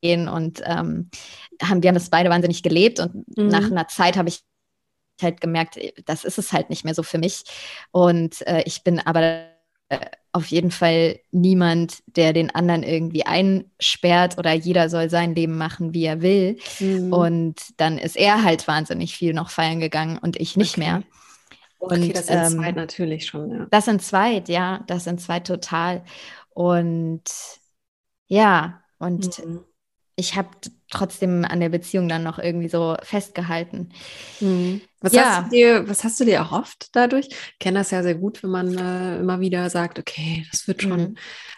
und 0.01 0.61
ähm, 0.65 1.09
haben, 1.61 1.81
wir 1.81 1.89
haben 1.89 1.95
das 1.95 2.09
beide 2.09 2.29
wahnsinnig 2.29 2.63
gelebt 2.63 2.99
und 2.99 3.37
mhm. 3.37 3.47
nach 3.47 3.71
einer 3.71 3.87
Zeit 3.87 4.17
habe 4.17 4.29
ich 4.29 4.41
halt 5.21 5.41
gemerkt, 5.41 5.77
das 6.05 6.23
ist 6.23 6.37
es 6.37 6.53
halt 6.53 6.69
nicht 6.69 6.85
mehr 6.85 6.95
so 6.95 7.03
für 7.03 7.17
mich. 7.17 7.43
Und 7.91 8.45
äh, 8.47 8.63
ich 8.65 8.83
bin 8.83 8.99
aber 8.99 9.47
äh, 9.89 9.99
auf 10.31 10.47
jeden 10.47 10.71
Fall 10.71 11.19
niemand, 11.31 12.03
der 12.05 12.33
den 12.33 12.53
anderen 12.53 12.83
irgendwie 12.83 13.25
einsperrt 13.25 14.37
oder 14.37 14.53
jeder 14.53 14.89
soll 14.89 15.09
sein 15.09 15.33
Leben 15.33 15.57
machen, 15.57 15.93
wie 15.93 16.05
er 16.05 16.21
will. 16.21 16.57
Mhm. 16.79 17.11
Und 17.11 17.55
dann 17.77 17.97
ist 17.97 18.15
er 18.15 18.43
halt 18.43 18.67
wahnsinnig 18.67 19.15
viel 19.15 19.33
noch 19.33 19.49
feiern 19.49 19.79
gegangen 19.79 20.17
und 20.17 20.39
ich 20.39 20.55
nicht 20.55 20.77
okay. 20.77 20.81
mehr. 20.81 21.03
Und, 21.79 21.97
okay, 21.97 22.13
das 22.13 22.27
sind 22.27 22.37
ähm, 22.37 22.49
zwei 22.49 22.71
natürlich 22.71 23.25
schon, 23.25 23.51
ja. 23.51 23.67
Das 23.71 23.85
sind 23.85 24.01
zwei, 24.01 24.43
ja, 24.47 24.83
das 24.87 25.05
sind 25.05 25.21
zwei 25.21 25.39
total. 25.39 26.03
Und 26.49 27.23
ja, 28.27 28.81
und 28.99 29.45
mhm 29.45 29.63
ich 30.19 30.35
habe 30.35 30.49
trotzdem 30.89 31.45
an 31.45 31.59
der 31.59 31.69
Beziehung 31.69 32.09
dann 32.09 32.23
noch 32.23 32.39
irgendwie 32.39 32.67
so 32.67 32.97
festgehalten. 33.03 33.89
Mhm. 34.39 34.81
Was, 35.01 35.13
ja. 35.13 35.37
hast 35.37 35.45
du 35.45 35.55
dir, 35.55 35.87
was 35.87 36.03
hast 36.03 36.19
du 36.19 36.25
dir 36.25 36.35
erhofft 36.35 36.89
dadurch? 36.93 37.27
Ich 37.29 37.59
kenne 37.59 37.79
das 37.79 37.91
ja 37.91 38.03
sehr 38.03 38.15
gut, 38.15 38.43
wenn 38.43 38.49
man 38.49 38.77
äh, 38.77 39.19
immer 39.19 39.39
wieder 39.39 39.69
sagt, 39.69 39.97
okay, 39.97 40.45
das 40.51 40.67
wird 40.67 40.81
schon, 40.81 40.99
mhm. 40.99 41.15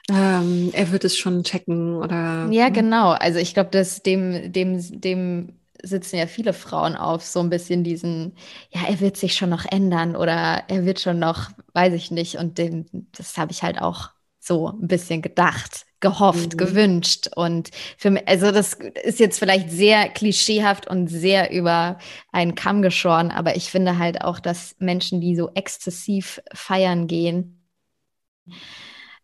ähm, 0.09 0.69
er 0.73 0.91
wird 0.91 1.05
es 1.05 1.17
schon 1.17 1.43
checken 1.43 1.95
oder. 1.95 2.47
Ja, 2.51 2.67
hm. 2.67 2.73
genau. 2.73 3.11
Also 3.11 3.39
ich 3.39 3.53
glaube, 3.53 3.71
dass 3.71 4.03
dem, 4.03 4.51
dem, 4.51 5.01
dem 5.01 5.57
sitzen 5.81 6.17
ja 6.17 6.27
viele 6.27 6.53
Frauen 6.53 6.95
auf 6.95 7.23
so 7.23 7.39
ein 7.39 7.49
bisschen 7.49 7.83
diesen, 7.83 8.35
ja, 8.69 8.81
er 8.87 8.99
wird 8.99 9.17
sich 9.17 9.33
schon 9.33 9.49
noch 9.49 9.65
ändern 9.65 10.15
oder 10.15 10.63
er 10.67 10.85
wird 10.85 10.99
schon 10.99 11.17
noch, 11.17 11.49
weiß 11.73 11.93
ich 11.93 12.11
nicht. 12.11 12.35
Und 12.35 12.59
den, 12.59 13.07
das 13.17 13.37
habe 13.37 13.51
ich 13.51 13.63
halt 13.63 13.81
auch 13.81 14.11
so 14.41 14.69
ein 14.69 14.87
bisschen 14.87 15.21
gedacht, 15.21 15.85
gehofft, 15.99 16.53
mhm. 16.53 16.57
gewünscht. 16.57 17.29
Und 17.35 17.69
für 17.97 18.09
mich, 18.09 18.27
also 18.27 18.51
das 18.51 18.73
ist 18.73 19.19
jetzt 19.19 19.39
vielleicht 19.39 19.69
sehr 19.69 20.09
klischeehaft 20.09 20.87
und 20.87 21.07
sehr 21.07 21.53
über 21.53 21.99
einen 22.31 22.55
Kamm 22.55 22.81
geschoren, 22.81 23.31
aber 23.31 23.55
ich 23.55 23.69
finde 23.69 23.99
halt 23.99 24.21
auch, 24.21 24.39
dass 24.39 24.75
Menschen, 24.79 25.21
die 25.21 25.35
so 25.35 25.51
exzessiv 25.53 26.41
feiern 26.53 27.07
gehen, 27.07 27.63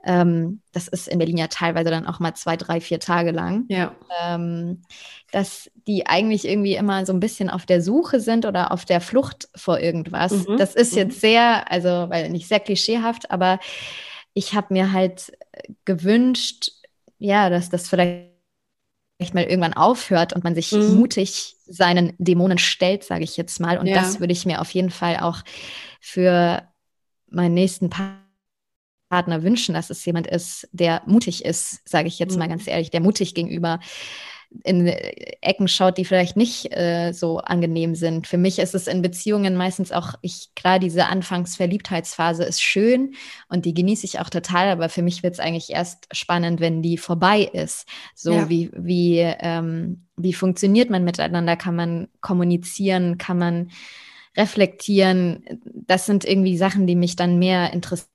ähm, 0.06 0.62
das 0.72 0.88
ist 0.88 1.08
in 1.08 1.18
Berlin 1.18 1.38
ja 1.38 1.48
teilweise 1.48 1.90
dann 1.90 2.06
auch 2.06 2.20
mal 2.20 2.34
zwei, 2.36 2.56
drei, 2.56 2.80
vier 2.80 3.00
Tage 3.00 3.32
lang, 3.32 3.66
ja. 3.68 3.94
ähm, 4.24 4.84
dass 5.32 5.70
die 5.88 6.06
eigentlich 6.06 6.48
irgendwie 6.48 6.76
immer 6.76 7.06
so 7.06 7.12
ein 7.12 7.20
bisschen 7.20 7.50
auf 7.50 7.66
der 7.66 7.82
Suche 7.82 8.20
sind 8.20 8.46
oder 8.46 8.72
auf 8.72 8.86
der 8.86 9.02
Flucht 9.02 9.50
vor 9.56 9.80
irgendwas. 9.80 10.48
Mhm. 10.48 10.58
Das 10.58 10.76
ist 10.76 10.94
mhm. 10.94 11.00
jetzt 11.00 11.20
sehr, 11.20 11.70
also 11.72 11.90
weil 12.10 12.30
nicht 12.30 12.48
sehr 12.48 12.60
klischeehaft, 12.60 13.32
aber 13.32 13.60
ich 14.38 14.54
habe 14.54 14.72
mir 14.72 14.94
halt 14.94 15.34
äh, 15.52 15.74
gewünscht, 15.86 16.72
ja, 17.18 17.50
dass 17.50 17.72
das 17.72 17.90
vielleicht 17.90 18.30
mal 19.34 19.44
irgendwann 19.44 19.74
aufhört 19.74 20.34
und 20.34 20.44
man 20.44 20.54
sich 20.54 20.72
mhm. 20.72 20.94
mutig 20.94 21.56
seinen 21.66 22.14
Dämonen 22.20 22.60
stellt, 22.60 23.04
sage 23.04 23.24
ich 23.24 23.36
jetzt 23.36 23.60
mal. 23.60 23.80
Und 23.80 23.88
ja. 23.88 23.96
das 23.96 24.20
würde 24.20 24.34
ich 24.34 24.46
mir 24.46 24.62
auf 24.62 24.70
jeden 24.72 24.92
Fall 24.92 25.18
auch 25.18 25.40
für 26.00 26.62
meinen 27.30 27.56
nächsten 27.56 27.90
Partner 29.10 29.42
wünschen, 29.42 29.74
dass 29.74 29.90
es 29.90 30.06
jemand 30.06 30.28
ist, 30.28 30.70
der 30.72 31.02
mutig 31.08 31.44
ist, 31.44 31.90
sage 31.90 32.08
ich 32.08 32.20
jetzt 32.20 32.34
mhm. 32.34 32.40
mal 32.40 32.48
ganz 32.48 32.68
ehrlich, 32.68 32.92
der 32.92 33.02
mutig 33.02 33.34
gegenüber 33.34 33.80
in 34.64 34.88
Ecken 34.88 35.68
schaut, 35.68 35.98
die 35.98 36.06
vielleicht 36.06 36.38
nicht 36.38 36.72
äh, 36.76 37.12
so 37.12 37.40
angenehm 37.40 37.96
sind. 37.96 38.28
Für 38.28 38.38
mich 38.38 38.60
ist 38.60 38.76
es 38.76 38.88
in 38.88 39.02
Beziehungen 39.02 39.56
meistens 39.56 39.92
auch, 39.92 40.16
ich, 40.22 40.50
klar, 40.56 40.80
diese 40.80 41.08
Anfangsverliebtheitsphase 41.08 42.44
ist 42.44 42.62
schön 42.62 43.14
und 43.50 43.66
die 43.66 43.74
genieße 43.74 44.06
ich 44.06 44.20
auch 44.20 44.30
total, 44.30 44.70
aber 44.70 44.90
für 44.90 45.02
mich 45.02 45.24
wird 45.24 45.34
es 45.34 45.40
eigentlich 45.40 45.72
erst 45.72 46.08
spannend, 46.16 46.60
wenn 46.60 46.82
die 46.82 46.98
vorbei 46.98 47.42
ist. 47.42 47.88
So 48.16 48.32
ja. 48.32 48.50
wie, 48.50 48.72
wie, 48.74 49.20
ähm, 49.20 50.08
wie 50.16 50.34
funktioniert 50.34 50.90
man 50.90 51.04
miteinander? 51.04 51.56
Kann 51.58 51.76
man 51.76 52.08
kommunizieren? 52.22 53.18
Kann 53.18 53.38
man 53.38 53.72
reflektieren? 54.36 55.44
Das 55.74 56.06
sind 56.06 56.26
irgendwie 56.26 56.58
Sachen, 56.58 56.88
die 56.88 56.96
mich 56.96 57.16
dann 57.16 57.38
mehr 57.38 57.74
interessieren. 57.74 58.08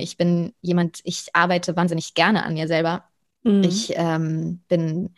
Ich 0.00 0.16
bin 0.16 0.54
jemand, 0.60 1.00
ich 1.04 1.26
arbeite 1.34 1.76
wahnsinnig 1.76 2.14
gerne 2.14 2.44
an 2.44 2.54
mir 2.54 2.68
selber 2.68 3.04
Mhm. 3.44 3.62
Ich 3.62 3.92
ähm, 3.94 4.62
bin, 4.68 5.14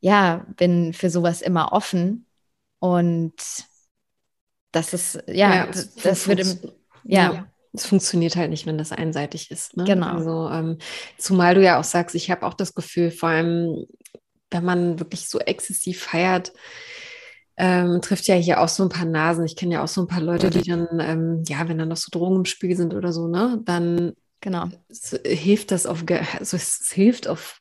ja, 0.00 0.46
bin 0.56 0.92
für 0.92 1.10
sowas 1.10 1.42
immer 1.42 1.72
offen 1.72 2.26
und 2.78 3.34
das 4.72 4.92
ist, 4.92 5.14
ja, 5.26 5.54
ja 5.54 5.66
das, 5.66 5.94
das 5.96 6.26
würde, 6.26 6.42
ja. 7.04 7.32
ja. 7.32 7.46
Es 7.74 7.86
funktioniert 7.86 8.34
halt 8.36 8.50
nicht, 8.50 8.66
wenn 8.66 8.78
das 8.78 8.92
einseitig 8.92 9.50
ist. 9.50 9.76
Ne? 9.76 9.84
Genau. 9.84 10.16
Also, 10.16 10.48
ähm, 10.48 10.78
zumal 11.18 11.54
du 11.54 11.62
ja 11.62 11.78
auch 11.78 11.84
sagst, 11.84 12.14
ich 12.14 12.30
habe 12.30 12.46
auch 12.46 12.54
das 12.54 12.74
Gefühl, 12.74 13.10
vor 13.10 13.28
allem, 13.28 13.84
wenn 14.50 14.64
man 14.64 14.98
wirklich 14.98 15.28
so 15.28 15.38
exzessiv 15.38 16.02
feiert, 16.02 16.52
ähm, 17.58 18.00
trifft 18.00 18.26
ja 18.26 18.36
hier 18.36 18.60
auch 18.60 18.68
so 18.68 18.84
ein 18.84 18.88
paar 18.88 19.04
Nasen. 19.04 19.44
Ich 19.44 19.56
kenne 19.56 19.74
ja 19.74 19.84
auch 19.84 19.88
so 19.88 20.00
ein 20.00 20.06
paar 20.06 20.22
Leute, 20.22 20.48
die 20.48 20.62
dann, 20.62 20.86
ähm, 21.00 21.42
ja, 21.46 21.68
wenn 21.68 21.76
dann 21.76 21.88
noch 21.88 21.96
so 21.96 22.08
Drogen 22.10 22.36
im 22.36 22.44
Spiel 22.46 22.76
sind 22.76 22.94
oder 22.94 23.12
so, 23.12 23.28
ne, 23.28 23.60
dann 23.64 24.14
Genau. 24.40 24.68
Es 24.88 25.18
hilft 25.24 25.70
das 25.70 25.86
auf, 25.86 26.04
also 26.38 26.56
es 26.56 26.90
hilft 26.92 27.28
auf 27.28 27.60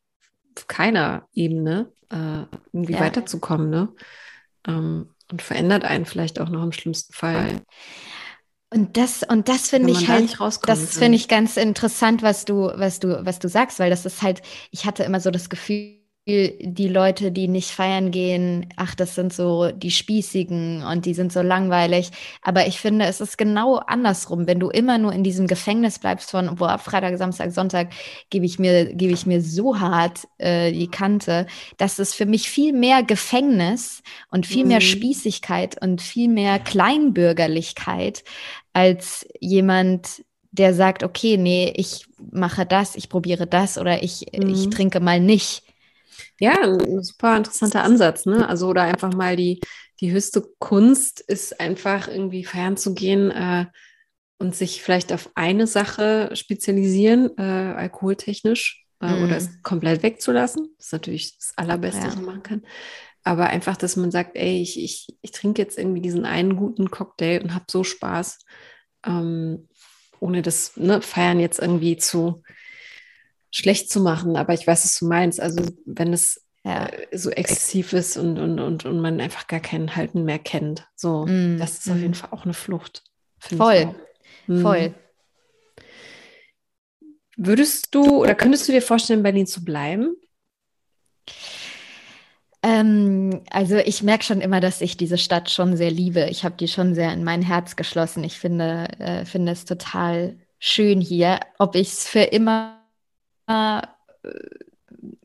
keiner 0.67 1.27
Ebene, 1.33 1.91
äh, 2.09 2.43
irgendwie 2.71 2.93
ja. 2.93 2.99
weiterzukommen, 2.99 3.69
ne? 3.69 3.89
Ähm, 4.67 5.13
und 5.31 5.41
verändert 5.41 5.83
einen 5.83 6.05
vielleicht 6.05 6.39
auch 6.39 6.49
noch 6.49 6.63
im 6.63 6.71
schlimmsten 6.71 7.13
Fall. 7.13 7.61
Und 8.69 8.97
das, 8.97 9.23
und 9.23 9.47
das 9.47 9.69
finde 9.69 9.91
ich 9.91 10.09
halt, 10.09 10.37
das 10.65 10.97
finde 10.97 11.15
ich 11.15 11.27
ganz 11.27 11.57
interessant, 11.57 12.21
was 12.21 12.45
du, 12.45 12.71
was 12.75 12.99
du, 12.99 13.25
was 13.25 13.39
du 13.39 13.47
sagst, 13.47 13.79
weil 13.79 13.89
das 13.89 14.05
ist 14.05 14.21
halt, 14.21 14.41
ich 14.71 14.85
hatte 14.85 15.03
immer 15.03 15.19
so 15.19 15.31
das 15.31 15.49
Gefühl, 15.49 15.97
die 16.27 16.89
Leute, 16.89 17.31
die 17.31 17.47
nicht 17.47 17.71
feiern 17.71 18.11
gehen, 18.11 18.67
ach, 18.75 18.95
das 18.95 19.15
sind 19.15 19.31
so 19.31 19.71
die 19.71 19.91
Spießigen 19.91 20.83
und 20.83 21.05
die 21.05 21.13
sind 21.13 21.31
so 21.31 21.41
langweilig. 21.41 22.11
Aber 22.41 22.67
ich 22.67 22.81
finde, 22.81 23.05
es 23.05 23.21
ist 23.21 23.37
genau 23.37 23.77
andersrum. 23.77 24.45
Wenn 24.45 24.59
du 24.59 24.69
immer 24.69 24.97
nur 24.97 25.13
in 25.13 25.23
diesem 25.23 25.47
Gefängnis 25.47 25.99
bleibst 25.99 26.31
von, 26.31 26.55
boah, 26.55 26.79
Freitag, 26.79 27.17
Samstag, 27.17 27.51
Sonntag 27.51 27.91
gebe 28.29 28.45
ich 28.45 28.59
mir, 28.59 28.93
gebe 28.93 29.13
ich 29.13 29.25
mir 29.25 29.41
so 29.41 29.79
hart 29.79 30.27
äh, 30.37 30.73
die 30.73 30.89
Kante, 30.89 31.47
dass 31.77 31.97
es 31.97 32.13
für 32.13 32.25
mich 32.25 32.49
viel 32.49 32.73
mehr 32.73 33.03
Gefängnis 33.03 34.03
und 34.29 34.45
viel 34.45 34.63
mhm. 34.63 34.69
mehr 34.69 34.81
Spießigkeit 34.81 35.81
und 35.81 36.01
viel 36.01 36.27
mehr 36.27 36.59
Kleinbürgerlichkeit 36.59 38.25
als 38.73 39.25
jemand, 39.39 40.25
der 40.51 40.73
sagt, 40.73 41.03
okay, 41.03 41.37
nee, 41.37 41.71
ich 41.73 42.05
mache 42.31 42.65
das, 42.65 42.97
ich 42.97 43.07
probiere 43.07 43.47
das 43.47 43.77
oder 43.77 44.03
ich, 44.03 44.25
mhm. 44.37 44.49
ich 44.49 44.69
trinke 44.69 44.99
mal 44.99 45.21
nicht. 45.21 45.63
Ja, 46.39 46.55
ein 46.61 47.03
super 47.03 47.35
interessanter 47.35 47.83
Ansatz, 47.83 48.25
ne? 48.25 48.47
Also, 48.47 48.67
oder 48.67 48.83
einfach 48.83 49.13
mal 49.13 49.35
die, 49.35 49.59
die 49.99 50.11
höchste 50.11 50.43
Kunst 50.59 51.21
ist 51.21 51.59
einfach 51.59 52.07
irgendwie 52.07 52.43
feiern 52.43 52.77
zu 52.77 52.93
gehen 52.93 53.31
äh, 53.31 53.65
und 54.37 54.55
sich 54.55 54.83
vielleicht 54.83 55.11
auf 55.11 55.31
eine 55.35 55.65
Sache 55.65 56.29
spezialisieren, 56.33 57.31
äh, 57.37 57.41
alkoholtechnisch, 57.41 58.85
äh, 59.01 59.07
mm. 59.07 59.23
oder 59.23 59.27
mhm. 59.27 59.31
es 59.33 59.61
komplett 59.63 60.03
wegzulassen. 60.03 60.69
Das 60.77 60.87
ist 60.87 60.93
natürlich 60.93 61.37
das 61.37 61.53
Allerbeste, 61.55 62.01
ja. 62.01 62.07
was 62.07 62.15
man 62.15 62.25
machen 62.25 62.43
kann. 62.43 62.61
Aber 63.23 63.47
einfach, 63.47 63.75
dass 63.75 63.95
man 63.95 64.11
sagt, 64.11 64.35
ey, 64.35 64.61
ich, 64.61 64.81
ich, 64.81 65.17
ich 65.21 65.31
trinke 65.31 65.61
jetzt 65.61 65.77
irgendwie 65.77 66.01
diesen 66.01 66.25
einen 66.25 66.55
guten 66.55 66.91
Cocktail 66.91 67.41
und 67.43 67.53
habe 67.53 67.65
so 67.69 67.83
Spaß, 67.83 68.39
ähm, 69.05 69.67
ohne 70.19 70.41
das 70.41 70.77
ne, 70.77 71.01
Feiern 71.01 71.39
jetzt 71.39 71.59
irgendwie 71.59 71.97
zu 71.97 72.43
schlecht 73.57 73.89
zu 73.89 73.99
machen, 74.01 74.35
aber 74.35 74.53
ich 74.53 74.67
weiß, 74.67 74.83
was 74.83 74.99
du 74.99 75.07
meinst. 75.07 75.41
Also 75.41 75.63
wenn 75.85 76.13
es 76.13 76.45
ja. 76.63 76.85
äh, 76.85 77.17
so 77.17 77.31
exzessiv 77.31 77.91
ist 77.93 78.15
und, 78.15 78.37
und, 78.37 78.59
und, 78.59 78.85
und 78.85 79.01
man 79.01 79.19
einfach 79.19 79.47
gar 79.47 79.59
keinen 79.59 79.95
Halten 79.95 80.23
mehr 80.25 80.37
kennt. 80.37 80.87
So, 80.95 81.25
mm. 81.25 81.57
das 81.57 81.79
ist 81.79 81.89
auf 81.89 81.97
jeden 81.97 82.11
mm. 82.11 82.15
Fall 82.15 82.29
auch 82.31 82.43
eine 82.43 82.53
Flucht. 82.53 83.03
Voll, 83.39 83.95
mm. 84.45 84.61
voll. 84.61 84.93
Würdest 87.35 87.95
du 87.95 88.21
oder 88.21 88.35
könntest 88.35 88.67
du 88.67 88.73
dir 88.73 88.81
vorstellen, 88.81 89.19
in 89.19 89.23
Berlin 89.23 89.47
zu 89.47 89.65
bleiben? 89.65 90.15
Ähm, 92.61 93.41
also 93.49 93.77
ich 93.77 94.03
merke 94.03 94.23
schon 94.23 94.41
immer, 94.41 94.59
dass 94.59 94.81
ich 94.81 94.97
diese 94.97 95.17
Stadt 95.17 95.49
schon 95.49 95.77
sehr 95.77 95.91
liebe. 95.91 96.27
Ich 96.29 96.43
habe 96.43 96.57
die 96.57 96.67
schon 96.67 96.93
sehr 96.93 97.11
in 97.11 97.23
mein 97.23 97.41
Herz 97.41 97.75
geschlossen. 97.75 98.23
Ich 98.23 98.37
finde, 98.37 98.87
äh, 98.99 99.25
finde 99.25 99.51
es 99.51 99.65
total 99.65 100.37
schön 100.59 101.01
hier. 101.01 101.39
Ob 101.57 101.75
ich 101.75 101.89
es 101.89 102.07
für 102.07 102.21
immer 102.21 102.76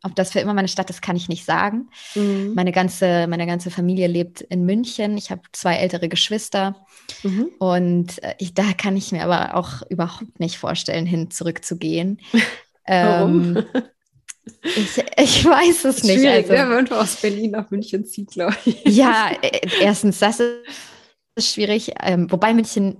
ob 0.02 0.16
das 0.16 0.32
für 0.32 0.40
immer 0.40 0.54
meine 0.54 0.68
Stadt 0.68 0.90
ist, 0.90 1.02
kann 1.02 1.16
ich 1.16 1.28
nicht 1.28 1.44
sagen. 1.44 1.88
Mhm. 2.14 2.52
Meine, 2.54 2.72
ganze, 2.72 3.26
meine 3.26 3.46
ganze 3.46 3.70
Familie 3.70 4.06
lebt 4.06 4.40
in 4.40 4.64
München. 4.64 5.16
Ich 5.16 5.30
habe 5.30 5.42
zwei 5.52 5.76
ältere 5.76 6.08
Geschwister. 6.08 6.74
Mhm. 7.22 7.48
Und 7.58 8.22
äh, 8.22 8.34
ich, 8.38 8.54
da 8.54 8.72
kann 8.76 8.96
ich 8.96 9.12
mir 9.12 9.24
aber 9.24 9.54
auch 9.56 9.82
überhaupt 9.88 10.40
nicht 10.40 10.58
vorstellen, 10.58 11.06
hin 11.06 11.30
zurückzugehen. 11.30 12.20
Warum? 12.86 13.56
Ähm, 13.56 13.64
ich, 14.62 15.04
ich 15.16 15.44
weiß 15.44 15.84
es 15.84 16.02
nicht. 16.02 16.18
Schwierig, 16.18 16.50
also, 16.50 16.52
wenn 16.52 16.68
man 16.68 16.92
aus 16.92 17.16
Berlin 17.16 17.52
nach 17.52 17.70
München 17.70 18.04
zieht, 18.04 18.32
glaube 18.32 18.56
ich. 18.64 18.84
Ja, 18.84 19.30
äh, 19.40 19.60
erstens, 19.80 20.18
das 20.18 20.40
ist 20.40 21.52
schwierig. 21.52 21.92
Ähm, 22.00 22.30
wobei 22.30 22.52
München 22.52 22.96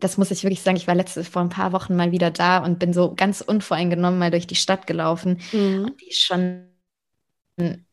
das 0.00 0.18
muss 0.18 0.30
ich 0.30 0.42
wirklich 0.42 0.62
sagen, 0.62 0.76
ich 0.76 0.86
war 0.86 0.94
letzte 0.94 1.22
vor 1.24 1.42
ein 1.42 1.48
paar 1.48 1.72
Wochen 1.72 1.94
mal 1.94 2.12
wieder 2.12 2.30
da 2.30 2.58
und 2.58 2.78
bin 2.78 2.92
so 2.92 3.14
ganz 3.14 3.40
unvoreingenommen 3.40 4.18
mal 4.18 4.30
durch 4.30 4.46
die 4.46 4.56
Stadt 4.56 4.86
gelaufen. 4.86 5.40
Mhm. 5.52 5.84
Und 5.84 6.00
die 6.00 6.08
ist 6.08 6.20
schon 6.20 6.66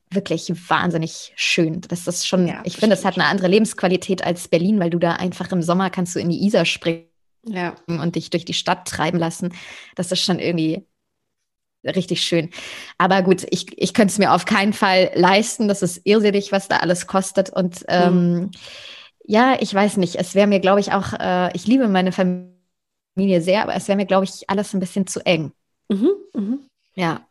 wirklich 0.10 0.50
wahnsinnig 0.70 1.34
schön. 1.36 1.82
Das 1.82 2.08
ist 2.08 2.26
schon, 2.26 2.48
ja, 2.48 2.62
ich 2.64 2.78
finde, 2.78 2.96
es 2.96 3.04
hat 3.04 3.16
eine 3.16 3.26
andere 3.26 3.48
Lebensqualität 3.48 4.24
als 4.24 4.48
Berlin, 4.48 4.80
weil 4.80 4.90
du 4.90 5.00
da 5.00 5.14
einfach 5.14 5.52
im 5.52 5.62
Sommer 5.62 5.90
kannst 5.90 6.16
du 6.16 6.20
in 6.20 6.30
die 6.30 6.46
Isar 6.46 6.66
springen 6.66 7.08
ja. 7.46 7.76
und 7.88 8.16
dich 8.16 8.30
durch 8.30 8.46
die 8.46 8.54
Stadt 8.54 8.88
treiben 8.88 9.20
lassen. 9.20 9.54
Das 9.96 10.12
ist 10.12 10.22
schon 10.24 10.40
irgendwie 10.40 10.86
richtig 11.86 12.22
schön. 12.22 12.50
Aber 12.98 13.22
gut, 13.22 13.46
ich, 13.50 13.68
ich 13.78 13.94
könnte 13.94 14.14
es 14.14 14.18
mir 14.18 14.34
auf 14.34 14.46
keinen 14.46 14.74
Fall 14.74 15.12
leisten. 15.14 15.68
Das 15.68 15.82
ist 15.82 16.02
irrsinnig, 16.06 16.52
was 16.54 16.70
da 16.70 16.78
alles 16.78 17.08
kostet. 17.08 17.50
Und 17.50 17.84
ähm, 17.90 18.34
mhm 18.34 18.52
ja, 19.28 19.58
ich 19.60 19.74
weiß 19.74 19.98
nicht. 19.98 20.16
Es 20.16 20.36
wäre 20.36 20.48
mir, 20.48 20.62
glaube 20.62 20.80
ich, 20.80 20.94
auch, 20.94 21.14
äh, 21.14 21.56
ich 21.56 21.68
liebe 21.68 21.90
meine 21.90 22.14
Familie 22.14 23.42
sehr, 23.42 23.62
aber 23.62 23.76
es 23.76 23.88
wäre 23.90 23.98
mir, 23.98 24.06
glaube 24.06 24.24
ich, 24.24 24.50
alles 24.50 24.74
ein 24.74 24.80
bisschen 24.80 25.06
zu 25.06 25.24
eng. 25.26 25.52
Mhm, 25.90 26.12
mhm. 26.34 26.60
Ja. 26.96 27.28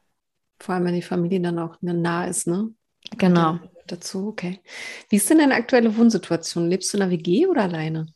Vor 0.60 0.74
allem, 0.74 0.84
wenn 0.84 0.94
die 0.94 1.02
Familie 1.02 1.40
dann 1.40 1.58
auch 1.58 1.76
nah 1.80 2.26
ist, 2.26 2.46
ne? 2.46 2.70
Genau. 3.16 3.58
Dazu, 3.86 4.28
okay. 4.28 4.60
Wie 5.08 5.16
ist 5.16 5.30
denn 5.30 5.38
deine 5.38 5.54
aktuelle 5.54 5.96
Wohnsituation? 5.96 6.68
Lebst 6.68 6.92
du 6.92 6.98
in 6.98 7.02
einer 7.02 7.12
WG 7.12 7.46
oder 7.46 7.62
alleine? 7.62 8.06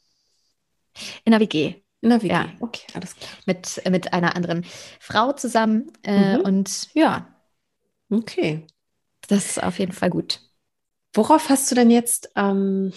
In 1.25 1.33
einer 1.33 1.41
WG. 1.41 1.77
In 2.03 2.13
einer 2.13 2.23
WG, 2.23 2.33
ja. 2.33 2.49
okay, 2.61 2.87
alles 2.95 3.17
klar. 3.17 3.31
Mit, 3.47 3.83
mit 3.89 4.13
einer 4.13 4.37
anderen 4.37 4.65
Frau 4.99 5.33
zusammen 5.33 5.91
äh, 6.03 6.37
mhm. 6.37 6.41
und 6.43 6.95
ja. 6.95 7.35
Okay. 8.11 8.67
Das 9.29 9.47
ist 9.47 9.63
auf 9.63 9.79
jeden 9.79 9.93
Fall 9.93 10.11
gut. 10.11 10.41
Worauf 11.15 11.49
hast 11.49 11.71
du 11.71 11.75
denn 11.75 11.91
jetzt 11.91 12.31
ähm, 12.37 12.93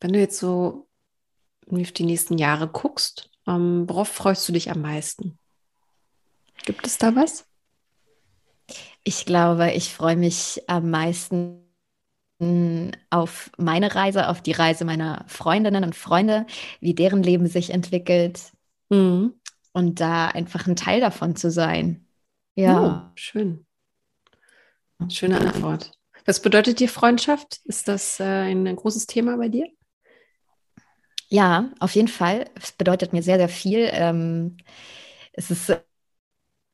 wenn 0.00 0.12
du 0.12 0.18
jetzt 0.18 0.38
so 0.38 0.88
auf 1.70 1.92
die 1.92 2.04
nächsten 2.04 2.38
Jahre 2.38 2.68
guckst, 2.68 3.30
ähm, 3.46 3.88
worauf 3.88 4.08
freust 4.08 4.48
du 4.48 4.52
dich 4.52 4.70
am 4.70 4.82
meisten? 4.82 5.38
Gibt 6.64 6.86
es 6.86 6.98
da 6.98 7.14
was? 7.14 7.46
Ich 9.04 9.24
glaube, 9.24 9.72
ich 9.72 9.94
freue 9.94 10.16
mich 10.16 10.62
am 10.66 10.90
meisten 10.90 11.62
auf 13.08 13.50
meine 13.56 13.94
Reise, 13.94 14.28
auf 14.28 14.42
die 14.42 14.52
Reise 14.52 14.84
meiner 14.84 15.24
Freundinnen 15.26 15.84
und 15.84 15.94
Freunde, 15.94 16.46
wie 16.80 16.94
deren 16.94 17.22
Leben 17.22 17.46
sich 17.46 17.70
entwickelt 17.70 18.52
mhm. 18.90 19.40
und 19.72 20.00
da 20.00 20.26
einfach 20.26 20.66
ein 20.66 20.76
Teil 20.76 21.00
davon 21.00 21.34
zu 21.34 21.50
sein. 21.50 22.06
Ja. 22.54 23.08
Oh, 23.08 23.12
schön. 23.14 23.66
Schöne 25.08 25.40
Antwort. 25.40 25.92
Was 26.26 26.42
bedeutet 26.42 26.80
dir 26.80 26.88
Freundschaft? 26.88 27.60
Ist 27.64 27.88
das 27.88 28.20
äh, 28.20 28.24
ein 28.24 28.74
großes 28.74 29.06
Thema 29.06 29.36
bei 29.38 29.48
dir? 29.48 29.66
Ja, 31.28 31.70
auf 31.80 31.92
jeden 31.94 32.08
Fall. 32.08 32.46
Es 32.54 32.72
bedeutet 32.72 33.12
mir 33.12 33.22
sehr, 33.22 33.38
sehr 33.38 33.48
viel. 33.48 33.88
Ähm, 33.92 34.56
es 35.32 35.50
ist 35.50 35.70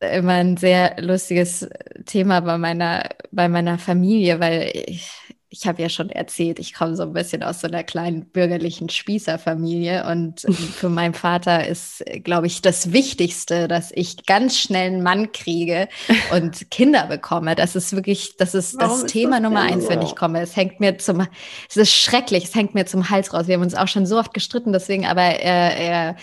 immer 0.01 0.33
ein 0.35 0.57
sehr 0.57 1.01
lustiges 1.01 1.69
Thema 2.07 2.41
bei 2.41 2.59
meiner, 2.59 3.09
bei 3.31 3.49
meiner 3.49 3.79
Familie, 3.79 4.41
weil 4.41 4.73
ich, 4.87 5.11
ich 5.53 5.67
habe 5.67 5.83
ja 5.83 5.91
schon 5.91 6.09
erzählt, 6.09 6.59
ich 6.59 6.73
komme 6.73 6.97
so 6.97 7.03
ein 7.03 7.13
bisschen 7.13 7.43
aus 7.43 7.61
so 7.61 7.67
einer 7.67 7.85
kleinen 7.85 8.25
bürgerlichen 8.25 8.89
Spießerfamilie 8.89 10.07
und 10.07 10.41
für 10.75 10.89
meinen 10.89 11.13
Vater 11.13 11.69
ist, 11.69 12.03
glaube 12.25 12.47
ich, 12.47 12.63
das 12.63 12.93
Wichtigste, 12.93 13.69
dass 13.69 13.93
ich 13.95 14.25
ganz 14.25 14.59
schnell 14.59 14.87
einen 14.87 15.03
Mann 15.03 15.31
kriege 15.33 15.89
und 16.35 16.71
Kinder 16.71 17.07
bekomme. 17.07 17.55
Das 17.55 17.77
ist 17.77 17.95
wirklich, 17.95 18.37
das 18.39 18.55
ist 18.55 18.79
Warum 18.79 18.91
das 18.91 19.03
ist 19.05 19.13
Thema 19.13 19.41
das 19.41 19.43
Nummer 19.43 19.61
eins, 19.61 19.89
wenn 19.91 20.01
ich 20.01 20.17
komme. 20.17 20.41
Es 20.41 20.57
hängt 20.57 20.81
mir 20.81 20.97
zum, 20.97 21.27
es 21.69 21.77
ist 21.77 21.93
schrecklich, 21.93 22.45
es 22.45 22.55
hängt 22.55 22.75
mir 22.75 22.87
zum 22.87 23.11
Hals 23.11 23.35
raus. 23.35 23.47
Wir 23.47 23.57
haben 23.57 23.63
uns 23.63 23.75
auch 23.75 23.89
schon 23.89 24.07
so 24.07 24.19
oft 24.19 24.33
gestritten, 24.33 24.73
deswegen, 24.73 25.05
aber 25.05 25.23
er, 25.23 25.77
er, 25.77 26.17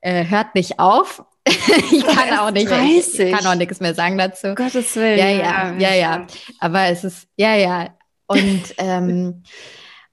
er 0.00 0.30
hört 0.30 0.54
nicht 0.54 0.78
auf 0.78 1.24
ich 1.46 2.04
kann 2.04 2.36
auch 2.40 2.50
nicht, 2.50 2.68
ich, 2.68 3.20
ich 3.20 3.32
kann 3.32 3.46
auch 3.46 3.54
nichts 3.54 3.78
mehr 3.78 3.94
sagen 3.94 4.18
dazu. 4.18 4.56
Gottes 4.56 4.96
Willen. 4.96 5.16
Ja, 5.16 5.28
ja, 5.28 5.74
ja, 5.78 5.94
ja. 5.94 6.26
Aber 6.58 6.86
es 6.86 7.04
ist, 7.04 7.28
ja, 7.36 7.54
ja, 7.54 7.88
und, 8.26 8.62
ähm, 8.78 9.42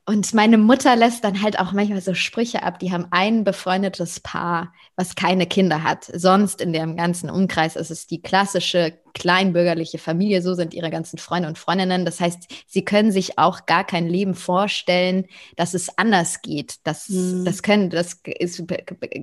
und 0.05 0.33
meine 0.33 0.57
Mutter 0.57 0.97
lässt 0.97 1.23
dann 1.23 1.41
halt 1.41 1.59
auch 1.59 1.71
manchmal 1.71 2.01
so 2.01 2.13
Sprüche 2.13 2.63
ab. 2.63 2.79
Die 2.79 2.91
haben 2.91 3.07
ein 3.11 3.45
befreundetes 3.45 4.19
Paar, 4.19 4.73
was 4.97 5.15
keine 5.15 5.47
Kinder 5.47 5.81
hat. 5.81 6.11
Sonst 6.13 6.59
in 6.59 6.73
dem 6.73 6.97
ganzen 6.97 7.29
Umkreis 7.29 7.77
ist 7.77 7.89
es 7.89 8.05
die 8.05 8.21
klassische 8.21 8.99
kleinbürgerliche 9.13 9.99
Familie. 9.99 10.41
So 10.41 10.55
sind 10.55 10.73
ihre 10.73 10.89
ganzen 10.89 11.19
Freunde 11.19 11.47
und 11.47 11.57
Freundinnen. 11.57 12.03
Das 12.03 12.19
heißt, 12.19 12.51
sie 12.67 12.83
können 12.83 13.13
sich 13.13 13.37
auch 13.37 13.65
gar 13.65 13.85
kein 13.85 14.09
Leben 14.09 14.33
vorstellen, 14.35 15.25
dass 15.55 15.73
es 15.73 15.97
anders 15.97 16.41
geht. 16.41 16.79
Das, 16.83 17.07
hm. 17.07 17.45
das 17.45 17.63
können, 17.63 17.89
das 17.89 18.19
ist, 18.25 18.61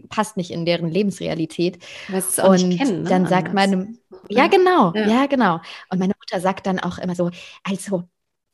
passt 0.09 0.38
nicht 0.38 0.51
in 0.51 0.64
deren 0.64 0.88
Lebensrealität. 0.88 1.78
Was 2.09 2.38
auch 2.38 2.51
und 2.51 2.68
nicht 2.68 2.82
kennen, 2.82 3.03
ne? 3.03 3.09
dann 3.11 3.26
sagt 3.26 3.53
meine, 3.53 3.95
ja 4.30 4.47
genau, 4.47 4.95
ja. 4.95 5.07
ja 5.07 5.26
genau. 5.26 5.61
Und 5.91 5.99
meine 5.99 6.14
Mutter 6.18 6.41
sagt 6.41 6.66
dann 6.66 6.80
auch 6.80 6.97
immer 6.97 7.14
so, 7.14 7.30
also 7.64 8.05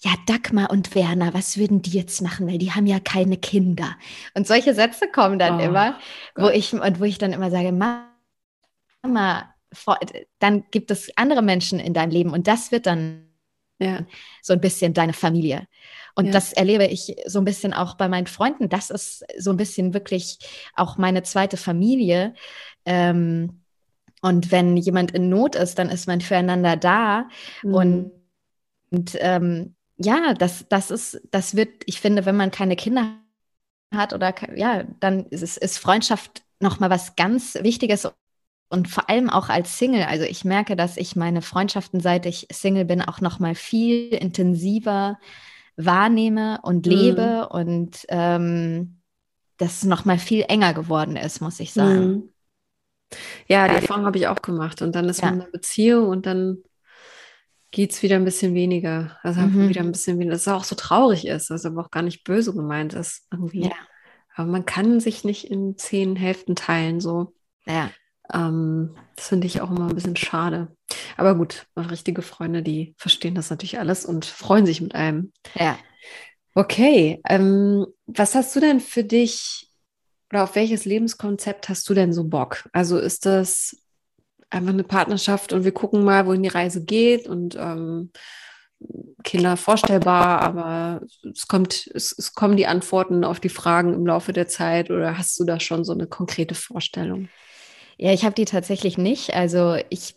ja, 0.06 0.14
Dagmar 0.26 0.70
und 0.70 0.94
Werner, 0.94 1.34
was 1.34 1.56
würden 1.58 1.82
die 1.82 1.90
jetzt 1.90 2.22
machen? 2.22 2.46
Weil 2.46 2.58
die 2.58 2.70
haben 2.70 2.86
ja 2.86 3.00
keine 3.00 3.36
Kinder. 3.36 3.96
Und 4.34 4.46
solche 4.46 4.72
Sätze 4.72 5.08
kommen 5.08 5.40
dann 5.40 5.60
oh, 5.60 5.64
immer, 5.64 5.98
wo 6.36 6.48
ich, 6.48 6.72
und 6.72 7.00
wo 7.00 7.04
ich 7.04 7.18
dann 7.18 7.32
immer 7.32 7.50
sage, 7.50 7.72
Mama, 7.72 8.14
dann 10.38 10.64
gibt 10.70 10.92
es 10.92 11.10
andere 11.16 11.42
Menschen 11.42 11.80
in 11.80 11.92
deinem 11.92 12.10
Leben 12.10 12.30
und 12.30 12.46
das 12.46 12.70
wird 12.70 12.86
dann 12.86 13.32
ja. 13.80 14.06
so 14.42 14.52
ein 14.52 14.60
bisschen 14.60 14.94
deine 14.94 15.12
Familie. 15.12 15.66
Und 16.14 16.26
ja. 16.26 16.32
das 16.32 16.52
erlebe 16.52 16.86
ich 16.86 17.16
so 17.26 17.40
ein 17.40 17.44
bisschen 17.44 17.72
auch 17.74 17.96
bei 17.96 18.06
meinen 18.06 18.28
Freunden. 18.28 18.68
Das 18.68 18.90
ist 18.90 19.24
so 19.38 19.50
ein 19.50 19.56
bisschen 19.56 19.92
wirklich 19.92 20.38
auch 20.76 20.98
meine 20.98 21.24
zweite 21.24 21.56
Familie. 21.56 22.34
Ähm, 22.84 23.60
und 24.22 24.52
wenn 24.52 24.76
jemand 24.76 25.10
in 25.10 25.28
Not 25.28 25.56
ist, 25.56 25.80
dann 25.80 25.90
ist 25.90 26.06
man 26.06 26.20
füreinander 26.20 26.76
da. 26.76 27.28
Mhm. 27.64 27.74
Und 27.74 29.18
ähm, 29.18 29.75
ja, 29.98 30.34
das, 30.34 30.66
das 30.68 30.90
ist, 30.90 31.20
das 31.30 31.56
wird, 31.56 31.82
ich 31.86 32.00
finde, 32.00 32.26
wenn 32.26 32.36
man 32.36 32.50
keine 32.50 32.76
Kinder 32.76 33.16
hat 33.94 34.12
oder 34.12 34.34
ja, 34.56 34.84
dann 35.00 35.26
ist, 35.26 35.56
ist 35.56 35.78
Freundschaft 35.78 36.42
nochmal 36.60 36.90
was 36.90 37.16
ganz 37.16 37.54
Wichtiges 37.54 38.08
und 38.68 38.88
vor 38.88 39.08
allem 39.08 39.30
auch 39.30 39.48
als 39.48 39.78
Single. 39.78 40.02
Also 40.02 40.24
ich 40.24 40.44
merke, 40.44 40.76
dass 40.76 40.96
ich 40.96 41.16
meine 41.16 41.40
Freundschaften, 41.40 42.00
seit 42.00 42.26
ich 42.26 42.48
Single 42.52 42.84
bin, 42.84 43.00
auch 43.00 43.20
nochmal 43.20 43.54
viel 43.54 44.08
intensiver 44.08 45.18
wahrnehme 45.76 46.58
und 46.62 46.86
mhm. 46.86 46.92
lebe 46.92 47.48
mhm. 47.50 47.58
und 47.58 48.06
ähm, 48.08 49.00
das 49.56 49.84
nochmal 49.84 50.18
viel 50.18 50.44
enger 50.48 50.74
geworden 50.74 51.16
ist, 51.16 51.40
muss 51.40 51.60
ich 51.60 51.72
sagen. 51.72 52.08
Mhm. 52.08 52.28
Ja, 53.46 53.68
die 53.68 53.76
Erfahrung 53.76 54.04
habe 54.04 54.18
ich 54.18 54.26
auch 54.26 54.42
gemacht. 54.42 54.82
Und 54.82 54.94
dann 54.94 55.08
ist 55.08 55.20
ja. 55.20 55.26
man 55.26 55.34
in 55.34 55.40
einer 55.42 55.50
Beziehung 55.50 56.08
und 56.08 56.26
dann 56.26 56.58
geht 57.70 57.92
es 57.92 58.02
wieder 58.02 58.16
ein 58.16 58.24
bisschen 58.24 58.54
weniger. 58.54 59.18
Also 59.22 59.40
mhm. 59.40 59.68
wieder 59.68 59.80
ein 59.80 59.92
bisschen 59.92 60.18
weniger, 60.18 60.32
dass 60.32 60.42
es 60.42 60.48
auch 60.48 60.64
so 60.64 60.74
traurig 60.74 61.26
ist, 61.26 61.50
also 61.50 61.68
aber 61.68 61.82
auch 61.82 61.90
gar 61.90 62.02
nicht 62.02 62.24
böse 62.24 62.54
gemeint 62.54 62.94
ist 62.94 63.26
irgendwie. 63.30 63.64
Ja. 63.64 63.76
Aber 64.34 64.50
man 64.50 64.66
kann 64.66 65.00
sich 65.00 65.24
nicht 65.24 65.50
in 65.50 65.78
zehn 65.78 66.16
Hälften 66.16 66.56
teilen, 66.56 67.00
so. 67.00 67.34
Ja. 67.64 67.90
Ähm, 68.32 68.94
das 69.16 69.28
finde 69.28 69.46
ich 69.46 69.60
auch 69.60 69.70
immer 69.70 69.88
ein 69.88 69.94
bisschen 69.94 70.16
schade. 70.16 70.68
Aber 71.16 71.34
gut, 71.34 71.66
richtige 71.76 72.22
Freunde, 72.22 72.62
die 72.62 72.94
verstehen 72.98 73.34
das 73.34 73.50
natürlich 73.50 73.78
alles 73.78 74.04
und 74.04 74.24
freuen 74.24 74.66
sich 74.66 74.80
mit 74.80 74.94
einem. 74.94 75.32
Ja. 75.54 75.78
Okay, 76.54 77.20
ähm, 77.28 77.86
was 78.06 78.34
hast 78.34 78.54
du 78.56 78.60
denn 78.60 78.80
für 78.80 79.04
dich 79.04 79.70
oder 80.30 80.44
auf 80.44 80.54
welches 80.54 80.84
Lebenskonzept 80.84 81.68
hast 81.68 81.88
du 81.88 81.94
denn 81.94 82.12
so 82.12 82.24
Bock? 82.24 82.68
Also 82.72 82.98
ist 82.98 83.26
das 83.26 83.76
einfach 84.50 84.72
eine 84.72 84.84
Partnerschaft 84.84 85.52
und 85.52 85.64
wir 85.64 85.72
gucken 85.72 86.04
mal, 86.04 86.26
wohin 86.26 86.42
die 86.42 86.48
Reise 86.48 86.84
geht 86.84 87.26
und 87.26 87.56
ähm, 87.56 88.10
Kinder 89.24 89.56
vorstellbar, 89.56 90.42
aber 90.42 91.00
es 91.32 91.48
kommt, 91.48 91.90
es, 91.94 92.14
es 92.16 92.34
kommen 92.34 92.56
die 92.56 92.66
Antworten 92.66 93.24
auf 93.24 93.40
die 93.40 93.48
Fragen 93.48 93.94
im 93.94 94.06
Laufe 94.06 94.32
der 94.32 94.48
Zeit 94.48 94.90
oder 94.90 95.18
hast 95.18 95.38
du 95.40 95.44
da 95.44 95.58
schon 95.58 95.84
so 95.84 95.92
eine 95.92 96.06
konkrete 96.06 96.54
Vorstellung? 96.54 97.28
Ja, 97.98 98.12
ich 98.12 98.24
habe 98.24 98.34
die 98.34 98.44
tatsächlich 98.44 98.98
nicht. 98.98 99.34
Also 99.34 99.76
ich, 99.88 100.16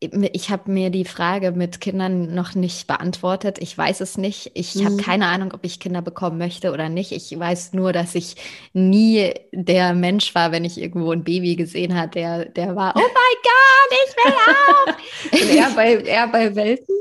ich 0.00 0.50
habe 0.50 0.70
mir 0.70 0.90
die 0.90 1.06
Frage 1.06 1.52
mit 1.52 1.80
Kindern 1.80 2.34
noch 2.34 2.54
nicht 2.54 2.86
beantwortet. 2.86 3.58
Ich 3.60 3.76
weiß 3.76 4.00
es 4.02 4.18
nicht. 4.18 4.50
Ich 4.54 4.74
mhm. 4.74 4.84
habe 4.84 4.96
keine 4.98 5.26
Ahnung, 5.26 5.52
ob 5.54 5.64
ich 5.64 5.80
Kinder 5.80 6.02
bekommen 6.02 6.36
möchte 6.36 6.72
oder 6.72 6.88
nicht. 6.90 7.12
Ich 7.12 7.36
weiß 7.38 7.72
nur, 7.72 7.92
dass 7.92 8.14
ich 8.14 8.36
nie 8.74 9.32
der 9.52 9.94
Mensch 9.94 10.34
war, 10.34 10.52
wenn 10.52 10.66
ich 10.66 10.78
irgendwo 10.78 11.12
ein 11.12 11.24
Baby 11.24 11.56
gesehen 11.56 11.98
habe, 11.98 12.10
der, 12.10 12.44
der 12.44 12.76
war, 12.76 12.92
oh 12.94 13.00
mein 13.00 13.12
Gott, 13.42 13.98
ich 14.06 14.16
will 14.16 14.34
auch. 14.46 14.96
Und 15.32 15.56
er 15.56 15.70
bei, 15.70 15.94
er 15.94 16.28
bei 16.28 16.54
Welten? 16.54 16.96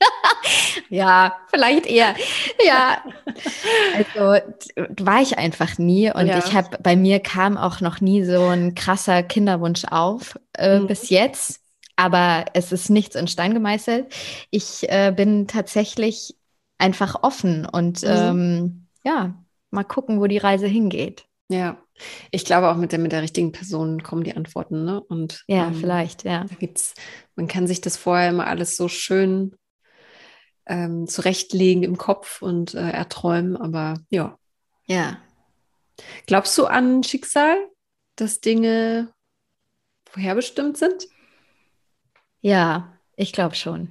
ja, 0.88 1.36
vielleicht 1.48 1.86
eher. 1.86 2.14
Ja, 2.64 3.02
also 3.96 4.40
war 5.02 5.20
ich 5.20 5.38
einfach 5.38 5.78
nie 5.78 6.12
und 6.12 6.26
ja. 6.26 6.38
ich 6.38 6.54
habe 6.54 6.78
bei 6.82 6.96
mir 6.96 7.20
kam 7.20 7.56
auch 7.56 7.80
noch 7.80 8.00
nie 8.00 8.24
so 8.24 8.46
ein 8.46 8.74
krasser 8.74 9.22
Kinderwunsch 9.22 9.84
auf 9.90 10.38
äh, 10.56 10.78
mhm. 10.78 10.86
bis 10.86 11.10
jetzt. 11.10 11.60
Aber 11.98 12.44
es 12.54 12.70
ist 12.70 12.90
nichts 12.90 13.16
in 13.16 13.26
Stein 13.26 13.54
gemeißelt. 13.54 14.14
Ich 14.50 14.88
äh, 14.88 15.12
bin 15.14 15.48
tatsächlich 15.48 16.36
einfach 16.78 17.24
offen 17.24 17.66
und 17.66 18.02
mhm. 18.02 18.08
ähm, 18.08 18.86
ja, 19.02 19.34
mal 19.72 19.82
gucken, 19.82 20.20
wo 20.20 20.28
die 20.28 20.38
Reise 20.38 20.68
hingeht. 20.68 21.26
Ja, 21.48 21.76
ich 22.30 22.44
glaube 22.44 22.68
auch 22.68 22.76
mit 22.76 22.92
der, 22.92 23.00
mit 23.00 23.10
der 23.10 23.22
richtigen 23.22 23.50
Person 23.50 24.04
kommen 24.04 24.22
die 24.22 24.36
Antworten, 24.36 24.84
ne? 24.84 25.00
Und 25.00 25.42
ja, 25.48 25.66
ähm, 25.66 25.74
vielleicht, 25.74 26.22
ja. 26.22 26.44
Da 26.44 26.54
gibt's, 26.54 26.94
man 27.34 27.48
kann 27.48 27.66
sich 27.66 27.80
das 27.80 27.96
vorher 27.96 28.28
immer 28.28 28.46
alles 28.46 28.76
so 28.76 28.86
schön 28.86 29.56
ähm, 30.66 31.08
zurechtlegen 31.08 31.82
im 31.82 31.98
Kopf 31.98 32.42
und 32.42 32.74
äh, 32.74 32.90
erträumen, 32.90 33.56
aber 33.56 33.94
ja. 34.08 34.38
Ja. 34.86 35.18
Glaubst 36.26 36.56
du 36.58 36.66
an 36.66 37.02
Schicksal, 37.02 37.56
dass 38.14 38.40
Dinge 38.40 39.12
vorherbestimmt 40.08 40.76
sind? 40.76 41.08
Ja, 42.40 42.92
ich 43.16 43.32
glaube 43.32 43.54
schon. 43.54 43.88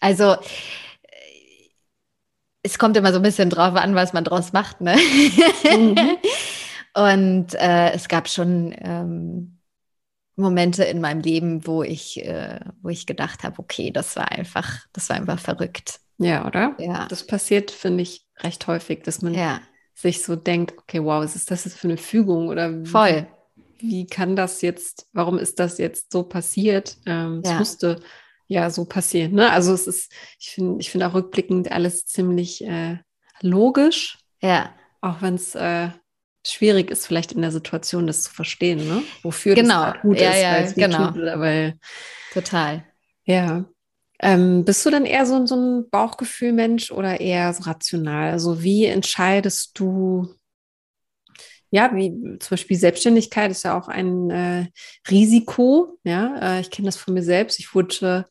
Also 0.00 0.36
es 2.62 2.78
kommt 2.78 2.96
immer 2.96 3.12
so 3.12 3.18
ein 3.18 3.22
bisschen 3.22 3.50
drauf 3.50 3.74
an, 3.74 3.94
was 3.94 4.12
man 4.12 4.24
draus 4.24 4.52
macht, 4.52 4.80
ne? 4.80 4.96
Mhm. 5.64 6.18
Und 6.94 7.54
äh, 7.54 7.92
es 7.92 8.08
gab 8.08 8.28
schon 8.28 8.74
ähm, 8.78 9.58
Momente 10.36 10.84
in 10.84 11.00
meinem 11.00 11.20
Leben, 11.20 11.66
wo 11.66 11.82
ich, 11.82 12.24
äh, 12.24 12.60
wo 12.82 12.90
ich 12.90 13.06
gedacht 13.06 13.42
habe, 13.44 13.58
okay, 13.58 13.90
das 13.90 14.14
war 14.16 14.30
einfach, 14.30 14.86
das 14.92 15.08
war 15.08 15.16
einfach 15.16 15.38
verrückt. 15.38 16.00
Ja, 16.18 16.46
oder? 16.46 16.76
Ja. 16.78 17.06
Das 17.08 17.26
passiert, 17.26 17.70
finde 17.70 18.02
ich, 18.02 18.26
recht 18.40 18.66
häufig, 18.66 19.02
dass 19.02 19.22
man 19.22 19.34
ja. 19.34 19.60
sich 19.94 20.22
so 20.22 20.36
denkt, 20.36 20.74
okay, 20.78 21.02
wow, 21.02 21.22
was 21.22 21.34
ist 21.34 21.50
das 21.50 21.64
jetzt 21.64 21.78
für 21.78 21.88
eine 21.88 21.96
Fügung? 21.96 22.48
Oder 22.48 22.84
Voll. 22.84 23.26
Wie, 23.82 24.06
kann 24.06 24.36
das 24.36 24.62
jetzt, 24.62 25.08
warum 25.12 25.38
ist 25.38 25.58
das 25.58 25.78
jetzt 25.78 26.12
so 26.12 26.22
passiert? 26.22 26.96
Ähm, 27.04 27.40
es 27.42 27.50
ja. 27.50 27.58
musste 27.58 28.00
ja 28.46 28.70
so 28.70 28.84
passieren. 28.84 29.32
Ne? 29.32 29.50
Also 29.50 29.72
es 29.72 29.86
ist, 29.86 30.12
ich 30.38 30.50
finde, 30.50 30.80
ich 30.80 30.90
finde 30.90 31.08
auch 31.08 31.14
rückblickend 31.14 31.72
alles 31.72 32.06
ziemlich 32.06 32.64
äh, 32.64 32.98
logisch. 33.40 34.18
Ja. 34.40 34.72
Auch 35.00 35.20
wenn 35.20 35.34
es 35.34 35.54
äh, 35.54 35.88
schwierig 36.46 36.90
ist, 36.90 37.06
vielleicht 37.06 37.32
in 37.32 37.42
der 37.42 37.52
Situation 37.52 38.06
das 38.06 38.22
zu 38.22 38.32
verstehen, 38.32 38.86
ne? 38.86 39.02
Wofür 39.22 39.54
genau. 39.54 39.92
das 39.92 40.02
gut 40.02 40.20
ja, 40.20 40.30
ist, 40.30 40.40
ja, 40.42 40.52
weil 40.52 40.72
genau. 40.74 41.06
tut, 41.10 41.16
weil. 41.16 41.78
Total. 42.32 42.84
Ja. 43.24 43.64
Ähm, 44.20 44.64
bist 44.64 44.86
du 44.86 44.90
dann 44.90 45.04
eher 45.04 45.26
so, 45.26 45.44
so 45.46 45.56
ein 45.56 45.90
Bauchgefühlmensch 45.90 46.92
oder 46.92 47.20
eher 47.20 47.52
so 47.52 47.64
rational? 47.64 48.30
Also 48.30 48.62
wie 48.62 48.86
entscheidest 48.86 49.78
du, 49.78 50.32
ja, 51.72 51.90
wie 51.94 52.10
zum 52.38 52.50
Beispiel 52.50 52.76
Selbstständigkeit 52.76 53.50
ist 53.50 53.62
ja 53.62 53.78
auch 53.78 53.88
ein 53.88 54.30
äh, 54.30 54.66
Risiko, 55.10 55.98
ja, 56.04 56.58
äh, 56.58 56.60
ich 56.60 56.70
kenne 56.70 56.84
das 56.84 56.98
von 56.98 57.14
mir 57.14 57.22
selbst. 57.22 57.58
Ich 57.58 57.74
wurde 57.74 58.26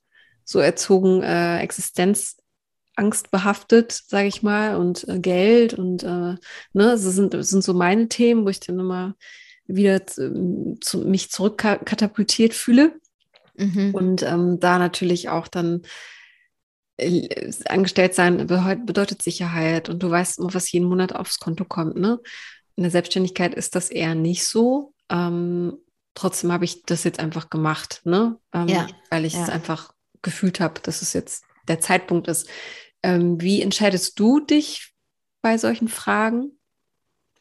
so 0.46 0.60
erzogen, 0.60 1.24
äh, 1.24 1.58
Existenz 1.60 2.38
angstbehaftet, 2.96 3.92
sage 4.08 4.28
ich 4.28 4.44
mal, 4.44 4.76
und 4.76 5.08
äh, 5.08 5.18
Geld 5.18 5.74
und 5.74 6.04
äh, 6.04 6.08
ne, 6.08 6.38
das 6.74 7.02
sind, 7.02 7.34
das 7.34 7.50
sind 7.50 7.64
so 7.64 7.74
meine 7.74 8.10
Themen, 8.10 8.46
wo 8.46 8.50
ich 8.50 8.60
dann 8.60 8.78
immer 8.78 9.16
wieder 9.66 10.06
zu, 10.06 10.78
zu, 10.80 11.00
mich 11.00 11.32
zurückkatapultiert 11.32 12.54
fühle. 12.54 12.94
Mhm. 13.56 13.96
Und 13.96 14.22
ähm, 14.22 14.60
da 14.60 14.78
natürlich 14.78 15.30
auch 15.30 15.48
dann 15.48 15.82
äh, 16.98 17.52
angestellt 17.66 18.14
sein 18.14 18.46
bedeutet 18.46 19.24
Sicherheit 19.24 19.90
und 19.90 20.04
du 20.04 20.12
weißt 20.12 20.38
immer, 20.38 20.54
was 20.54 20.72
jeden 20.72 20.88
Monat 20.88 21.16
aufs 21.16 21.40
Konto 21.40 21.66
kommt. 21.66 21.96
Ne? 21.96 22.20
In 22.82 22.84
der 22.84 22.92
Selbstständigkeit 22.92 23.54
ist 23.54 23.76
das 23.76 23.92
eher 23.92 24.16
nicht 24.16 24.44
so. 24.44 24.96
Ähm, 25.08 25.78
trotzdem 26.16 26.52
habe 26.52 26.66
ich 26.66 26.82
das 26.82 27.04
jetzt 27.04 27.20
einfach 27.20 27.52
gemacht, 27.52 28.02
ne? 28.06 28.40
Ähm, 28.54 28.68
ja. 28.70 28.88
weil 29.12 29.24
ich 29.24 29.34
ja. 29.34 29.44
es 29.44 29.50
einfach 29.50 29.94
gefühlt 30.24 30.60
habe, 30.60 30.82
dass 30.82 31.04
es 31.04 31.14
jetzt 31.14 31.44
der 31.68 31.80
Zeitpunkt 31.80 32.28
ist. 32.28 32.50
Ähm, 33.04 33.40
wie 33.40 33.62
entscheidest 33.62 34.20
du 34.20 34.40
dich 34.40 34.96
bei 35.44 35.60
solchen 35.60 35.90
Fragen? 35.90 36.54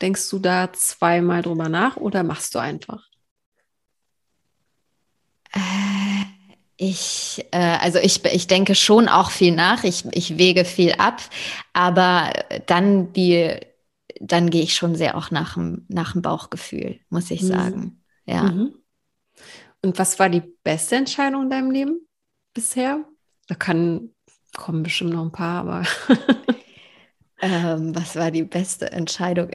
Denkst 0.03 0.29
du 0.29 0.41
da 0.41 0.75
zweimal 0.75 1.41
drüber 1.41 1.71
nach 1.71 1.97
oder 1.97 2.23
machst 2.23 2.55
du 2.55 2.59
einfach? 2.59 3.09
Äh, 5.53 5.61
ich, 6.77 7.47
äh, 7.51 7.79
also 7.81 7.99
ich, 7.99 8.23
ich 8.27 8.47
denke 8.47 8.75
schon 8.75 9.09
auch 9.09 9.31
viel 9.31 9.55
nach. 9.55 9.85
Ich, 9.85 10.05
ich 10.13 10.37
wege 10.37 10.67
viel 10.67 10.93
ab, 10.93 11.23
aber 11.73 12.31
dann 12.67 13.15
die, 13.15 13.59
dann 14.21 14.51
gehe 14.51 14.63
ich 14.63 14.75
schon 14.75 14.95
sehr 14.95 15.17
auch 15.17 15.31
nach 15.31 15.55
dem, 15.55 15.87
nach 15.89 16.13
dem 16.13 16.23
Bauchgefühl, 16.23 17.01
muss 17.09 17.31
ich 17.31 17.43
mhm. 17.43 17.47
sagen. 17.47 18.03
Ja. 18.27 18.45
Mhm. 18.45 18.75
Und 19.83 19.99
was 19.99 20.19
war 20.19 20.29
die 20.29 20.43
beste 20.63 20.97
Entscheidung 20.97 21.45
in 21.45 21.51
deinem 21.51 21.71
Leben 21.71 22.07
bisher? 22.55 23.03
Da 23.49 23.55
kann 23.55 24.11
kommen 24.57 24.83
bestimmt 24.83 25.13
noch 25.13 25.25
ein 25.25 25.33
paar, 25.33 25.61
aber. 25.61 25.83
ähm, 27.43 27.95
was 27.95 28.17
war 28.17 28.31
die 28.31 28.43
beste 28.43 28.93
Entscheidung? 28.93 29.51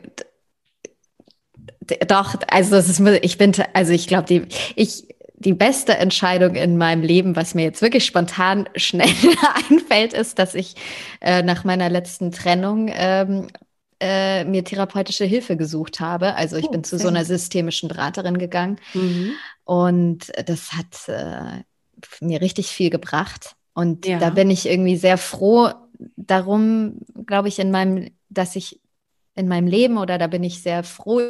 Doch, 2.07 2.35
also 2.47 2.71
das 2.71 2.89
ist, 2.89 2.99
ich 3.21 3.37
bin, 3.37 3.53
also 3.73 3.93
ich 3.93 4.07
glaube, 4.07 4.25
die, 4.25 4.47
ich, 4.75 5.07
die 5.35 5.53
beste 5.53 5.97
Entscheidung 5.97 6.55
in 6.55 6.77
meinem 6.77 7.03
Leben, 7.03 7.35
was 7.35 7.53
mir 7.53 7.63
jetzt 7.63 7.81
wirklich 7.81 8.05
spontan 8.05 8.67
schnell 8.75 9.13
einfällt, 9.69 10.13
ist, 10.13 10.39
dass 10.39 10.55
ich 10.55 10.75
äh, 11.21 11.43
nach 11.43 11.63
meiner 11.63 11.89
letzten 11.89 12.31
Trennung 12.31 12.89
ähm, 12.91 13.47
äh, 13.99 14.43
mir 14.45 14.63
therapeutische 14.63 15.25
Hilfe 15.25 15.57
gesucht 15.57 15.99
habe. 15.99 16.35
Also 16.35 16.57
ich 16.57 16.65
oh, 16.65 16.71
bin 16.71 16.83
zu 16.83 16.97
so 16.97 17.07
einer 17.07 17.25
systemischen 17.25 17.89
Beraterin 17.89 18.37
gegangen 18.37 18.79
mhm. 18.93 19.31
und 19.63 20.31
das 20.47 20.73
hat 20.73 21.07
äh, 21.07 21.63
mir 22.19 22.41
richtig 22.41 22.67
viel 22.67 22.89
gebracht. 22.89 23.55
Und 23.73 24.05
ja. 24.05 24.19
da 24.19 24.29
bin 24.29 24.49
ich 24.49 24.67
irgendwie 24.67 24.97
sehr 24.97 25.17
froh 25.17 25.69
darum, 26.15 26.99
glaube 27.25 27.47
ich, 27.47 27.59
in 27.59 27.71
meinem, 27.71 28.11
dass 28.29 28.55
ich 28.55 28.81
in 29.35 29.47
meinem 29.47 29.67
Leben 29.67 29.97
oder 29.97 30.17
da 30.17 30.27
bin 30.27 30.43
ich 30.43 30.61
sehr 30.61 30.83
froh 30.83 31.21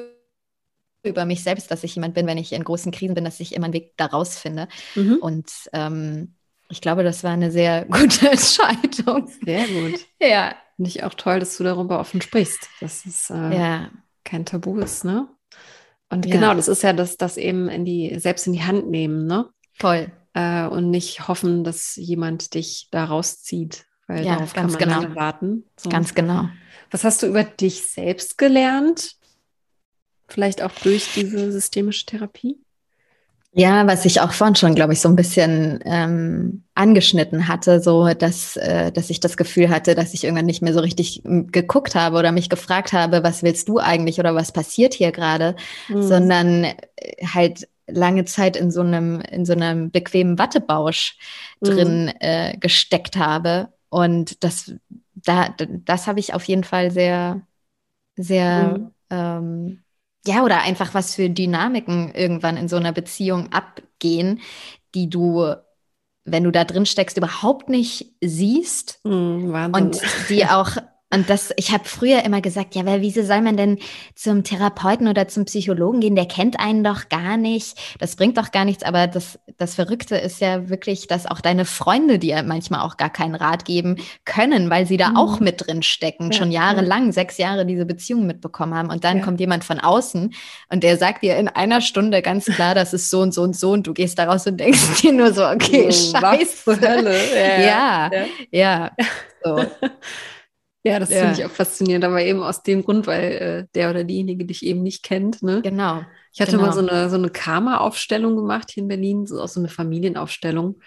über 1.04 1.26
mich 1.26 1.44
selbst, 1.44 1.70
dass 1.72 1.84
ich 1.84 1.96
jemand 1.96 2.14
bin, 2.14 2.28
wenn 2.28 2.38
ich 2.38 2.52
in 2.52 2.64
großen 2.64 2.92
Krisen 2.92 3.16
bin, 3.16 3.26
dass 3.26 3.40
ich 3.40 3.54
immer 3.54 3.66
einen 3.66 3.74
Weg 3.74 3.96
daraus 3.98 4.38
finde. 4.38 4.68
Mhm. 4.96 5.18
Und 5.18 5.52
ähm, 5.74 6.36
ich 6.70 6.82
glaube, 6.82 7.04
das 7.04 7.24
war 7.24 7.32
eine 7.32 7.52
sehr 7.52 7.86
gute 7.90 8.30
Entscheidung. 8.30 9.28
Sehr 9.44 9.68
gut. 9.68 10.00
Ja. 10.20 10.56
Finde 10.76 10.90
ich 10.90 11.04
auch 11.04 11.14
toll, 11.14 11.40
dass 11.40 11.58
du 11.58 11.64
darüber 11.64 12.00
offen 12.00 12.22
sprichst, 12.22 12.70
dass 12.82 13.06
es 13.06 13.30
äh, 13.30 13.56
Ja. 13.56 13.92
kein 14.24 14.46
Tabu 14.46 14.78
ist, 14.80 15.06
ne? 15.06 15.28
Und 16.10 16.26
Ja. 16.26 16.32
genau, 16.34 16.54
das 16.54 16.68
ist 16.68 16.84
ja 16.84 16.94
das, 16.94 17.18
das 17.18 17.38
eben 17.38 17.70
in 17.70 17.86
die, 17.86 18.20
selbst 18.20 18.46
in 18.48 18.54
die 18.54 18.64
Hand 18.64 18.90
nehmen, 18.90 19.26
ne? 19.26 19.50
Voll. 19.74 20.12
Äh, 20.34 20.68
und 20.68 20.90
nicht 20.92 21.28
hoffen, 21.28 21.64
dass 21.64 21.96
jemand 21.96 22.54
dich 22.54 22.90
da 22.92 23.06
rauszieht, 23.06 23.86
weil 24.08 24.26
Ja, 24.26 24.36
darauf 24.36 24.54
kann 24.54 24.70
man 24.70 24.80
genau. 24.80 25.02
lange 25.02 25.16
warten. 25.16 25.64
So. 25.78 25.90
Ganz 25.90 26.14
genau. 26.14 26.50
Was 26.92 27.04
hast 27.04 27.24
du 27.24 27.28
über 27.28 27.44
dich 27.44 27.88
selbst 27.88 28.38
gelernt? 28.38 29.16
Vielleicht 30.28 30.62
auch 30.62 30.72
durch 30.72 31.14
diese 31.14 31.52
systemische 31.52 32.06
Therapie? 32.06 32.60
Ja, 33.58 33.88
was 33.88 34.04
ich 34.04 34.20
auch 34.20 34.34
vorhin 34.34 34.56
schon, 34.56 34.76
glaube 34.76 34.92
ich, 34.92 35.00
so 35.00 35.08
ein 35.08 35.16
bisschen 35.16 35.80
ähm, 35.86 36.66
angeschnitten 36.74 37.48
hatte, 37.48 37.80
so 37.80 38.14
dass, 38.14 38.58
äh, 38.58 38.92
dass 38.92 39.10
ich 39.10 39.22
das 39.22 39.38
Gefühl 39.38 39.70
hatte, 39.70 39.96
dass 39.96 40.14
ich 40.14 40.26
irgendwann 40.26 40.46
nicht 40.46 40.62
mehr 40.62 40.74
so 40.74 40.82
richtig 40.82 41.24
m, 41.24 41.48
geguckt 41.52 41.96
habe 41.96 42.18
oder 42.18 42.34
mich 42.34 42.50
gefragt 42.50 42.92
habe, 42.92 43.24
was 43.24 43.44
willst 43.44 43.70
du 43.70 43.80
eigentlich 43.80 44.20
oder 44.20 44.36
was 44.36 44.52
passiert 44.52 44.94
hier 44.94 45.14
gerade, 45.14 45.56
Mhm. 45.88 46.02
sondern 46.02 46.64
äh, 46.66 46.76
halt 47.26 47.70
lange 47.88 48.26
Zeit 48.26 48.58
in 48.58 48.72
so 48.72 48.82
einem, 48.82 49.22
in 49.22 49.46
so 49.46 49.54
einem 49.54 49.90
bequemen 49.90 50.38
Wattebausch 50.38 51.18
Mhm. 51.62 51.70
drin 51.70 52.08
äh, 52.20 52.58
gesteckt 52.58 53.16
habe. 53.16 53.70
Und 53.88 54.44
das, 54.44 54.74
da, 55.14 55.48
das 55.86 56.08
habe 56.08 56.20
ich 56.20 56.34
auf 56.34 56.44
jeden 56.44 56.66
Fall 56.66 56.92
sehr, 56.92 57.42
sehr, 58.18 58.80
Mhm. 58.80 58.92
ähm, 59.12 59.85
ja, 60.28 60.44
oder 60.44 60.62
einfach 60.62 60.94
was 60.94 61.16
für 61.16 61.30
Dynamiken 61.30 62.14
irgendwann 62.14 62.58
in 62.58 62.68
so 62.68 62.76
einer 62.78 62.92
Beziehung 62.92 63.52
abgehen, 63.52 64.42
die 64.94 65.10
du, 65.10 65.54
wenn 66.24 66.44
du 66.44 66.52
da 66.52 66.64
drin 66.64 66.86
steckst, 66.86 67.18
überhaupt 67.18 67.70
nicht 67.70 68.14
siehst 68.22 69.00
Wahnsinn. 69.04 69.86
und 69.86 70.02
die 70.30 70.46
auch, 70.46 70.78
und 71.16 71.30
das, 71.30 71.52
ich 71.58 71.72
habe 71.72 71.86
früher 71.86 72.24
immer 72.24 72.42
gesagt, 72.42 72.76
ja, 72.76 72.86
weil 72.86 73.02
wieso 73.02 73.24
soll 73.24 73.42
man 73.42 73.58
denn 73.58 73.80
zum 74.14 74.44
Therapeuten 74.44 75.08
oder 75.08 75.28
zum 75.28 75.46
Psychologen 75.46 76.00
gehen? 76.02 76.16
Der 76.16 76.28
kennt 76.28 76.60
einen 76.60 76.84
doch 76.84 77.10
gar 77.10 77.38
nicht. 77.38 77.78
Das 78.00 78.16
bringt 78.16 78.38
doch 78.38 78.52
gar 78.52 78.66
nichts. 78.66 78.84
Aber 78.84 79.08
das, 79.08 79.40
das 79.58 79.76
Verrückte 79.76 80.16
ist 80.18 80.42
ja 80.42 80.70
wirklich, 80.70 81.08
dass 81.08 81.26
auch 81.26 81.42
deine 81.42 81.66
Freunde 81.66 82.20
dir 82.20 82.44
manchmal 82.44 82.82
auch 82.82 82.98
gar 82.98 83.10
keinen 83.10 83.36
Rat 83.36 83.66
geben 83.66 83.96
können, 84.26 84.70
weil 84.70 84.86
sie 84.86 84.98
da 84.98 85.10
Mhm. 85.10 85.18
auch 85.18 85.40
mit 85.40 85.66
drin 85.66 85.82
stecken, 85.82 86.32
Ja, 86.32 86.38
schon 86.38 86.52
ja. 86.52 86.62
jahrelang, 86.72 87.12
sechs 87.12 87.38
Jahre 87.38 87.66
diese 87.66 87.86
Beziehung 87.86 88.28
mitbekommen 88.28 88.76
haben. 88.76 88.90
Und 88.90 89.04
dann 89.04 89.18
Ja. 89.20 89.24
kommt 89.24 89.40
jemand 89.40 89.64
von 89.64 89.80
außen 89.80 90.34
und 90.70 90.84
der 90.84 90.98
sagt 90.98 91.24
dir 91.24 91.38
in 91.38 91.48
einer 91.48 91.82
Stunde 91.82 92.22
ganz 92.22 92.46
klar, 92.46 92.76
das 92.76 92.94
ist 92.94 93.10
so 93.10 93.22
und 93.22 93.34
so 93.34 93.42
und 93.44 93.56
so. 93.56 93.72
Und 93.72 93.88
du 93.88 93.94
gehst 93.94 94.20
da 94.20 94.26
raus 94.26 94.46
und 94.48 94.58
denkst 94.60 95.02
dir 95.02 95.14
nur 95.14 95.34
so, 95.34 95.46
okay, 95.48 95.88
Was 95.90 96.12
scheiße. 96.12 96.64
zur 96.64 96.82
Hölle? 96.82 97.18
Ja, 97.66 98.12
ja. 98.12 98.26
ja. 98.52 98.92
So. 99.44 99.64
Ja, 100.86 101.00
das 101.00 101.10
finde 101.10 101.34
ich 101.34 101.44
auch 101.44 101.50
faszinierend, 101.52 102.06
aber 102.06 102.22
eben 102.22 102.44
aus 102.44 102.62
dem 102.62 102.84
Grund, 102.84 103.08
weil 103.08 103.32
äh, 103.32 103.68
der 103.74 103.90
oder 103.90 104.04
diejenige 104.04 104.46
dich 104.46 104.64
eben 104.64 104.84
nicht 104.84 105.02
kennt. 105.02 105.42
Ne? 105.42 105.64
Genau. 105.64 106.04
Ich 106.32 106.42
hatte 106.42 106.52
genau. 106.52 106.68
mal 106.68 106.74
so 106.74 106.88
eine, 106.88 107.10
so 107.10 107.16
eine 107.16 107.30
Karma-Aufstellung 107.30 108.36
gemacht 108.36 108.70
hier 108.70 108.84
in 108.84 108.88
Berlin, 108.88 109.26
so 109.26 109.42
auch 109.42 109.48
so 109.48 109.60
eine 109.60 109.70
Familienaufstellung. 109.70 110.80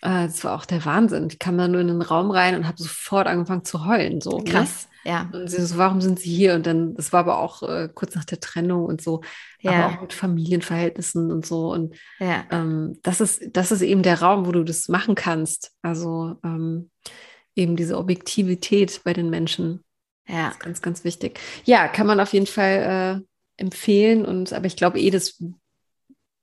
Äh, 0.00 0.26
das 0.26 0.42
war 0.42 0.56
auch 0.56 0.64
der 0.64 0.84
Wahnsinn. 0.84 1.28
Ich 1.30 1.38
kam 1.38 1.56
da 1.56 1.68
nur 1.68 1.80
in 1.80 1.86
den 1.86 2.02
Raum 2.02 2.32
rein 2.32 2.56
und 2.56 2.66
habe 2.66 2.82
sofort 2.82 3.28
angefangen 3.28 3.64
zu 3.64 3.86
heulen. 3.86 4.20
So, 4.20 4.38
ne? 4.38 4.44
Krass, 4.44 4.88
ja. 5.04 5.30
Und 5.32 5.48
sie 5.48 5.64
so, 5.64 5.78
warum 5.78 6.00
sind 6.00 6.18
sie 6.18 6.34
hier? 6.34 6.54
Und 6.54 6.66
dann, 6.66 6.96
das 6.96 7.12
war 7.12 7.20
aber 7.20 7.38
auch 7.38 7.62
äh, 7.62 7.88
kurz 7.94 8.16
nach 8.16 8.24
der 8.24 8.40
Trennung 8.40 8.84
und 8.84 9.00
so, 9.00 9.20
aber 9.64 9.76
Ja, 9.76 9.88
auch 9.90 10.00
mit 10.00 10.12
Familienverhältnissen 10.12 11.30
und 11.30 11.46
so. 11.46 11.72
Und 11.72 11.94
ja, 12.18 12.44
ähm, 12.50 12.98
das 13.04 13.20
ist, 13.20 13.44
das 13.52 13.70
ist 13.70 13.82
eben 13.82 14.02
der 14.02 14.20
Raum, 14.20 14.44
wo 14.46 14.50
du 14.50 14.64
das 14.64 14.88
machen 14.88 15.14
kannst. 15.14 15.70
Also 15.82 16.34
ähm, 16.42 16.90
eben 17.56 17.76
diese 17.76 17.98
Objektivität 17.98 19.00
bei 19.04 19.12
den 19.12 19.30
Menschen. 19.30 19.84
ja, 20.26 20.48
Das 20.48 20.54
ist 20.54 20.60
ganz, 20.60 20.82
ganz 20.82 21.04
wichtig. 21.04 21.40
Ja, 21.64 21.88
kann 21.88 22.06
man 22.06 22.20
auf 22.20 22.32
jeden 22.32 22.46
Fall 22.46 23.24
äh, 23.58 23.62
empfehlen. 23.62 24.24
Und 24.24 24.52
aber 24.52 24.66
ich 24.66 24.76
glaube 24.76 25.00
eh, 25.00 25.10
dass 25.10 25.42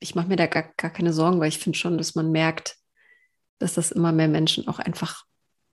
ich 0.01 0.15
mache 0.15 0.27
mir 0.27 0.35
da 0.35 0.47
gar, 0.47 0.63
gar 0.77 0.91
keine 0.91 1.13
Sorgen, 1.13 1.39
weil 1.39 1.49
ich 1.49 1.59
finde 1.59 1.77
schon, 1.77 1.97
dass 1.97 2.15
man 2.15 2.31
merkt, 2.31 2.77
dass 3.59 3.75
das 3.75 3.91
immer 3.91 4.11
mehr 4.11 4.27
Menschen 4.27 4.67
auch 4.67 4.79
einfach 4.79 5.23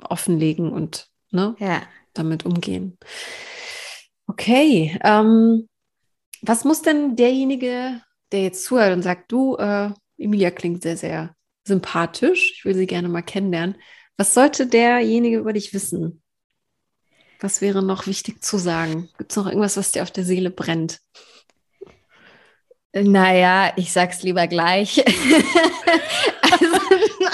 offenlegen 0.03 0.71
und 0.71 1.09
ne, 1.31 1.57
ja. 1.59 1.83
damit 2.13 2.45
umgehen. 2.45 2.99
Okay, 4.27 4.99
ähm, 5.03 5.69
was 6.43 6.65
muss 6.65 6.83
denn 6.83 7.17
derjenige, 7.17 8.03
der 8.31 8.43
jetzt 8.43 8.65
zuhört 8.65 8.93
und 8.93 9.03
sagt, 9.03 9.33
du, 9.33 9.57
äh, 9.57 9.91
Emilia 10.19 10.51
klingt 10.51 10.83
sehr, 10.83 10.97
sehr 10.97 11.35
sympathisch, 11.67 12.53
ich 12.57 12.65
will 12.65 12.75
sie 12.75 12.87
gerne 12.87 13.09
mal 13.09 13.23
kennenlernen. 13.23 13.77
Was 14.19 14.35
sollte 14.35 14.67
derjenige 14.67 15.39
über 15.39 15.55
dich 15.55 15.73
wissen? 15.73 16.21
Was 17.41 17.61
wäre 17.61 17.85
noch 17.85 18.09
wichtig 18.09 18.43
zu 18.43 18.59
sagen? 18.59 19.09
Gibt 19.17 19.31
es 19.31 19.37
noch 19.37 19.47
irgendwas, 19.47 19.77
was 19.77 19.93
dir 19.93 20.03
auf 20.03 20.11
der 20.11 20.25
Seele 20.25 20.51
brennt? 20.51 20.99
Naja, 22.93 23.73
ich 23.77 23.93
sag's 23.93 24.25
lieber 24.25 24.49
gleich. 24.49 24.97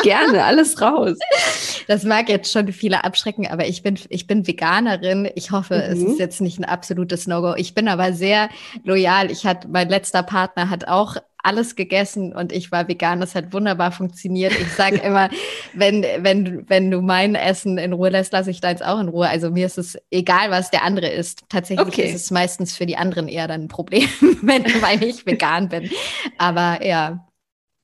Gerne, 0.03 0.45
alles 0.45 0.83
raus. 0.83 1.17
Das 1.87 2.05
mag 2.05 2.29
jetzt 2.29 2.53
schon 2.53 2.71
viele 2.73 3.05
abschrecken, 3.05 3.47
aber 3.47 3.67
ich 3.67 3.83
bin, 3.83 3.99
ich 4.11 4.27
bin 4.27 4.47
Veganerin. 4.47 5.31
Ich 5.35 5.51
hoffe, 5.53 5.77
es 5.77 6.01
Mhm. 6.01 6.09
ist 6.09 6.19
jetzt 6.19 6.41
nicht 6.43 6.59
ein 6.59 6.65
absolutes 6.67 7.27
No-Go. 7.27 7.55
Ich 7.57 7.73
bin 7.75 7.89
aber 7.89 8.13
sehr 8.13 8.51
loyal. 8.83 9.31
Ich 9.31 9.47
hatte, 9.47 9.69
mein 9.69 9.89
letzter 9.89 10.23
Partner 10.23 10.69
hat 10.69 10.87
auch 10.89 11.17
alles 11.45 11.77
gegessen 11.77 12.35
und 12.35 12.53
ich 12.53 12.73
war 12.73 12.89
vegan. 12.89 13.21
Das 13.21 13.35
hat 13.35 13.53
wunderbar 13.53 13.93
funktioniert. 13.93 14.59
Ich 14.59 14.75
sage 14.75 15.01
immer, 15.01 15.31
wenn, 15.73 16.03
wenn, 16.03 16.69
wenn 16.69 16.91
du 16.91 17.01
mein 17.03 17.35
Essen 17.35 17.79
in 17.79 17.93
Ruhe 17.93 18.11
lässt, 18.11 18.33
lasse 18.33 18.51
ich 18.51 18.61
deins 18.61 18.83
auch 18.83 19.01
in 19.01 19.09
Ruhe. 19.09 19.29
Also 19.29 19.51
mir 19.51 19.67
ist 19.67 19.79
es 19.79 19.99
egal, 20.11 20.51
was 20.51 20.71
der 20.71 20.85
andere 20.85 21.09
isst. 21.09 21.45
Tatsächlich 21.49 21.87
Okay. 21.89 22.03
ist 22.03 22.15
es 22.15 22.31
meistens 22.31 22.77
für 22.77 22.87
die 22.87 22.97
anderen 22.97 23.29
eher 23.29 23.49
dann 23.49 23.63
ein 23.63 23.69
Problem, 23.69 24.09
wenn, 24.43 24.65
weil 24.83 25.03
ich 25.05 25.27
vegan 25.27 25.69
bin. 25.69 25.91
Aber 26.39 26.85
ja, 26.85 27.27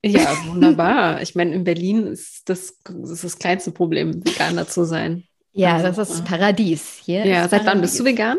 Ja, 0.04 0.42
wunderbar. 0.46 1.20
Ich 1.22 1.34
meine, 1.34 1.54
in 1.54 1.64
Berlin 1.64 2.06
ist 2.06 2.48
das, 2.48 2.78
ist 3.04 3.24
das 3.24 3.38
kleinste 3.38 3.70
Problem, 3.72 4.24
Veganer 4.24 4.66
zu 4.66 4.84
sein. 4.84 5.28
ja, 5.52 5.78
Also, 5.78 5.92
das 5.92 5.98
ist 5.98 6.22
äh, 6.22 6.24
Paradies. 6.24 6.96
Hier 7.04 7.26
Ja, 7.28 7.30
ist 7.30 7.48
seit 7.48 7.66
wann 7.66 7.80
bist 7.80 7.98
du 8.00 8.04
Paradies. 8.04 8.06
vegan? 8.06 8.38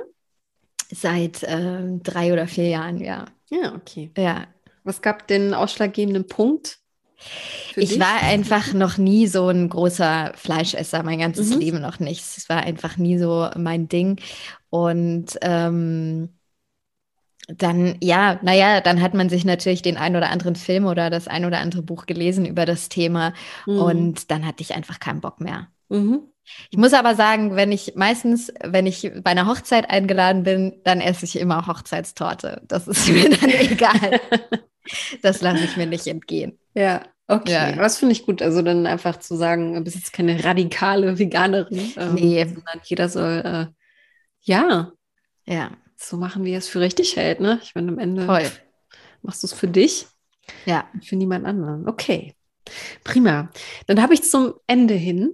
Seit 0.93 1.43
ähm, 1.47 2.01
drei 2.03 2.32
oder 2.34 2.47
vier 2.47 2.67
Jahren, 2.69 2.99
ja. 2.99 3.26
Ja, 3.49 3.76
okay. 3.76 4.11
Ja. 4.17 4.47
Was 4.84 5.02
gab 5.02 5.28
den 5.28 5.54
ausschlaggebenden 5.54 6.28
Punkt? 6.28 6.80
Ich 7.76 7.92
dich? 7.92 8.00
war 8.00 8.22
einfach 8.24 8.74
noch 8.74 8.98
nie 8.98 9.28
so 9.28 9.48
ein 9.50 9.70
großer 9.70 10.34
Fleischesser, 10.36 11.04
mein 11.04 11.20
ganzes 11.20 11.52
Mhm. 11.52 11.60
Leben 11.60 11.82
noch 11.82 12.00
nicht. 12.00 12.22
Es 12.38 12.50
war 12.50 12.64
einfach 12.64 12.98
nie 12.98 13.18
so 13.18 13.50
mein 13.56 13.88
Ding. 13.88 14.20
Und 14.70 15.38
ähm, 15.42 16.30
dann, 17.48 17.98
ja, 18.02 18.40
naja, 18.44 18.82
dann 18.82 19.02
hat 19.02 19.14
man 19.14 19.30
sich 19.30 19.46
natürlich 19.46 19.82
den 19.82 19.98
ein 19.98 20.16
oder 20.16 20.30
anderen 20.30 20.56
Film 20.56 20.86
oder 20.86 21.10
das 21.10 21.28
ein 21.28 21.44
oder 21.46 21.60
andere 21.60 21.82
Buch 21.82 22.06
gelesen 22.06 22.46
über 22.46 22.66
das 22.66 22.88
Thema 22.90 23.34
Mhm. 23.66 23.78
und 23.82 24.32
dann 24.32 24.46
hatte 24.46 24.62
ich 24.62 24.74
einfach 24.76 25.00
keinen 25.00 25.22
Bock 25.22 25.42
mehr. 25.42 25.68
Mhm. 25.90 26.22
Ich 26.70 26.78
muss 26.78 26.94
aber 26.94 27.16
sagen, 27.16 27.56
wenn 27.56 27.72
ich 27.72 27.94
meistens, 27.96 28.52
wenn 28.64 28.86
ich 28.86 29.12
bei 29.24 29.32
einer 29.32 29.48
Hochzeit 29.48 29.90
eingeladen 29.90 30.44
bin, 30.44 30.82
dann 30.84 31.00
esse 31.02 31.26
ich 31.26 31.38
immer 31.40 31.68
Hochzeitstorte. 31.68 32.62
Das 32.68 32.88
ist 32.88 33.08
mir 33.10 33.30
dann 33.30 33.50
egal. 33.50 34.20
Das 35.22 35.42
lasse 35.42 35.64
ich 35.64 35.78
mir 35.78 35.86
nicht 35.86 36.08
entgehen. 36.08 36.60
Ja, 36.74 37.04
okay. 37.28 37.52
Ja. 37.52 37.68
Aber 37.74 37.84
Das 37.84 37.98
finde 37.98 38.14
ich 38.14 38.26
gut. 38.26 38.42
Also 38.42 38.62
dann 38.62 38.88
einfach 38.88 39.18
zu 39.20 39.36
sagen, 39.36 39.74
du 39.76 39.82
bist 39.82 39.96
jetzt 39.96 40.14
keine 40.14 40.44
radikale 40.44 41.18
Veganerin, 41.20 41.94
ähm, 41.98 42.16
Nee. 42.16 42.44
sondern 42.46 42.80
jeder 42.84 43.10
soll, 43.10 43.42
äh, 43.46 43.66
ja, 44.42 44.92
Ja, 45.46 45.72
so 45.98 46.18
machen, 46.18 46.46
wie 46.46 46.52
er 46.52 46.60
es 46.60 46.68
für 46.68 46.80
richtig 46.80 47.16
hält. 47.16 47.40
Ne? 47.40 47.60
Ich 47.64 47.76
meine, 47.76 47.92
am 47.92 48.00
Ende 48.00 48.26
voll. 48.26 48.50
machst 49.22 49.44
du 49.44 49.48
es 49.48 49.54
für 49.54 49.68
dich 49.68 50.08
Ja. 50.66 50.88
und 50.94 51.06
für 51.06 51.16
niemand 51.16 51.46
anderen. 51.46 51.88
Okay, 51.88 52.36
prima. 53.04 53.50
Dann 53.88 54.02
habe 54.02 54.14
ich 54.14 54.24
zum 54.24 54.54
Ende 54.68 54.94
hin 54.94 55.32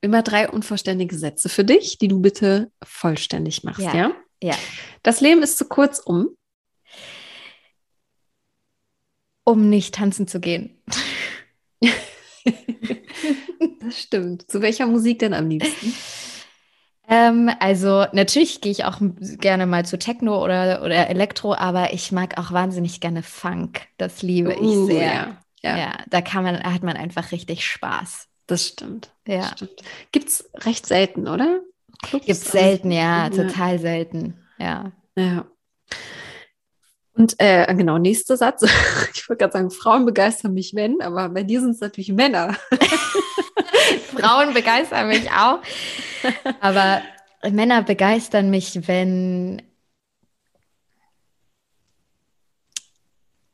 immer 0.00 0.22
drei 0.22 0.48
unvollständige 0.48 1.16
Sätze 1.16 1.48
für 1.48 1.64
dich, 1.64 1.98
die 1.98 2.08
du 2.08 2.20
bitte 2.20 2.70
vollständig 2.84 3.64
machst. 3.64 3.80
Ja. 3.80 3.94
Ja. 3.94 4.12
Ja. 4.42 4.54
Das 5.02 5.20
Leben 5.20 5.42
ist 5.42 5.58
zu 5.58 5.66
kurz, 5.66 5.98
um. 5.98 6.28
Um 9.48 9.68
nicht 9.70 9.94
tanzen 9.94 10.26
zu 10.28 10.40
gehen. 10.40 10.80
Das 13.80 14.00
stimmt. 14.00 14.50
Zu 14.50 14.60
welcher 14.62 14.86
Musik 14.86 15.18
denn 15.20 15.34
am 15.34 15.48
liebsten? 15.48 15.94
Ähm, 17.08 17.50
also 17.60 18.04
natürlich 18.12 18.60
gehe 18.60 18.72
ich 18.72 18.84
auch 18.84 18.98
gerne 19.00 19.66
mal 19.66 19.84
zu 19.86 19.98
Techno 19.98 20.42
oder, 20.42 20.82
oder 20.82 21.08
Elektro, 21.08 21.54
aber 21.54 21.92
ich 21.92 22.12
mag 22.12 22.38
auch 22.38 22.52
wahnsinnig 22.52 23.00
gerne 23.00 23.22
Funk. 23.22 23.86
Das 23.96 24.22
liebe 24.22 24.52
ich 24.52 24.60
Uh, 24.60 24.86
sehr. 24.86 25.02
ja, 25.02 25.36
ja, 25.62 25.76
Ja, 25.78 25.98
da 26.08 26.20
kann 26.20 26.44
man, 26.44 26.62
hat 26.62 26.82
man 26.82 26.96
einfach 26.96 27.32
richtig 27.32 27.64
Spaß. 27.66 28.28
das 28.46 28.66
stimmt. 28.66 29.10
Ja. 29.26 29.44
Stimmt. 29.54 29.82
Gibt 30.12 30.28
es 30.28 30.50
recht 30.66 30.86
selten, 30.86 31.28
oder? 31.28 31.60
Clubs, 32.02 32.26
Gibt's 32.26 32.50
alles- 32.50 32.62
selten, 32.64 32.90
ja, 32.92 33.24
Ja. 33.24 33.30
total 33.30 33.78
selten. 33.78 34.38
Ja. 34.58 34.92
Ja. 35.16 35.46
Und 37.18 37.34
äh, 37.38 37.74
genau, 37.74 37.98
nächster 37.98 38.36
Satz. 38.36 38.62
Ich 39.14 39.28
wollte 39.28 39.42
gerade 39.42 39.52
sagen, 39.52 39.70
Frauen 39.70 40.06
begeistern 40.06 40.54
mich, 40.54 40.74
wenn, 40.74 41.02
aber 41.02 41.28
bei 41.28 41.42
dir 41.42 41.60
sind 41.60 41.72
es 41.72 41.80
natürlich 41.80 42.12
Männer. 42.12 42.56
Frauen 44.16 44.54
begeistern 44.54 45.08
mich 45.08 45.28
auch. 45.32 45.60
Aber 46.60 47.02
Männer 47.50 47.82
begeistern 47.82 48.48
mich, 48.48 48.86
wenn, 48.86 49.62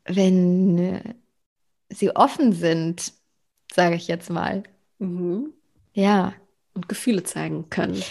wenn 0.05 1.15
sie 1.89 2.15
offen 2.15 2.53
sind, 2.53 3.15
sage 3.73 3.97
ich 3.97 4.07
jetzt 4.07 4.29
mal. 4.29 4.62
Mhm. 4.99 5.55
Ja. 5.95 6.35
Und 6.75 6.89
Gefühle 6.89 7.23
zeigen 7.25 7.71
können. 7.71 8.03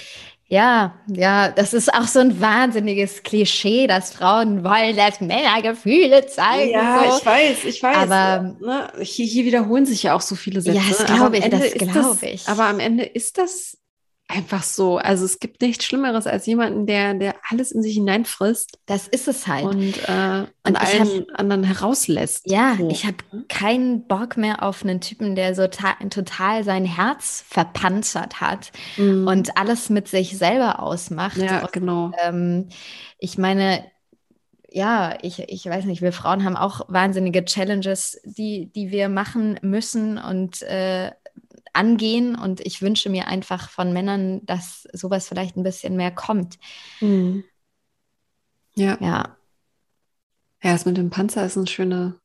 Ja, 0.47 0.93
ja, 1.07 1.49
das 1.49 1.73
ist 1.73 1.93
auch 1.93 2.07
so 2.07 2.19
ein 2.19 2.39
wahnsinniges 2.39 3.23
Klischee, 3.23 3.87
dass 3.87 4.13
Frauen 4.13 4.63
wollen, 4.63 4.95
dass 4.95 5.21
Männer 5.21 5.61
Gefühle 5.61 6.27
zeigen. 6.27 6.71
Ja, 6.71 7.05
so. 7.09 7.17
ich 7.17 7.25
weiß, 7.25 7.65
ich 7.65 7.81
weiß. 7.81 7.97
Aber 7.97 8.55
ne, 8.59 8.91
hier, 9.01 9.25
hier, 9.25 9.45
wiederholen 9.45 9.85
sich 9.85 10.03
ja 10.03 10.13
auch 10.13 10.21
so 10.21 10.35
viele 10.35 10.61
Sätze. 10.61 10.77
Ja, 10.77 10.83
das 10.89 11.05
glaube 11.05 11.37
ich, 11.37 11.49
das 11.49 11.73
glaube 11.73 12.27
ich. 12.27 12.47
Aber 12.47 12.65
am 12.65 12.79
Ende 12.79 13.03
ist 13.03 13.37
das 13.37 13.77
einfach 14.27 14.63
so. 14.63 14.97
Also 14.97 15.25
es 15.25 15.39
gibt 15.39 15.61
nichts 15.61 15.85
Schlimmeres 15.85 16.25
als 16.25 16.45
jemanden, 16.47 16.87
der, 16.87 17.13
der 17.13 17.35
alles 17.49 17.71
in 17.71 17.83
sich 17.83 17.93
hineinfrisst 17.95 18.79
das 18.87 19.07
ist 19.07 19.27
es 19.27 19.45
halt. 19.47 19.65
und 19.65 19.97
äh, 20.07 20.11
an 20.11 20.47
Und 20.65 20.75
allen 20.77 21.29
anderen 21.35 21.63
herauslässt. 21.63 22.49
Ja, 22.49 22.75
So. 22.79 22.89
ich 22.89 23.05
habe 23.05 23.17
keinen 23.49 24.07
Bock 24.07 24.35
mehr 24.37 24.63
auf 24.63 24.83
einen 24.83 25.01
Typen, 25.01 25.35
der 25.35 25.53
so 25.53 25.67
ta- 25.67 25.97
total 26.09 26.63
sein 26.63 26.85
Herz 26.85 27.43
verpanzert 27.47 28.41
hat 28.41 28.71
Mhm. 28.97 29.27
und 29.27 29.57
alles 29.57 29.89
mit 29.89 30.07
sich 30.07 30.37
selber 30.37 30.81
ausmacht. 30.81 31.37
ja, 31.37 31.61
Und, 31.61 31.73
genau. 31.73 32.11
ähm, 32.23 32.69
ich 33.19 33.37
meine, 33.37 33.83
ja, 34.71 35.15
ich, 35.21 35.39
ich 35.49 35.65
weiß 35.67 35.85
nicht, 35.85 36.01
wir 36.01 36.11
Frauen 36.13 36.43
haben 36.43 36.55
auch 36.55 36.81
wahnsinnige 36.87 37.45
Challenges, 37.45 38.19
die, 38.23 38.71
die 38.73 38.89
wir 38.89 39.07
machen 39.09 39.59
müssen 39.61 40.17
und 40.17 40.63
äh, 40.63 41.11
angehen. 41.73 42.35
Und 42.35 42.59
ich 42.61 42.81
wünsche 42.81 43.09
mir 43.09 43.27
einfach 43.27 43.69
von 43.69 43.93
Männern, 43.93 44.45
dass 44.45 44.87
sowas 44.93 45.27
vielleicht 45.27 45.57
ein 45.57 45.63
bisschen 45.63 45.95
mehr 45.95 46.11
kommt. 46.11 46.57
Mhm. 47.01 47.43
Ja. 48.75 48.97
Ja, 48.99 49.37
ja, 50.63 50.71
das 50.71 50.85
mit 50.85 50.97
dem 50.97 51.09
Panzer 51.09 51.45
ist 51.45 51.57
ein 51.57 51.67
schöne, 51.67 52.15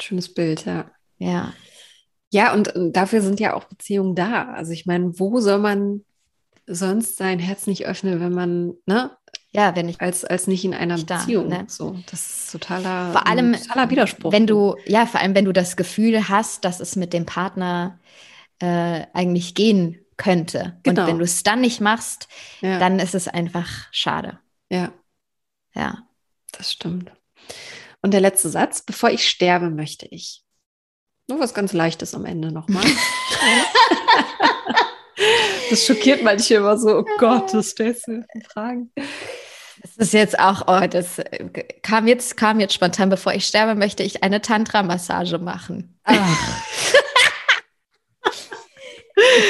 schönes 0.00 0.32
Bild, 0.32 0.64
ja. 0.64 0.90
ja, 1.18 1.52
Ja, 2.32 2.54
und 2.54 2.74
äh, 2.76 2.92
dafür 2.92 3.20
sind 3.20 3.40
ja 3.40 3.54
auch 3.54 3.64
Beziehungen 3.64 4.14
da. 4.14 4.52
Also 4.52 4.72
ich 4.72 4.86
meine, 4.86 5.18
wo 5.18 5.40
soll 5.40 5.58
man 5.58 6.04
sonst 6.66 7.16
sein 7.16 7.40
Herz 7.40 7.66
nicht 7.66 7.86
öffnen, 7.86 8.20
wenn 8.20 8.32
man, 8.32 8.74
ne, 8.86 9.10
ja, 9.50 9.74
wenn 9.74 9.88
ich 9.88 10.00
als, 10.00 10.24
als 10.24 10.46
nicht 10.46 10.64
in 10.64 10.74
einer 10.74 10.98
da, 10.98 11.18
Beziehung. 11.18 11.48
ne? 11.48 11.64
So, 11.66 11.96
das 12.10 12.44
ist 12.44 12.52
totaler, 12.52 13.12
Vor 13.12 13.26
allem, 13.26 13.54
totaler 13.54 13.90
Widerspruch. 13.90 14.30
Wenn 14.30 14.46
du, 14.46 14.76
ja, 14.86 15.06
vor 15.06 15.20
allem, 15.20 15.34
wenn 15.34 15.46
du 15.46 15.52
das 15.52 15.76
Gefühl 15.76 16.28
hast, 16.28 16.64
dass 16.64 16.80
es 16.80 16.96
mit 16.96 17.12
dem 17.12 17.26
Partner 17.26 17.98
äh, 18.60 19.06
eigentlich 19.12 19.54
gehen 19.54 20.04
könnte. 20.16 20.78
Genau. 20.82 21.02
Und 21.02 21.08
wenn 21.08 21.18
du 21.18 21.24
es 21.24 21.42
dann 21.42 21.60
nicht 21.60 21.80
machst, 21.80 22.28
ja, 22.60 22.78
dann 22.78 22.98
ist 22.98 23.14
es 23.14 23.28
einfach 23.28 23.68
schade. 23.92 24.38
ja, 24.70 24.92
Ja. 25.74 25.98
das 26.52 26.72
stimmt. 26.72 27.12
Und 28.02 28.12
der 28.12 28.20
letzte 28.20 28.48
Satz, 28.48 28.82
bevor 28.82 29.10
ich 29.10 29.28
sterbe, 29.28 29.70
möchte 29.70 30.06
ich. 30.06 30.42
Nur 31.28 31.40
was 31.40 31.54
ganz 31.54 31.72
Leichtes 31.72 32.14
am 32.14 32.24
Ende 32.24 32.50
nochmal. 32.52 32.84
das 35.70 35.84
schockiert 35.84 36.22
manche 36.22 36.54
immer 36.54 36.78
so, 36.78 36.98
oh 36.98 37.04
Gott, 37.18 37.52
das 37.52 37.70
stellst 37.70 38.06
du 38.08 38.24
Fragen. 38.48 38.90
Das 39.82 39.96
ist 39.96 40.12
jetzt 40.12 40.38
auch, 40.38 40.62
oh, 40.66 40.86
das 40.86 41.18
äh, 41.18 41.48
kam 41.82 42.06
jetzt, 42.08 42.36
kam 42.36 42.60
jetzt 42.60 42.74
spontan, 42.74 43.10
bevor 43.10 43.32
ich 43.34 43.46
sterbe, 43.46 43.74
möchte 43.74 44.02
ich 44.02 44.22
eine 44.22 44.40
Tantra-Massage 44.40 45.38
machen. 45.38 46.00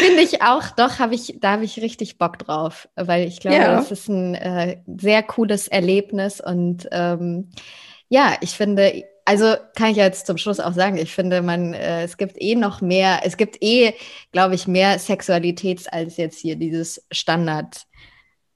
Finde 0.01 0.23
ich 0.23 0.43
auch, 0.43 0.71
doch, 0.77 0.99
habe 0.99 1.15
ich, 1.15 1.37
da 1.41 1.53
habe 1.53 1.65
ich 1.65 1.81
richtig 1.81 2.19
Bock 2.19 2.39
drauf, 2.39 2.89
weil 2.97 3.27
ich 3.27 3.41
glaube, 3.41 3.57
Ja. 3.57 3.77
das 3.77 3.91
ist 3.91 4.09
ein 4.09 4.35
äh, 4.35 4.79
sehr 4.97 5.23
cooles 5.23 5.69
Erlebnis 5.69 6.41
und 6.41 6.89
ähm, 6.93 7.51
ja, 8.09 8.37
ich 8.41 8.51
finde, 8.53 9.05
also 9.25 9.55
kann 9.77 9.91
ich 9.91 9.99
jetzt 9.99 10.27
zum 10.27 10.39
Schluss 10.39 10.61
auch 10.61 10.73
sagen, 10.73 10.97
ich 10.97 11.13
finde, 11.13 11.43
man, 11.43 11.75
äh, 11.75 12.03
es 12.05 12.17
gibt 12.17 12.41
eh 12.41 12.55
noch 12.55 12.81
mehr, 12.81 13.21
es 13.25 13.37
gibt 13.37 13.59
eh, 13.61 13.93
glaube 14.33 14.55
ich, 14.55 14.67
mehr 14.67 14.99
Sexualität 14.99 15.93
als 15.93 16.17
jetzt 16.17 16.41
hier 16.41 16.57
dieses 16.57 17.05
Standard. 17.11 17.83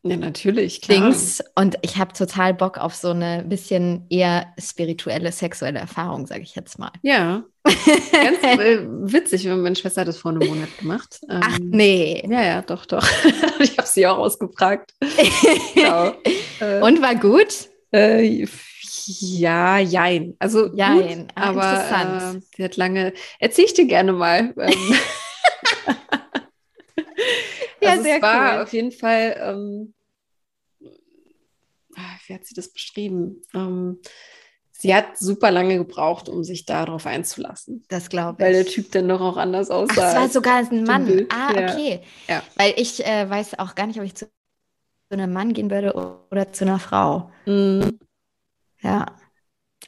Ja, 0.04 0.16
natürlich, 0.16 0.80
klar. 0.80 0.98
Dings 1.00 1.42
und 1.54 1.76
ich 1.82 1.96
habe 1.96 2.12
total 2.12 2.54
Bock 2.54 2.76
auf 2.78 2.94
so 2.94 3.10
eine 3.10 3.44
bisschen 3.46 4.06
eher 4.10 4.46
spirituelle 4.58 5.30
sexuelle 5.30 5.78
Erfahrung, 5.78 6.26
sage 6.26 6.42
ich 6.42 6.56
jetzt 6.56 6.78
mal. 6.78 6.90
Ja, 7.02 7.44
ganz 7.64 8.42
äh, 8.42 8.78
witzig, 8.84 9.44
meine 9.46 9.76
Schwester 9.76 10.00
hat 10.00 10.08
das 10.08 10.18
vor 10.18 10.32
einem 10.32 10.48
Monat 10.48 10.76
gemacht. 10.78 11.20
Ach 11.28 11.56
Ähm, 11.58 11.70
nee. 11.70 12.26
Ja, 12.28 12.42
ja, 12.42 12.62
doch, 12.62 12.84
doch. 12.86 13.06
ich 13.60 13.78
habe 13.78 13.86
sie 13.86 14.06
auch 14.06 14.18
ausgefragt. 14.18 14.92
genau. 15.74 16.12
Äh, 16.60 16.80
Und 16.80 17.02
war 17.02 17.14
gut? 17.16 17.68
äh, 17.92 18.46
ja, 19.06 19.78
jein. 19.78 20.34
Also 20.38 20.72
Jein. 20.74 21.22
gut, 21.22 21.28
Ah, 21.34 21.48
aber 21.48 21.72
interessant. 21.72 22.36
äh, 22.36 22.46
sie 22.56 22.64
hat 22.64 22.76
lange. 22.76 23.12
Erzähl 23.40 23.64
ich 23.64 23.74
dir 23.74 23.86
gerne 23.86 24.12
mal. 24.12 24.54
Ähm, 24.56 24.94
Ja, 27.82 27.90
also 27.90 28.02
sehr 28.02 28.16
es 28.16 28.22
war 28.22 28.56
cool. 28.56 28.62
auf 28.62 28.72
jeden 28.72 28.92
Fall. 28.92 29.36
Ähm, 29.40 29.94
ah, 31.96 32.16
wie 32.26 32.34
hat 32.34 32.44
sie 32.44 32.54
das 32.54 32.72
beschrieben? 32.72 33.42
Ähm, 33.54 33.98
sie 34.70 34.94
hat 34.94 35.18
super 35.18 35.50
lange 35.50 35.76
gebraucht, 35.78 36.28
um 36.28 36.44
sich 36.44 36.64
darauf 36.66 37.06
einzulassen, 37.06 37.84
Das 37.88 38.08
glaube 38.08 38.36
ich. 38.38 38.44
weil 38.44 38.52
der 38.52 38.66
Typ 38.66 38.90
dann 38.92 39.08
doch 39.08 39.20
auch 39.20 39.36
anders 39.36 39.70
Ach, 39.70 39.76
aussah. 39.76 39.92
es 40.08 40.14
war 40.14 40.22
als- 40.22 40.32
sogar 40.32 40.56
ein 40.58 40.84
Mann. 40.84 41.06
Bild. 41.06 41.32
Ah, 41.32 41.52
Ja. 41.60 41.72
okay. 41.74 42.00
Ja. 42.28 42.42
Weil 42.56 42.74
ich 42.76 43.04
äh, 43.04 43.28
weiß 43.28 43.58
auch 43.58 43.74
gar 43.74 43.86
nicht, 43.86 43.98
ob 43.98 44.04
ich 44.04 44.14
zu 44.14 44.26
einem 45.10 45.32
Mann 45.32 45.52
gehen 45.52 45.70
würde 45.70 45.92
oder 46.30 46.52
zu 46.52 46.64
einer 46.64 46.78
Frau. 46.78 47.30
Mm, 47.46 47.82
Ja. 48.80 49.06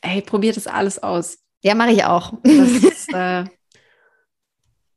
Ey, 0.03 0.21
probiert 0.21 0.57
das 0.59 0.67
alles 0.67 1.03
aus. 1.03 1.39
Ja, 1.63 1.75
mache 1.75 1.93
ich 1.93 2.05
auch. 2.05 2.35
Das 2.43 2.71
ist, 2.85 3.09
äh, 3.15 3.45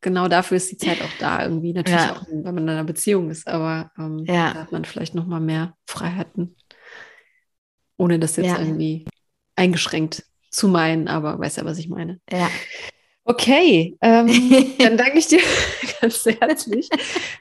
genau 0.02 0.28
dafür 0.28 0.58
ist 0.58 0.72
die 0.72 0.78
Zeit 0.78 1.02
auch 1.02 1.14
da 1.20 1.44
irgendwie. 1.44 1.74
Natürlich 1.74 2.02
Ja. 2.02 2.16
auch, 2.16 2.24
wenn 2.30 2.44
man 2.44 2.58
in 2.60 2.70
einer 2.70 2.84
Beziehung 2.84 3.30
ist, 3.30 3.48
aber 3.48 3.92
ähm, 3.98 4.24
Ja. 4.26 4.54
da 4.54 4.62
hat 4.62 4.72
man 4.72 4.86
vielleicht 4.86 5.16
noch 5.16 5.26
mal 5.26 5.40
mehr 5.40 5.76
Freiheiten, 5.88 6.56
ohne 7.98 8.20
das 8.20 8.36
jetzt 8.36 8.48
Ja. 8.48 8.60
irgendwie 8.60 9.06
eingeschränkt 9.56 10.24
zu 10.50 10.68
meinen, 10.68 11.08
aber 11.08 11.40
weiß 11.40 11.58
ja, 11.58 11.66
was 11.66 11.78
ich 11.78 11.90
meine. 11.90 12.20
Ja. 12.32 12.50
Okay, 13.26 13.98
ähm, 14.02 14.28
dann 14.80 14.98
danke 14.98 15.18
ich 15.18 15.28
dir 15.28 15.40
ganz 16.02 16.26
herzlich 16.26 16.88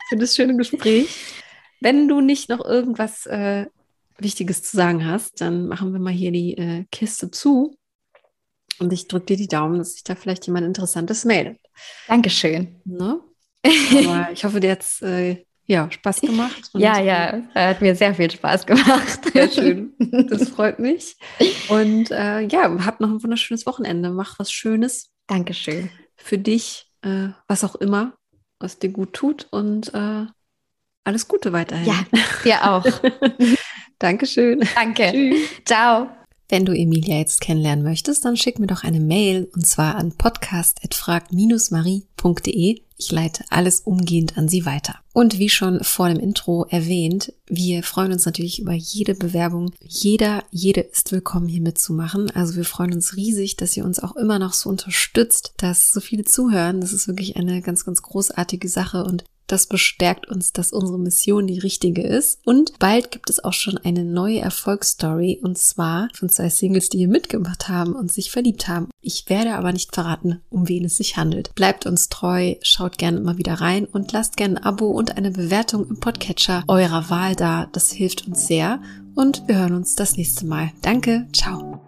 für 0.08 0.16
das 0.16 0.34
schöne 0.34 0.56
Gespräch. 0.56 1.08
Wenn 1.80 2.08
du 2.08 2.20
nicht 2.20 2.48
noch 2.48 2.64
irgendwas 2.64 3.26
äh, 3.26 3.66
Wichtiges 4.18 4.62
zu 4.62 4.76
sagen 4.76 5.06
hast, 5.06 5.40
dann 5.40 5.68
machen 5.68 5.92
wir 5.92 6.00
mal 6.00 6.12
hier 6.12 6.32
die 6.32 6.56
äh, 6.56 6.84
Kiste 6.90 7.30
zu. 7.30 7.76
Und 8.78 8.92
ich 8.92 9.08
drücke 9.08 9.26
dir 9.26 9.36
die 9.36 9.48
Daumen, 9.48 9.78
dass 9.78 9.94
sich 9.94 10.04
da 10.04 10.14
vielleicht 10.14 10.46
jemand 10.46 10.66
Interessantes 10.66 11.24
meldet. 11.24 11.58
Dankeschön. 12.08 12.80
Ne? 12.84 13.20
Aber 13.64 14.28
ich 14.32 14.44
hoffe, 14.44 14.60
dir 14.60 14.72
hat 14.72 14.82
es 14.82 15.02
äh, 15.02 15.44
ja, 15.66 15.90
Spaß 15.90 16.20
gemacht. 16.20 16.70
Ja, 16.74 17.00
ja, 17.00 17.42
hat 17.54 17.80
mir 17.80 17.96
sehr 17.96 18.14
viel 18.14 18.30
Spaß 18.30 18.66
gemacht. 18.66 19.20
Sehr 19.32 19.50
schön. 19.50 19.92
Das 20.28 20.48
freut 20.48 20.78
mich. 20.78 21.16
Und 21.68 22.10
äh, 22.10 22.40
ja, 22.40 22.84
hab 22.84 23.00
noch 23.00 23.08
ein 23.10 23.22
wunderschönes 23.22 23.66
Wochenende. 23.66 24.10
Mach 24.10 24.38
was 24.38 24.52
Schönes 24.52 25.10
Dankeschön. 25.26 25.90
für 26.16 26.38
dich, 26.38 26.86
äh, 27.02 27.28
was 27.48 27.64
auch 27.64 27.74
immer, 27.74 28.14
was 28.60 28.78
dir 28.78 28.90
gut 28.90 29.12
tut. 29.12 29.48
Und 29.50 29.92
äh, 29.94 30.26
alles 31.04 31.28
Gute 31.28 31.52
weiterhin. 31.52 31.86
Ja, 31.86 32.04
dir 32.44 32.70
auch. 32.70 32.86
Dankeschön. 33.98 34.66
Danke. 34.74 35.10
Tschüss. 35.10 35.48
Ciao. 35.64 36.15
Wenn 36.48 36.64
du 36.64 36.72
Emilia 36.72 37.18
jetzt 37.18 37.40
kennenlernen 37.40 37.84
möchtest, 37.84 38.24
dann 38.24 38.36
schick 38.36 38.60
mir 38.60 38.68
doch 38.68 38.84
eine 38.84 39.00
Mail 39.00 39.50
und 39.54 39.66
zwar 39.66 39.96
an 39.96 40.12
podcast.frag-marie.de. 40.12 42.80
Ich 42.98 43.12
leite 43.12 43.44
alles 43.50 43.80
umgehend 43.80 44.38
an 44.38 44.48
sie 44.48 44.64
weiter. 44.64 44.94
Und 45.12 45.38
wie 45.38 45.50
schon 45.50 45.82
vor 45.82 46.08
dem 46.08 46.20
Intro 46.20 46.64
erwähnt, 46.70 47.32
wir 47.46 47.82
freuen 47.82 48.12
uns 48.12 48.24
natürlich 48.24 48.60
über 48.60 48.72
jede 48.72 49.14
Bewerbung. 49.14 49.72
Jeder, 49.82 50.44
jede 50.50 50.80
ist 50.82 51.10
willkommen 51.12 51.48
hier 51.48 51.60
mitzumachen. 51.60 52.30
Also 52.30 52.54
wir 52.54 52.64
freuen 52.64 52.94
uns 52.94 53.16
riesig, 53.16 53.56
dass 53.56 53.76
ihr 53.76 53.84
uns 53.84 53.98
auch 53.98 54.14
immer 54.16 54.38
noch 54.38 54.54
so 54.54 54.70
unterstützt, 54.70 55.54
dass 55.58 55.90
so 55.90 56.00
viele 56.00 56.24
zuhören. 56.24 56.80
Das 56.80 56.92
ist 56.92 57.08
wirklich 57.08 57.36
eine 57.36 57.60
ganz, 57.60 57.84
ganz 57.84 58.02
großartige 58.02 58.68
Sache 58.68 59.04
und 59.04 59.24
das 59.46 59.66
bestärkt 59.66 60.28
uns, 60.28 60.52
dass 60.52 60.72
unsere 60.72 60.98
Mission 60.98 61.46
die 61.46 61.58
richtige 61.58 62.02
ist. 62.02 62.40
Und 62.44 62.78
bald 62.78 63.10
gibt 63.10 63.30
es 63.30 63.42
auch 63.42 63.52
schon 63.52 63.78
eine 63.78 64.04
neue 64.04 64.40
Erfolgsstory 64.40 65.40
und 65.42 65.58
zwar 65.58 66.08
von 66.14 66.28
zwei 66.28 66.48
Singles, 66.48 66.88
die 66.88 66.98
hier 66.98 67.08
mitgemacht 67.08 67.68
haben 67.68 67.94
und 67.94 68.12
sich 68.12 68.30
verliebt 68.30 68.68
haben. 68.68 68.88
Ich 69.00 69.28
werde 69.28 69.54
aber 69.54 69.72
nicht 69.72 69.94
verraten, 69.94 70.40
um 70.50 70.68
wen 70.68 70.84
es 70.84 70.96
sich 70.96 71.16
handelt. 71.16 71.54
Bleibt 71.54 71.86
uns 71.86 72.08
treu, 72.08 72.54
schaut 72.62 72.98
gerne 72.98 73.18
immer 73.18 73.38
wieder 73.38 73.54
rein 73.54 73.84
und 73.84 74.12
lasst 74.12 74.36
gerne 74.36 74.58
ein 74.58 74.64
Abo 74.64 74.86
und 74.90 75.16
eine 75.16 75.30
Bewertung 75.30 75.88
im 75.88 76.00
Podcatcher 76.00 76.64
eurer 76.68 77.10
Wahl 77.10 77.34
da. 77.34 77.68
Das 77.72 77.90
hilft 77.90 78.26
uns 78.26 78.46
sehr 78.46 78.80
und 79.14 79.42
wir 79.46 79.58
hören 79.58 79.74
uns 79.74 79.94
das 79.94 80.16
nächste 80.16 80.46
Mal. 80.46 80.72
Danke, 80.82 81.26
ciao. 81.32 81.85